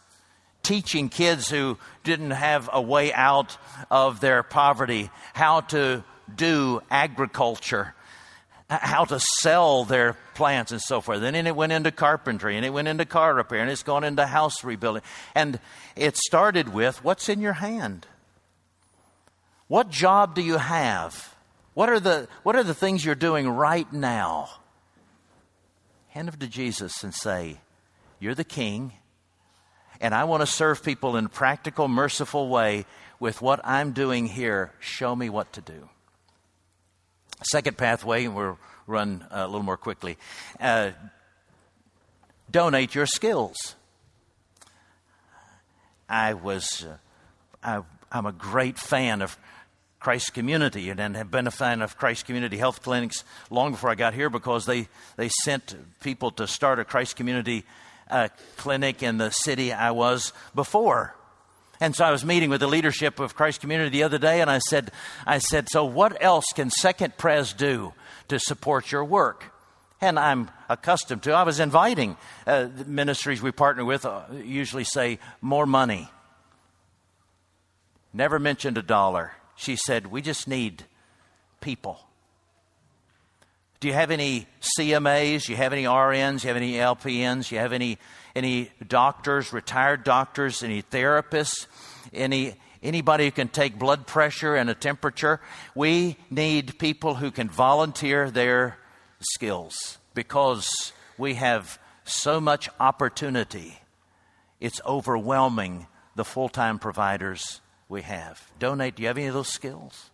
teaching 0.63 1.09
kids 1.09 1.49
who 1.49 1.77
didn't 2.03 2.31
have 2.31 2.69
a 2.73 2.81
way 2.81 3.13
out 3.13 3.57
of 3.89 4.19
their 4.19 4.43
poverty 4.43 5.09
how 5.33 5.61
to 5.61 6.03
do 6.35 6.81
agriculture, 6.89 7.93
how 8.69 9.05
to 9.05 9.19
sell 9.39 9.85
their 9.85 10.17
plants 10.35 10.71
and 10.71 10.81
so 10.81 10.99
forth. 10.99 11.21
And 11.21 11.35
then 11.35 11.47
it 11.47 11.55
went 11.55 11.71
into 11.71 11.91
carpentry 11.91 12.57
and 12.57 12.65
it 12.65 12.71
went 12.71 12.87
into 12.87 13.05
car 13.05 13.33
repair 13.33 13.59
and 13.59 13.71
it's 13.71 13.83
gone 13.83 14.03
into 14.03 14.25
house 14.25 14.63
rebuilding. 14.63 15.03
And 15.35 15.59
it 15.95 16.17
started 16.17 16.73
with 16.73 17.03
what's 17.03 17.29
in 17.29 17.39
your 17.39 17.53
hand? 17.53 18.05
What 19.67 19.89
job 19.89 20.35
do 20.35 20.41
you 20.41 20.57
have? 20.57 21.35
What 21.73 21.89
are 21.89 21.99
the, 21.99 22.27
what 22.43 22.55
are 22.55 22.63
the 22.63 22.73
things 22.73 23.05
you're 23.05 23.15
doing 23.15 23.47
right 23.47 23.91
now? 23.93 24.49
Hand 26.17 26.29
them 26.29 26.39
to 26.39 26.47
Jesus 26.47 27.03
and 27.03 27.13
say, 27.13 27.57
You're 28.19 28.33
the 28.33 28.43
king, 28.43 28.91
and 30.01 30.15
I 30.15 30.23
want 30.23 30.41
to 30.41 30.47
serve 30.47 30.83
people 30.83 31.15
in 31.15 31.25
a 31.25 31.29
practical, 31.29 31.87
merciful 31.87 32.49
way 32.49 32.87
with 33.19 33.39
what 33.39 33.59
I'm 33.63 33.91
doing 33.91 34.25
here. 34.25 34.71
Show 34.79 35.15
me 35.15 35.29
what 35.29 35.53
to 35.53 35.61
do. 35.61 35.87
Second 37.43 37.77
pathway, 37.77 38.25
and 38.25 38.35
we'll 38.35 38.57
run 38.87 39.27
a 39.29 39.45
little 39.45 39.61
more 39.61 39.77
quickly. 39.77 40.17
Uh, 40.59 40.89
donate 42.49 42.95
your 42.95 43.05
skills. 43.05 43.75
I 46.09 46.33
was, 46.33 46.83
uh, 46.83 46.97
I, 47.63 47.83
I'm 48.11 48.25
a 48.25 48.31
great 48.31 48.79
fan 48.79 49.21
of 49.21 49.37
Christ 49.99 50.33
Community 50.33 50.89
and, 50.89 50.99
and 50.99 51.15
have 51.15 51.31
been 51.31 51.47
a 51.47 51.51
fan 51.51 51.81
of 51.81 51.97
Christ 51.97 52.25
Community 52.25 52.57
Health 52.57 52.81
Clinics 52.83 53.23
long 53.49 53.71
before 53.71 53.89
I 53.89 53.95
got 53.95 54.13
here 54.13 54.29
because 54.29 54.65
they, 54.65 54.87
they 55.15 55.29
sent 55.43 55.75
people 56.01 56.31
to 56.31 56.47
start 56.47 56.79
a 56.79 56.85
Christ 56.85 57.15
Community 57.15 57.65
uh, 58.09 58.29
clinic 58.57 59.03
in 59.03 59.17
the 59.17 59.31
city 59.31 59.73
I 59.73 59.91
was 59.91 60.33
before. 60.55 61.15
And 61.79 61.95
so 61.95 62.05
I 62.05 62.11
was 62.11 62.25
meeting 62.25 62.49
with 62.49 62.61
the 62.61 62.67
leadership 62.67 63.19
of 63.19 63.35
Christ 63.35 63.61
Community 63.61 63.89
the 63.89 64.03
other 64.03 64.17
day, 64.17 64.41
and 64.41 64.49
I 64.49 64.59
said, 64.59 64.91
I 65.25 65.37
said, 65.37 65.67
so 65.69 65.85
what 65.85 66.21
else 66.23 66.45
can 66.55 66.71
Second 66.71 67.17
Pres 67.17 67.53
do 67.53 67.93
to 68.29 68.39
support 68.39 68.91
your 68.91 69.05
work? 69.05 69.53
And 70.01 70.17
I'm 70.17 70.49
accustomed 70.69 71.23
to. 71.23 71.33
I 71.33 71.43
was 71.43 71.59
inviting 71.59 72.17
uh, 72.45 72.67
ministries 72.85 73.41
we 73.41 73.51
partner 73.51 73.83
with. 73.83 74.05
Uh, 74.05 74.23
usually 74.43 74.83
say 74.83 75.19
more 75.41 75.65
money. 75.65 76.09
Never 78.13 78.39
mentioned 78.39 78.77
a 78.77 78.83
dollar. 78.83 79.33
She 79.57 79.75
said, 79.75 80.07
we 80.07 80.21
just 80.21 80.47
need 80.47 80.85
people. 81.59 81.99
Do 83.79 83.87
you 83.87 83.93
have 83.93 84.11
any 84.11 84.47
CMAs? 84.79 85.45
Do 85.45 85.51
you 85.51 85.57
have 85.57 85.73
any 85.73 85.83
RNs? 85.83 86.41
Do 86.41 86.47
you 86.47 86.53
have 86.53 86.57
any 86.57 86.73
LPNs? 86.73 87.49
Do 87.49 87.55
you 87.55 87.61
have 87.61 87.73
any 87.73 87.99
any 88.35 88.69
doctors, 88.87 89.51
retired 89.51 90.03
doctors, 90.03 90.61
any 90.61 90.83
therapists, 90.83 91.65
any 92.13 92.55
anybody 92.83 93.25
who 93.25 93.31
can 93.31 93.47
take 93.47 93.77
blood 93.77 94.05
pressure 94.07 94.55
and 94.55 94.69
a 94.69 94.75
temperature. 94.75 95.41
We 95.75 96.17
need 96.29 96.77
people 96.79 97.15
who 97.15 97.31
can 97.31 97.49
volunteer 97.49 98.29
their 98.29 98.77
skills 99.19 99.97
because 100.13 100.93
we 101.17 101.35
have 101.35 101.79
so 102.03 102.39
much 102.39 102.69
opportunity. 102.79 103.79
It's 104.59 104.81
overwhelming 104.85 105.87
the 106.15 106.25
full 106.25 106.49
time 106.49 106.79
providers 106.79 107.61
we 107.89 108.01
have. 108.01 108.41
Donate. 108.59 108.95
Do 108.95 109.03
you 109.03 109.07
have 109.07 109.17
any 109.17 109.27
of 109.27 109.33
those 109.33 109.47
skills? 109.47 110.09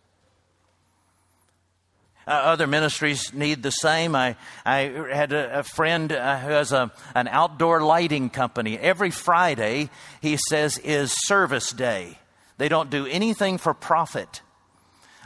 Uh, 2.26 2.32
other 2.32 2.68
ministries 2.68 3.34
need 3.34 3.64
the 3.64 3.72
same. 3.72 4.16
I, 4.16 4.38
I 4.66 4.80
had 5.12 5.34
a, 5.34 5.60
a 5.60 5.64
friend 5.64 6.12
uh, 6.12 6.40
who 6.40 6.52
has 6.52 6.72
a, 6.72 6.92
an 7.16 7.28
outdoor 7.28 7.82
lighting 7.82 8.30
company. 8.30 8.78
Every 8.80 9.12
Friday, 9.12 9.90
he 10.22 10.38
says, 10.50 10.78
is 10.78 11.12
service 11.26 11.72
day. 11.72 12.18
They 12.58 12.70
don't 12.70 12.90
do 12.90 13.06
anything 13.06 13.58
for 13.58 13.74
profit. 13.74 14.42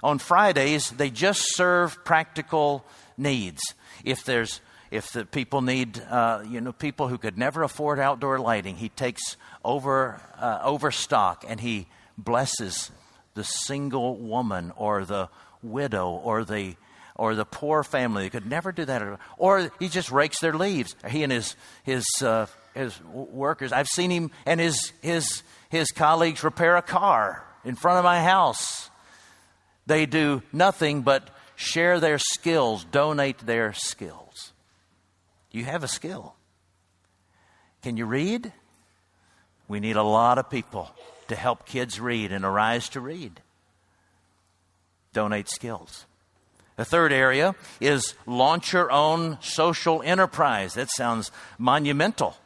On 0.02 0.18
Fridays, 0.18 0.90
they 0.90 1.12
just 1.12 1.56
serve 1.56 2.04
practical 2.04 2.84
needs. 3.18 3.62
If 4.04 4.24
there's 4.24 4.62
if 4.90 5.12
the 5.12 5.26
people 5.26 5.62
need, 5.62 6.02
uh, 6.10 6.44
you 6.48 6.62
know, 6.62 6.72
people 6.72 7.10
who 7.10 7.18
could 7.18 7.38
never 7.38 7.64
afford 7.64 8.00
outdoor 8.00 8.40
lighting, 8.40 8.78
he 8.78 8.88
takes 8.88 9.36
over 9.64 10.22
uh, 10.40 10.62
overstock 10.64 11.44
and 11.46 11.60
he 11.60 11.88
blesses 12.18 12.92
the 13.34 13.44
single 13.44 14.18
woman 14.18 14.74
or 14.76 15.06
the 15.06 15.30
widow 15.62 16.10
or 16.10 16.44
the 16.44 16.76
or 17.16 17.34
the 17.34 17.46
poor 17.46 17.84
family. 17.84 18.24
They 18.24 18.30
could 18.30 18.46
never 18.46 18.72
do 18.72 18.86
that. 18.86 19.20
Or 19.38 19.72
he 19.80 19.90
just 19.90 20.12
rakes 20.12 20.40
their 20.40 20.54
leaves. 20.54 20.96
He 21.08 21.24
and 21.24 21.32
his 21.32 21.56
his 21.84 22.06
uh, 22.22 22.48
his 22.74 23.00
workers. 23.04 23.72
I've 23.72 23.88
seen 23.88 24.12
him 24.12 24.32
and 24.46 24.60
his 24.60 24.92
his 25.02 25.44
his 25.70 25.92
colleagues 25.92 26.44
repair 26.44 26.78
a 26.78 26.82
car 26.82 27.46
in 27.64 27.76
front 27.76 28.00
of 28.00 28.04
my 28.04 28.22
house. 28.22 28.90
They 29.86 30.06
do 30.06 30.42
nothing 30.52 31.02
but 31.02 31.30
share 31.56 32.00
their 32.00 32.20
skills, 32.20 32.86
donate 32.86 33.40
their 33.40 33.74
skills. 33.74 34.54
You 35.52 35.64
have 35.66 35.84
a 35.84 35.88
skill. 35.88 36.36
Can 37.82 37.98
you 37.98 38.06
read? 38.06 38.52
We 39.68 39.80
need 39.80 39.96
a 39.96 40.04
lot 40.04 40.38
of 40.38 40.50
people 40.50 40.92
to 41.28 41.36
help 41.36 41.66
kids 41.66 42.00
read 42.00 42.32
and 42.32 42.46
arise 42.46 42.90
to 42.90 43.02
read. 43.02 43.42
Donate 45.14 45.50
skills. 45.50 46.06
The 46.76 46.86
third 46.86 47.12
area 47.12 47.56
is 47.82 48.14
launch 48.26 48.74
your 48.74 48.92
own 48.92 49.40
social 49.42 50.04
enterprise. 50.04 50.76
That 50.76 50.90
sounds 50.92 51.32
monumental. 51.58 52.38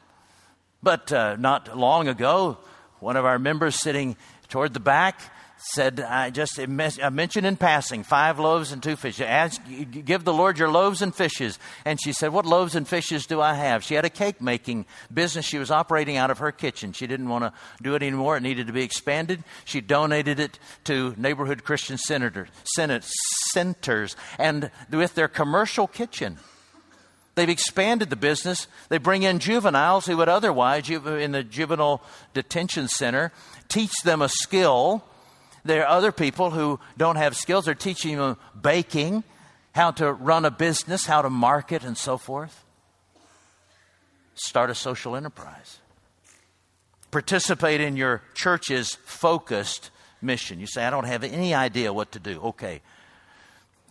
But 0.81 1.11
uh, 1.11 1.35
not 1.37 1.77
long 1.77 2.07
ago, 2.07 2.57
one 2.99 3.17
of 3.17 3.25
our 3.25 3.37
members 3.37 3.75
sitting 3.75 4.15
toward 4.47 4.73
the 4.73 4.79
back 4.79 5.19
said, 5.61 5.99
I 5.99 6.31
just 6.31 6.59
I 6.59 6.65
mentioned 6.65 7.45
in 7.45 7.55
passing 7.55 8.03
five 8.03 8.39
loaves 8.39 8.71
and 8.71 8.81
two 8.81 8.95
fishes. 8.95 9.21
Ask, 9.21 9.61
give 10.05 10.23
the 10.23 10.33
Lord 10.33 10.57
your 10.57 10.69
loaves 10.69 11.01
and 11.01 11.13
fishes. 11.13 11.59
And 11.85 12.01
she 12.01 12.13
said, 12.13 12.33
What 12.33 12.45
loaves 12.45 12.75
and 12.75 12.87
fishes 12.87 13.25
do 13.25 13.39
I 13.41 13.53
have? 13.53 13.83
She 13.83 13.93
had 13.93 14.05
a 14.05 14.09
cake 14.09 14.41
making 14.41 14.85
business 15.13 15.45
she 15.45 15.59
was 15.59 15.69
operating 15.69 16.17
out 16.17 16.31
of 16.31 16.39
her 16.39 16.51
kitchen. 16.51 16.93
She 16.93 17.07
didn't 17.07 17.29
want 17.29 17.43
to 17.43 17.53
do 17.81 17.95
it 17.95 18.03
anymore. 18.03 18.37
It 18.37 18.41
needed 18.41 18.67
to 18.67 18.73
be 18.73 18.83
expanded. 18.83 19.43
She 19.65 19.81
donated 19.81 20.39
it 20.39 20.57
to 20.85 21.13
neighborhood 21.17 21.63
Christian 21.63 21.97
senators, 21.97 22.47
senate, 22.75 23.03
centers 23.53 24.15
and 24.39 24.71
with 24.89 25.15
their 25.15 25.27
commercial 25.27 25.87
kitchen. 25.87 26.37
They've 27.35 27.49
expanded 27.49 28.09
the 28.09 28.15
business. 28.15 28.67
They 28.89 28.97
bring 28.97 29.23
in 29.23 29.39
juveniles 29.39 30.05
who 30.05 30.17
would 30.17 30.27
otherwise, 30.27 30.89
in 30.89 31.31
the 31.31 31.43
juvenile 31.43 32.01
detention 32.33 32.87
center, 32.87 33.31
teach 33.69 33.93
them 34.03 34.21
a 34.21 34.27
skill 34.27 35.03
there 35.63 35.83
are 35.83 35.97
other 35.97 36.11
people 36.11 36.51
who 36.51 36.79
don't 36.97 37.17
have 37.17 37.35
skills. 37.35 37.65
They're 37.65 37.75
teaching 37.75 38.17
them 38.17 38.37
baking, 38.59 39.23
how 39.73 39.91
to 39.91 40.11
run 40.11 40.45
a 40.45 40.51
business, 40.51 41.05
how 41.05 41.21
to 41.21 41.29
market, 41.29 41.83
and 41.83 41.97
so 41.97 42.17
forth. 42.17 42.63
Start 44.35 44.69
a 44.69 44.75
social 44.75 45.15
enterprise. 45.15 45.79
Participate 47.11 47.81
in 47.81 47.97
your 47.97 48.23
church's 48.33 48.95
focused 49.05 49.91
mission. 50.21 50.59
You 50.59 50.67
say, 50.67 50.83
I 50.83 50.89
don't 50.89 51.05
have 51.05 51.23
any 51.23 51.53
idea 51.53 51.93
what 51.93 52.13
to 52.13 52.19
do. 52.19 52.39
Okay. 52.41 52.81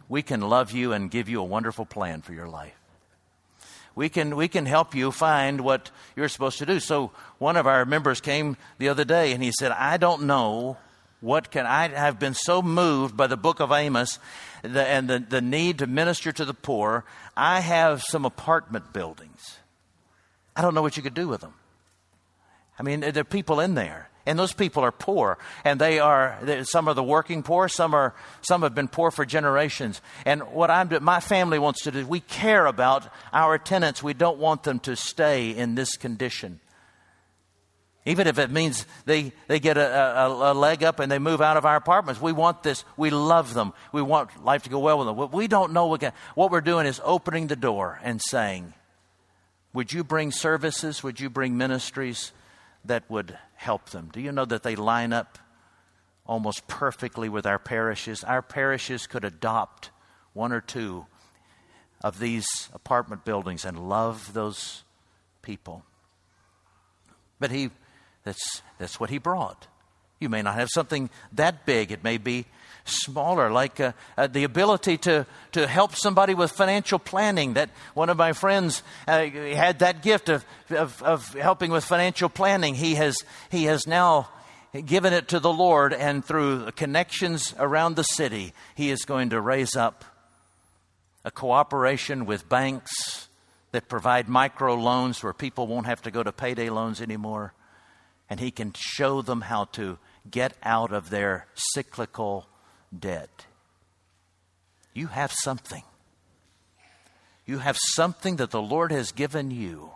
We 0.09 0.23
can 0.23 0.41
love 0.41 0.73
you 0.73 0.93
and 0.93 1.11
give 1.11 1.29
you 1.29 1.41
a 1.41 1.45
wonderful 1.45 1.85
plan 1.85 2.23
for 2.23 2.33
your 2.33 2.49
life. 2.49 2.75
We 3.95 4.09
can, 4.09 4.35
we 4.35 4.49
can 4.49 4.67
help 4.67 4.95
you 4.95 5.13
find 5.13 5.61
what 5.61 5.91
you're 6.17 6.29
supposed 6.29 6.59
to 6.59 6.67
do. 6.67 6.81
So, 6.81 7.13
one 7.39 7.57
of 7.57 7.67
our 7.67 7.85
members 7.85 8.21
came 8.21 8.57
the 8.79 8.89
other 8.89 9.05
day 9.05 9.33
and 9.33 9.43
he 9.43 9.53
said, 9.59 9.73
I 9.73 9.99
don't 9.99 10.23
know 10.23 10.79
what 11.21 11.51
can 11.51 11.67
I 11.67 11.89
have 11.89 12.19
been 12.19 12.35
so 12.35 12.63
moved 12.63 13.17
by 13.17 13.27
the 13.27 13.37
book 13.37 13.61
of 13.61 13.73
Amos 13.73 14.19
the, 14.63 14.87
and 14.87 15.09
the, 15.09 15.19
the 15.19 15.41
need 15.41 15.79
to 15.79 15.87
minister 15.87 16.33
to 16.33 16.45
the 16.45 16.55
poor? 16.55 17.05
I 17.37 17.61
have 17.61 18.03
some 18.03 18.25
apartment 18.25 18.93
buildings. 18.93 19.59
I 20.57 20.63
don't 20.63 20.75
know 20.75 20.83
what 20.83 20.97
you 20.97 21.03
could 21.03 21.15
do 21.15 21.29
with 21.29 21.41
them. 21.41 21.55
I 22.79 22.83
mean, 22.83 23.01
there 23.01 23.19
are 23.19 23.25
people 23.25 23.61
in 23.61 23.75
there, 23.75 24.09
and 24.25 24.39
those 24.39 24.55
people 24.55 24.83
are 24.83 24.93
poor, 24.93 25.37
and 25.65 25.79
they 25.79 25.99
are 25.99 26.39
some 26.65 26.89
are 26.89 26.95
the 26.95 27.03
working 27.03 27.43
poor, 27.43 27.69
some 27.69 27.93
are 27.93 28.15
some 28.41 28.63
have 28.63 28.75
been 28.75 28.89
poor 28.89 29.11
for 29.11 29.27
generations. 29.27 30.01
And 30.25 30.43
what 30.45 30.71
I'm 30.71 30.91
my 31.03 31.21
family 31.21 31.59
wants 31.59 31.83
to 31.83 31.91
do, 31.91 32.07
we 32.07 32.21
care 32.21 32.65
about 32.65 33.07
our 33.35 33.59
tenants. 33.59 34.03
We 34.03 34.15
don't 34.15 34.39
want 34.39 34.63
them 34.63 34.79
to 34.81 34.97
stay 34.97 35.51
in 35.51 35.75
this 35.75 35.97
condition. 35.97 36.61
Even 38.07 38.27
if 38.27 38.39
it 38.39 38.51
means 38.51 38.87
they, 39.05 39.33
they 39.47 39.61
get 39.61 39.77
a, 39.77 40.23
a, 40.23 40.53
a, 40.53 40.55
leg 40.55 40.83
up 40.83 41.01
and 41.01 41.13
they 41.13 41.19
move 41.19 41.43
out 41.43 41.59
of 41.59 41.67
our 41.67 41.77
apartments. 41.77 42.21
We 42.21 42.33
want 42.33 42.63
this. 42.63 42.85
We 42.97 43.11
love 43.11 43.53
them. 43.53 43.75
We 43.93 44.01
want 44.01 44.43
life 44.43 44.63
to 44.63 44.71
go 44.71 44.79
well 44.79 44.99
with 44.99 45.07
them. 45.07 45.31
We 45.33 45.49
don't 45.49 45.73
know 45.73 45.87
what, 45.87 46.03
what 46.35 46.51
we're 46.51 46.63
doing 46.63 46.87
is 46.87 47.01
opening 47.05 47.49
the 47.49 47.57
door 47.57 48.01
and 48.03 48.21
saying, 48.23 48.73
Would 49.75 49.93
you 49.93 50.03
bring 50.03 50.33
services? 50.33 51.03
Would 51.03 51.21
you 51.21 51.29
bring 51.29 51.59
ministries 51.59 52.33
that 52.87 53.09
would 53.11 53.37
help 53.55 53.91
them? 53.91 54.09
Do 54.11 54.21
you 54.21 54.33
know 54.33 54.47
that 54.47 54.63
they 54.63 54.77
line 54.77 55.13
up 55.13 55.39
almost 56.25 56.67
perfectly 56.67 57.29
with 57.29 57.45
our 57.45 57.59
parishes? 57.59 58.25
Our 58.25 58.41
parishes 58.41 59.07
could 59.07 59.25
adopt 59.25 59.91
one 60.33 60.53
or 60.53 60.63
two 60.63 61.05
of 62.03 62.19
these 62.19 62.47
apartment 62.73 63.27
buildings 63.27 63.67
and 63.67 63.91
love 63.91 64.33
those 64.33 64.85
people. 65.43 65.85
But 67.39 67.51
he 67.51 67.71
that's, 68.31 68.63
that's 68.79 69.01
what 69.01 69.11
he 69.11 69.19
brought. 69.19 69.67
You 70.21 70.29
may 70.29 70.41
not 70.41 70.55
have 70.55 70.69
something 70.73 71.11
that 71.33 71.67
big, 71.67 71.91
it 71.91 72.05
may 72.05 72.17
be 72.17 72.45
smaller, 72.85 73.51
like 73.51 73.81
uh, 73.81 73.93
uh, 74.17 74.29
the 74.29 74.45
ability 74.45 74.99
to, 74.99 75.27
to 75.51 75.67
help 75.67 75.97
somebody 75.97 76.35
with 76.35 76.53
financial 76.53 77.01
planning. 77.01 77.55
That 77.55 77.71
one 77.95 78.09
of 78.09 78.17
my 78.17 78.33
friends 78.33 78.85
uh, 79.09 79.27
had 79.27 79.81
that 79.81 80.03
gift 80.05 80.29
of, 80.29 80.45
of, 80.71 81.03
of 81.03 81.35
helping 81.35 81.73
with 81.73 81.85
financial 81.85 82.29
planning. 82.29 82.77
He 82.77 82.95
has, 82.95 83.17
he 83.51 83.65
has 83.65 83.85
now 83.89 84.29
given 84.87 85.13
it 85.13 85.27
to 85.29 85.41
the 85.41 85.53
Lord, 85.53 85.93
and 85.93 86.25
through 86.25 86.71
connections 86.73 87.53
around 87.59 87.97
the 87.97 88.05
city, 88.05 88.53
he 88.77 88.91
is 88.91 89.01
going 89.05 89.31
to 89.31 89.41
raise 89.41 89.75
up 89.75 90.05
a 91.25 91.33
cooperation 91.33 92.27
with 92.27 92.49
banks 92.49 93.27
that 93.73 93.89
provide 93.89 94.29
micro 94.29 94.75
loans 94.75 95.21
where 95.21 95.33
people 95.33 95.67
won't 95.67 95.87
have 95.87 96.03
to 96.03 96.13
go 96.13 96.23
to 96.23 96.31
payday 96.31 96.71
loans 96.71 97.01
anymore 97.01 97.53
and 98.31 98.39
he 98.39 98.53
can 98.53 98.73
show 98.75 99.21
them 99.21 99.43
how 99.43 99.65
to 99.65 99.99
get 100.31 100.55
out 100.63 100.93
of 100.93 101.11
their 101.11 101.47
cyclical 101.75 102.47
debt. 102.97 103.47
You 104.95 105.09
have 105.09 105.33
something. 105.33 105.83
You 107.45 107.59
have 107.59 107.77
something 107.77 108.37
that 108.37 108.53
the 108.53 108.63
Lord 108.63 108.93
has 108.93 109.11
given 109.11 109.51
you, 109.51 109.91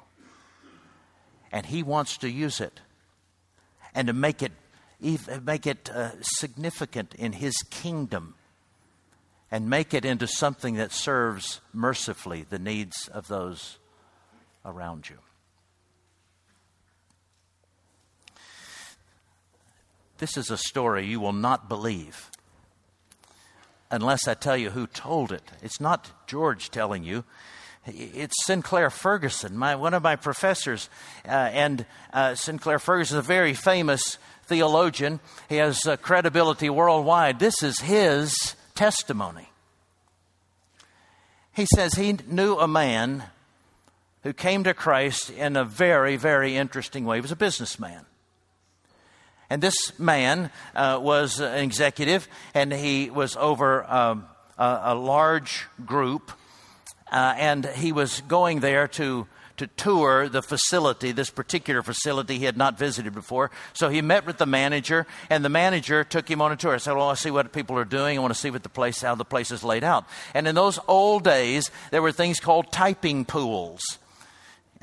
and 1.52 1.64
He 1.66 1.84
wants 1.84 2.16
to 2.18 2.28
use 2.28 2.60
it 2.60 2.80
and 3.94 4.08
to 4.08 4.12
make 4.12 4.42
it, 4.42 4.50
make 5.42 5.66
it 5.66 5.88
uh, 5.88 6.10
significant 6.20 7.14
in 7.14 7.32
His 7.32 7.54
kingdom 7.70 8.34
and 9.52 9.70
make 9.70 9.94
it 9.94 10.04
into 10.04 10.26
something 10.26 10.74
that 10.74 10.90
serves 10.90 11.60
mercifully 11.72 12.44
the 12.48 12.58
needs 12.58 13.06
of 13.06 13.28
those 13.28 13.78
around 14.64 15.08
you. 15.08 15.18
This 20.18 20.36
is 20.36 20.50
a 20.50 20.56
story 20.56 21.06
you 21.06 21.20
will 21.20 21.32
not 21.32 21.68
believe 21.68 22.30
unless 23.90 24.26
I 24.26 24.34
tell 24.34 24.56
you 24.56 24.70
who 24.70 24.86
told 24.86 25.32
it. 25.32 25.42
It's 25.62 25.80
not 25.80 26.10
George 26.26 26.70
telling 26.70 27.04
you. 27.04 27.24
It's 27.86 28.34
Sinclair 28.44 28.90
Ferguson, 28.90 29.56
my, 29.56 29.76
one 29.76 29.94
of 29.94 30.02
my 30.02 30.16
professors. 30.16 30.88
Uh, 31.26 31.30
and 31.30 31.86
uh, 32.12 32.34
Sinclair 32.34 32.78
Ferguson 32.78 33.18
is 33.18 33.24
a 33.24 33.26
very 33.26 33.54
famous 33.54 34.18
theologian. 34.46 35.20
He 35.48 35.56
has 35.56 35.86
uh, 35.86 35.96
credibility 35.96 36.70
worldwide. 36.70 37.38
This 37.38 37.62
is 37.62 37.80
his 37.80 38.56
testimony. 38.74 39.50
He 41.52 41.66
says 41.66 41.94
he 41.94 42.14
knew 42.26 42.56
a 42.56 42.66
man 42.66 43.24
who 44.22 44.32
came 44.32 44.64
to 44.64 44.74
Christ 44.74 45.30
in 45.30 45.56
a 45.56 45.64
very, 45.64 46.16
very 46.16 46.56
interesting 46.56 47.04
way. 47.04 47.18
He 47.18 47.20
was 47.20 47.32
a 47.32 47.36
businessman. 47.36 48.06
And 49.54 49.62
this 49.62 49.96
man 50.00 50.50
uh, 50.74 50.98
was 51.00 51.38
an 51.38 51.62
executive, 51.62 52.26
and 52.54 52.72
he 52.72 53.08
was 53.08 53.36
over 53.36 53.88
um, 53.88 54.26
a, 54.58 54.80
a, 54.86 54.94
large 54.96 55.66
group, 55.86 56.32
uh, 57.12 57.36
and 57.38 57.64
he 57.64 57.92
was 57.92 58.20
going 58.22 58.58
there 58.58 58.88
to 58.88 59.28
to 59.58 59.68
tour 59.68 60.28
the 60.28 60.42
facility, 60.42 61.12
this 61.12 61.30
particular 61.30 61.84
facility 61.84 62.38
he 62.38 62.46
had 62.46 62.56
not 62.56 62.76
visited 62.76 63.14
before. 63.14 63.52
So 63.74 63.90
he 63.90 64.02
met 64.02 64.26
with 64.26 64.38
the 64.38 64.46
manager, 64.46 65.06
and 65.30 65.44
the 65.44 65.48
manager 65.48 66.02
took 66.02 66.28
him 66.28 66.42
on 66.42 66.50
a 66.50 66.56
tour. 66.56 66.74
I 66.74 66.78
said, 66.78 66.96
Well, 66.96 67.10
I 67.10 67.14
see 67.14 67.30
what 67.30 67.52
people 67.52 67.78
are 67.78 67.84
doing. 67.84 68.18
I 68.18 68.20
want 68.20 68.34
to 68.34 68.40
see 68.40 68.50
what 68.50 68.64
the 68.64 68.68
place, 68.68 69.02
how 69.02 69.14
the 69.14 69.24
place 69.24 69.52
is 69.52 69.62
laid 69.62 69.84
out. 69.84 70.04
And 70.34 70.48
in 70.48 70.56
those 70.56 70.80
old 70.88 71.22
days, 71.22 71.70
there 71.92 72.02
were 72.02 72.10
things 72.10 72.40
called 72.40 72.72
typing 72.72 73.24
pools. 73.24 74.00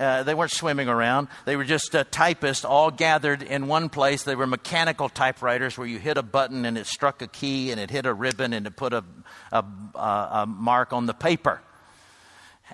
Uh, 0.01 0.23
they 0.23 0.33
weren't 0.33 0.51
swimming 0.51 0.89
around. 0.89 1.27
They 1.45 1.55
were 1.55 1.63
just 1.63 1.95
uh, 1.95 2.05
typists 2.09 2.65
all 2.65 2.89
gathered 2.89 3.43
in 3.43 3.67
one 3.67 3.87
place. 3.87 4.23
They 4.23 4.35
were 4.35 4.47
mechanical 4.47 5.09
typewriters 5.09 5.77
where 5.77 5.85
you 5.85 5.99
hit 5.99 6.17
a 6.17 6.23
button 6.23 6.65
and 6.65 6.75
it 6.75 6.87
struck 6.87 7.21
a 7.21 7.27
key 7.27 7.69
and 7.69 7.79
it 7.79 7.91
hit 7.91 8.07
a 8.07 8.13
ribbon 8.13 8.51
and 8.53 8.65
it 8.65 8.75
put 8.75 8.93
a, 8.93 9.03
a, 9.51 9.63
a 9.93 10.45
mark 10.47 10.91
on 10.91 11.05
the 11.05 11.13
paper. 11.13 11.61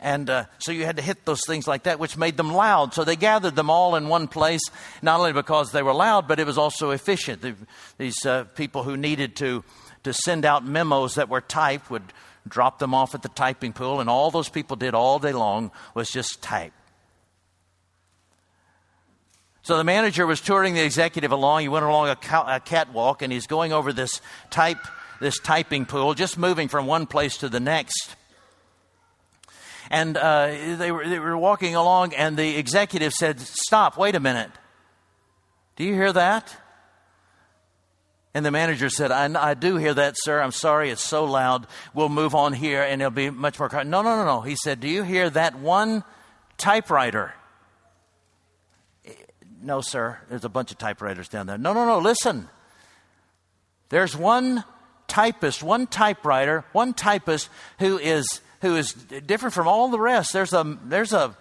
And 0.01 0.29
uh, 0.29 0.45
so 0.59 0.71
you 0.71 0.85
had 0.85 0.95
to 0.95 1.01
hit 1.01 1.25
those 1.25 1.41
things 1.45 1.67
like 1.67 1.83
that, 1.83 1.99
which 1.99 2.15
made 2.15 2.37
them 2.37 2.53
loud. 2.53 2.93
So 2.93 3.03
they 3.03 3.17
gathered 3.17 3.57
them 3.57 3.69
all 3.69 3.95
in 3.97 4.07
one 4.07 4.29
place, 4.29 4.61
not 5.01 5.19
only 5.19 5.33
because 5.33 5.73
they 5.73 5.83
were 5.83 5.93
loud, 5.93 6.29
but 6.29 6.39
it 6.39 6.45
was 6.45 6.57
also 6.57 6.91
efficient. 6.91 7.41
The, 7.41 7.55
these 7.97 8.25
uh, 8.25 8.45
people 8.55 8.83
who 8.83 8.95
needed 8.95 9.35
to, 9.37 9.65
to 10.03 10.13
send 10.13 10.45
out 10.45 10.65
memos 10.65 11.15
that 11.15 11.27
were 11.27 11.41
typed 11.41 11.89
would 11.89 12.13
drop 12.47 12.79
them 12.79 12.93
off 12.93 13.15
at 13.15 13.21
the 13.21 13.29
typing 13.29 13.73
pool, 13.73 13.99
and 13.99 14.09
all 14.09 14.31
those 14.31 14.47
people 14.47 14.77
did 14.77 14.93
all 14.93 15.19
day 15.19 15.33
long 15.33 15.71
was 15.93 16.09
just 16.09 16.41
type. 16.41 16.71
So 19.67 19.75
the 19.75 19.83
manager 19.83 20.25
was 20.25 20.39
touring 20.39 20.75
the 20.75 20.81
executive 20.85 21.33
along. 21.33 21.63
He 21.63 21.67
went 21.67 21.83
along 21.83 22.07
a, 22.07 22.17
a 22.47 22.61
catwalk 22.61 23.21
and 23.21 23.33
he's 23.33 23.47
going 23.47 23.73
over 23.73 23.91
this 23.91 24.21
type, 24.49 24.77
this 25.19 25.39
typing 25.39 25.85
pool, 25.85 26.13
just 26.13 26.37
moving 26.37 26.69
from 26.69 26.85
one 26.85 27.05
place 27.05 27.39
to 27.39 27.49
the 27.49 27.59
next. 27.59 28.15
And 29.89 30.15
uh, 30.15 30.47
they, 30.77 30.89
were, 30.89 31.05
they 31.05 31.19
were 31.19 31.37
walking 31.37 31.75
along, 31.75 32.13
and 32.13 32.37
the 32.37 32.55
executive 32.55 33.11
said, 33.11 33.41
Stop, 33.41 33.97
wait 33.97 34.15
a 34.15 34.21
minute. 34.21 34.51
Do 35.75 35.83
you 35.83 35.95
hear 35.95 36.13
that? 36.13 36.55
And 38.33 38.45
the 38.45 38.51
manager 38.51 38.89
said, 38.89 39.11
I, 39.11 39.49
I, 39.49 39.53
do 39.53 39.75
hear 39.75 39.93
that, 39.95 40.15
sir. 40.17 40.39
I'm 40.39 40.53
sorry, 40.53 40.91
it's 40.91 41.03
so 41.03 41.25
loud. 41.25 41.67
We'll 41.93 42.07
move 42.07 42.35
on 42.35 42.53
here 42.53 42.83
and 42.83 43.01
it'll 43.01 43.11
be 43.11 43.29
much 43.31 43.59
more. 43.59 43.67
No, 43.83 44.01
no, 44.01 44.15
no, 44.15 44.23
no. 44.23 44.39
He 44.39 44.55
said, 44.55 44.79
Do 44.79 44.87
you 44.87 45.03
hear 45.03 45.29
that 45.29 45.59
one 45.59 46.05
typewriter? 46.57 47.33
No, 49.67 49.81
sir, 49.81 50.17
there's 50.29 50.45
a 50.45 50.49
bunch 50.49 50.71
of 50.71 50.77
typewriters 50.77 51.27
down 51.27 51.45
there. 51.45 51.57
No, 51.57 51.73
no, 51.73 51.85
no, 51.85 51.99
listen. 51.99 52.47
There's 53.89 54.15
one 54.15 54.63
typist, 55.07 55.61
one 55.61 55.87
typewriter, 55.87 56.63
one 56.71 56.93
typist 56.93 57.49
who 57.79 57.97
is 57.97 58.39
who 58.61 58.77
is 58.77 58.93
different 58.93 59.53
from 59.53 59.67
all 59.67 59.89
the 59.89 59.99
rest. 59.99 60.31
There's 60.31 60.53
a 60.53 60.77
there's 60.85 61.11
a 61.11 61.35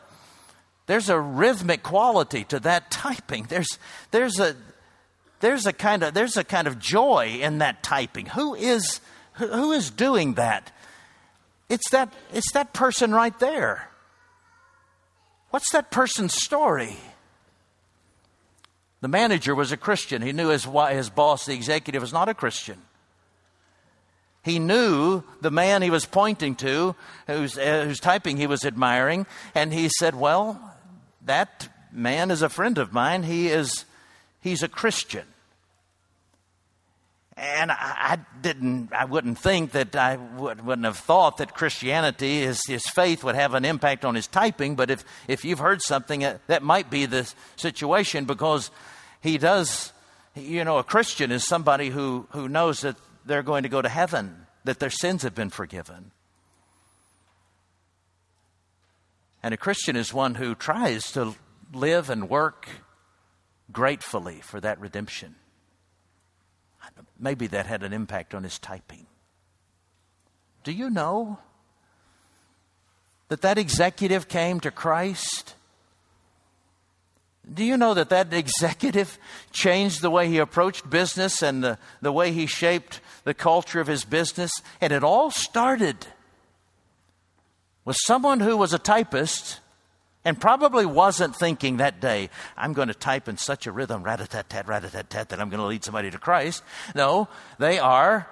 there's 0.87 1.09
a 1.09 1.21
rhythmic 1.21 1.85
quality 1.85 2.43
to 2.47 2.59
that 2.61 2.91
typing. 2.91 3.45
There's 3.45 3.79
there's 4.11 4.41
a 4.41 4.57
there's 5.39 5.65
a 5.65 5.73
kind 5.73 6.03
of 6.03 6.13
there's 6.13 6.37
a 6.37 6.43
kind 6.43 6.67
of 6.67 6.81
joy 6.81 7.39
in 7.41 7.59
that 7.59 7.85
typing. 7.85 8.27
Who 8.27 8.57
is 8.57 9.01
who 9.35 9.71
is 9.71 9.89
doing 9.89 10.35
that? 10.35 10.73
It's 11.69 11.91
that 11.91 12.13
it's 12.33 12.51
that 12.55 12.73
person 12.73 13.13
right 13.13 13.39
there. 13.39 13.89
What's 15.51 15.71
that 15.71 15.93
person's 15.93 16.35
story? 16.35 16.97
The 19.07 19.11
manager 19.11 19.55
was 19.55 19.71
a 19.71 19.77
Christian. 19.77 20.21
He 20.21 20.33
knew 20.33 20.49
his, 20.49 20.65
his 20.65 21.11
boss, 21.11 21.47
the 21.47 21.55
executive, 21.55 22.03
was 22.03 22.13
not 22.13 22.29
a 22.29 22.35
Christian. 22.35 22.83
He 24.43 24.59
knew 24.59 25.23
the 25.41 25.53
man 25.53 25.81
he 25.81 25.91
was 25.91 26.05
pointing 26.05 26.57
to, 26.57 26.97
whose, 27.29 27.57
uh, 27.57 27.85
whose 27.87 28.01
typing 28.01 28.37
he 28.37 28.49
was 28.49 28.65
admiring, 28.65 29.27
and 29.55 29.73
he 29.73 29.89
said, 29.89 30.17
Well, 30.17 30.61
that 31.25 31.69
man 31.93 32.33
is 32.33 32.43
a 32.43 32.49
friend 32.49 32.79
of 32.79 32.93
mine. 32.93 33.23
He 33.23 33.47
is, 33.47 33.85
he's 34.41 34.65
a 34.65 34.69
Christian. 34.69 35.27
And 37.37 37.71
I, 37.71 38.19
didn't, 38.43 38.93
I 38.93 39.05
wouldn't 39.05 39.39
think 39.39 39.71
that 39.73 39.95
I 39.95 40.17
would, 40.17 40.67
wouldn't 40.67 40.87
have 40.87 40.97
thought 40.97 41.37
that 41.37 41.55
Christianity, 41.55 42.41
his, 42.41 42.61
his 42.67 42.89
faith 42.89 43.23
would 43.23 43.37
have 43.37 43.55
an 43.55 43.65
impact 43.65 44.05
on 44.05 44.17
his 44.17 44.27
typing. 44.27 44.75
But 44.75 44.91
if, 44.91 45.05
if 45.29 45.45
you've 45.45 45.61
heard 45.61 45.81
something, 45.81 46.25
uh, 46.25 46.39
that 46.49 46.65
might 46.65 46.91
be 46.91 47.07
the 47.07 47.33
situation 47.55 48.25
because 48.25 48.73
he 49.27 49.39
does, 49.39 49.93
you 50.37 50.65
know, 50.65 50.79
a 50.79 50.85
Christian 50.85 51.33
is 51.33 51.45
somebody 51.45 51.89
who, 51.89 52.29
who 52.31 52.49
knows 52.49 52.83
that 52.83 52.97
they're 53.25 53.43
going 53.43 53.65
to 53.65 53.69
go 53.69 53.83
to 53.83 53.89
heaven, 53.89 54.47
that 54.65 54.79
their 54.79 54.91
sins 54.91 55.23
have 55.23 55.35
been 55.35 55.51
forgiven. 55.51 56.13
And 59.43 59.53
a 59.53 59.57
Christian 59.57 59.97
is 59.97 60.15
one 60.15 60.37
who 60.37 60.55
tries 60.55 61.11
to 61.13 61.35
live 61.73 62.09
and 62.09 62.31
work 62.31 62.69
gratefully 63.73 64.41
for 64.43 64.61
that 64.61 64.81
redemption. 64.81 65.35
Maybe 67.19 67.49
that 67.49 67.67
had 67.67 67.83
an 67.83 67.93
impact 67.93 68.33
on 68.33 68.45
his 68.45 68.59
typing. 68.61 69.07
Do 70.63 70.71
you 70.71 70.89
know 70.89 71.39
that 73.29 73.43
that 73.43 73.59
executive 73.59 74.29
came 74.29 74.61
to 74.61 74.71
Christ? 74.71 75.57
Do 77.53 77.65
you 77.65 77.77
know 77.77 77.95
that 77.95 78.09
that 78.09 78.33
executive 78.35 79.19
changed 79.53 80.03
the 80.03 80.11
way 80.11 80.29
he 80.29 80.39
approached 80.39 80.91
business 80.91 81.43
and 81.43 81.63
the, 81.63 81.79
the 82.03 82.11
way 82.11 82.33
he 82.33 82.47
shaped 82.47 83.01
the 83.25 83.35
culture 83.35 83.81
of 83.81 83.87
his 83.87 84.05
business? 84.05 84.51
And 84.81 84.93
it 84.93 85.05
all 85.05 85.31
started 85.31 86.07
with 87.85 87.97
someone 88.01 88.41
who 88.41 88.57
was 88.57 88.73
a 88.73 88.79
typist 88.79 89.61
and 90.25 90.41
probably 90.41 90.85
wasn't 90.85 91.37
thinking 91.37 91.77
that 91.77 92.01
day, 92.01 92.31
I'm 92.57 92.73
going 92.73 92.89
to 92.89 92.95
type 92.95 93.29
in 93.29 93.37
such 93.37 93.69
a 93.69 93.73
rhythm, 93.73 94.03
rat 94.03 94.21
a 94.21 94.27
tat 94.27 94.51
tat, 94.51 94.67
rat 94.67 94.85
a 94.85 94.91
tat 94.91 95.09
tat, 95.09 95.29
that 95.29 95.41
I'm 95.41 95.49
going 95.49 95.61
to 95.61 95.67
lead 95.67 95.85
somebody 95.85 96.11
to 96.11 96.19
Christ. 96.19 96.65
No, 96.97 97.29
they 97.61 97.79
are, 97.79 98.29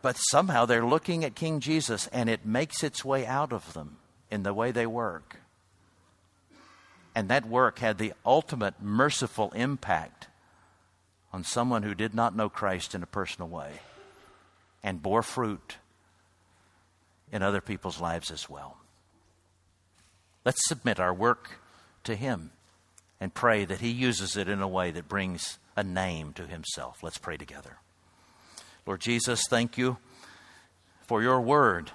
but 0.00 0.14
somehow 0.30 0.64
they're 0.64 0.86
looking 0.86 1.24
at 1.24 1.34
King 1.34 1.58
Jesus 1.58 2.06
and 2.12 2.30
it 2.30 2.46
makes 2.46 2.84
its 2.84 3.04
way 3.04 3.26
out 3.26 3.52
of 3.52 3.72
them 3.72 3.96
in 4.30 4.44
the 4.44 4.54
way 4.54 4.70
they 4.70 4.86
work. 4.86 5.38
And 7.14 7.28
that 7.28 7.46
work 7.46 7.78
had 7.78 7.98
the 7.98 8.12
ultimate 8.26 8.82
merciful 8.82 9.52
impact 9.52 10.28
on 11.32 11.44
someone 11.44 11.82
who 11.82 11.94
did 11.94 12.14
not 12.14 12.36
know 12.36 12.48
Christ 12.48 12.94
in 12.94 13.02
a 13.02 13.06
personal 13.06 13.48
way 13.48 13.72
and 14.82 15.02
bore 15.02 15.22
fruit 15.22 15.76
in 17.32 17.42
other 17.42 17.60
people's 17.60 18.00
lives 18.00 18.30
as 18.30 18.48
well. 18.48 18.76
Let's 20.44 20.68
submit 20.68 21.00
our 21.00 21.14
work 21.14 21.58
to 22.04 22.14
Him 22.14 22.50
and 23.20 23.32
pray 23.32 23.64
that 23.64 23.80
He 23.80 23.90
uses 23.90 24.36
it 24.36 24.48
in 24.48 24.60
a 24.60 24.68
way 24.68 24.90
that 24.90 25.08
brings 25.08 25.58
a 25.76 25.82
name 25.82 26.32
to 26.34 26.46
Himself. 26.46 27.02
Let's 27.02 27.18
pray 27.18 27.36
together. 27.36 27.78
Lord 28.86 29.00
Jesus, 29.00 29.42
thank 29.48 29.78
you 29.78 29.96
for 31.06 31.22
your 31.22 31.40
word, 31.40 31.90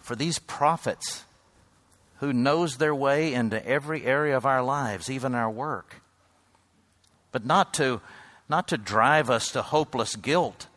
for 0.00 0.14
these 0.14 0.38
prophets 0.38 1.24
who 2.22 2.32
knows 2.32 2.76
their 2.76 2.94
way 2.94 3.34
into 3.34 3.66
every 3.66 4.04
area 4.06 4.36
of 4.36 4.46
our 4.46 4.62
lives, 4.62 5.10
even 5.10 5.34
our 5.34 5.50
work. 5.50 6.00
But 7.32 7.44
not 7.44 7.74
to, 7.74 8.00
not 8.48 8.68
to 8.68 8.78
drive 8.78 9.28
us 9.28 9.50
to 9.50 9.60
hopeless 9.60 10.14
guilt, 10.14 10.68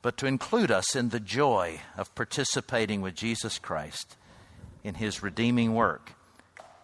but 0.00 0.16
to 0.18 0.26
include 0.26 0.70
us 0.70 0.94
in 0.94 1.08
the 1.08 1.18
joy 1.18 1.80
of 1.96 2.14
participating 2.14 3.00
with 3.00 3.16
Jesus 3.16 3.58
Christ 3.58 4.16
in 4.84 4.94
his 4.94 5.24
redeeming 5.24 5.74
work 5.74 6.12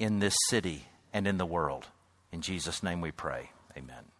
in 0.01 0.18
this 0.18 0.34
city 0.49 0.86
and 1.12 1.28
in 1.28 1.39
the 1.39 1.47
world. 1.47 1.86
In 2.32 2.41
Jesus' 2.41 2.82
name 2.82 3.01
we 3.01 3.12
pray. 3.12 3.51
Amen. 3.76 4.17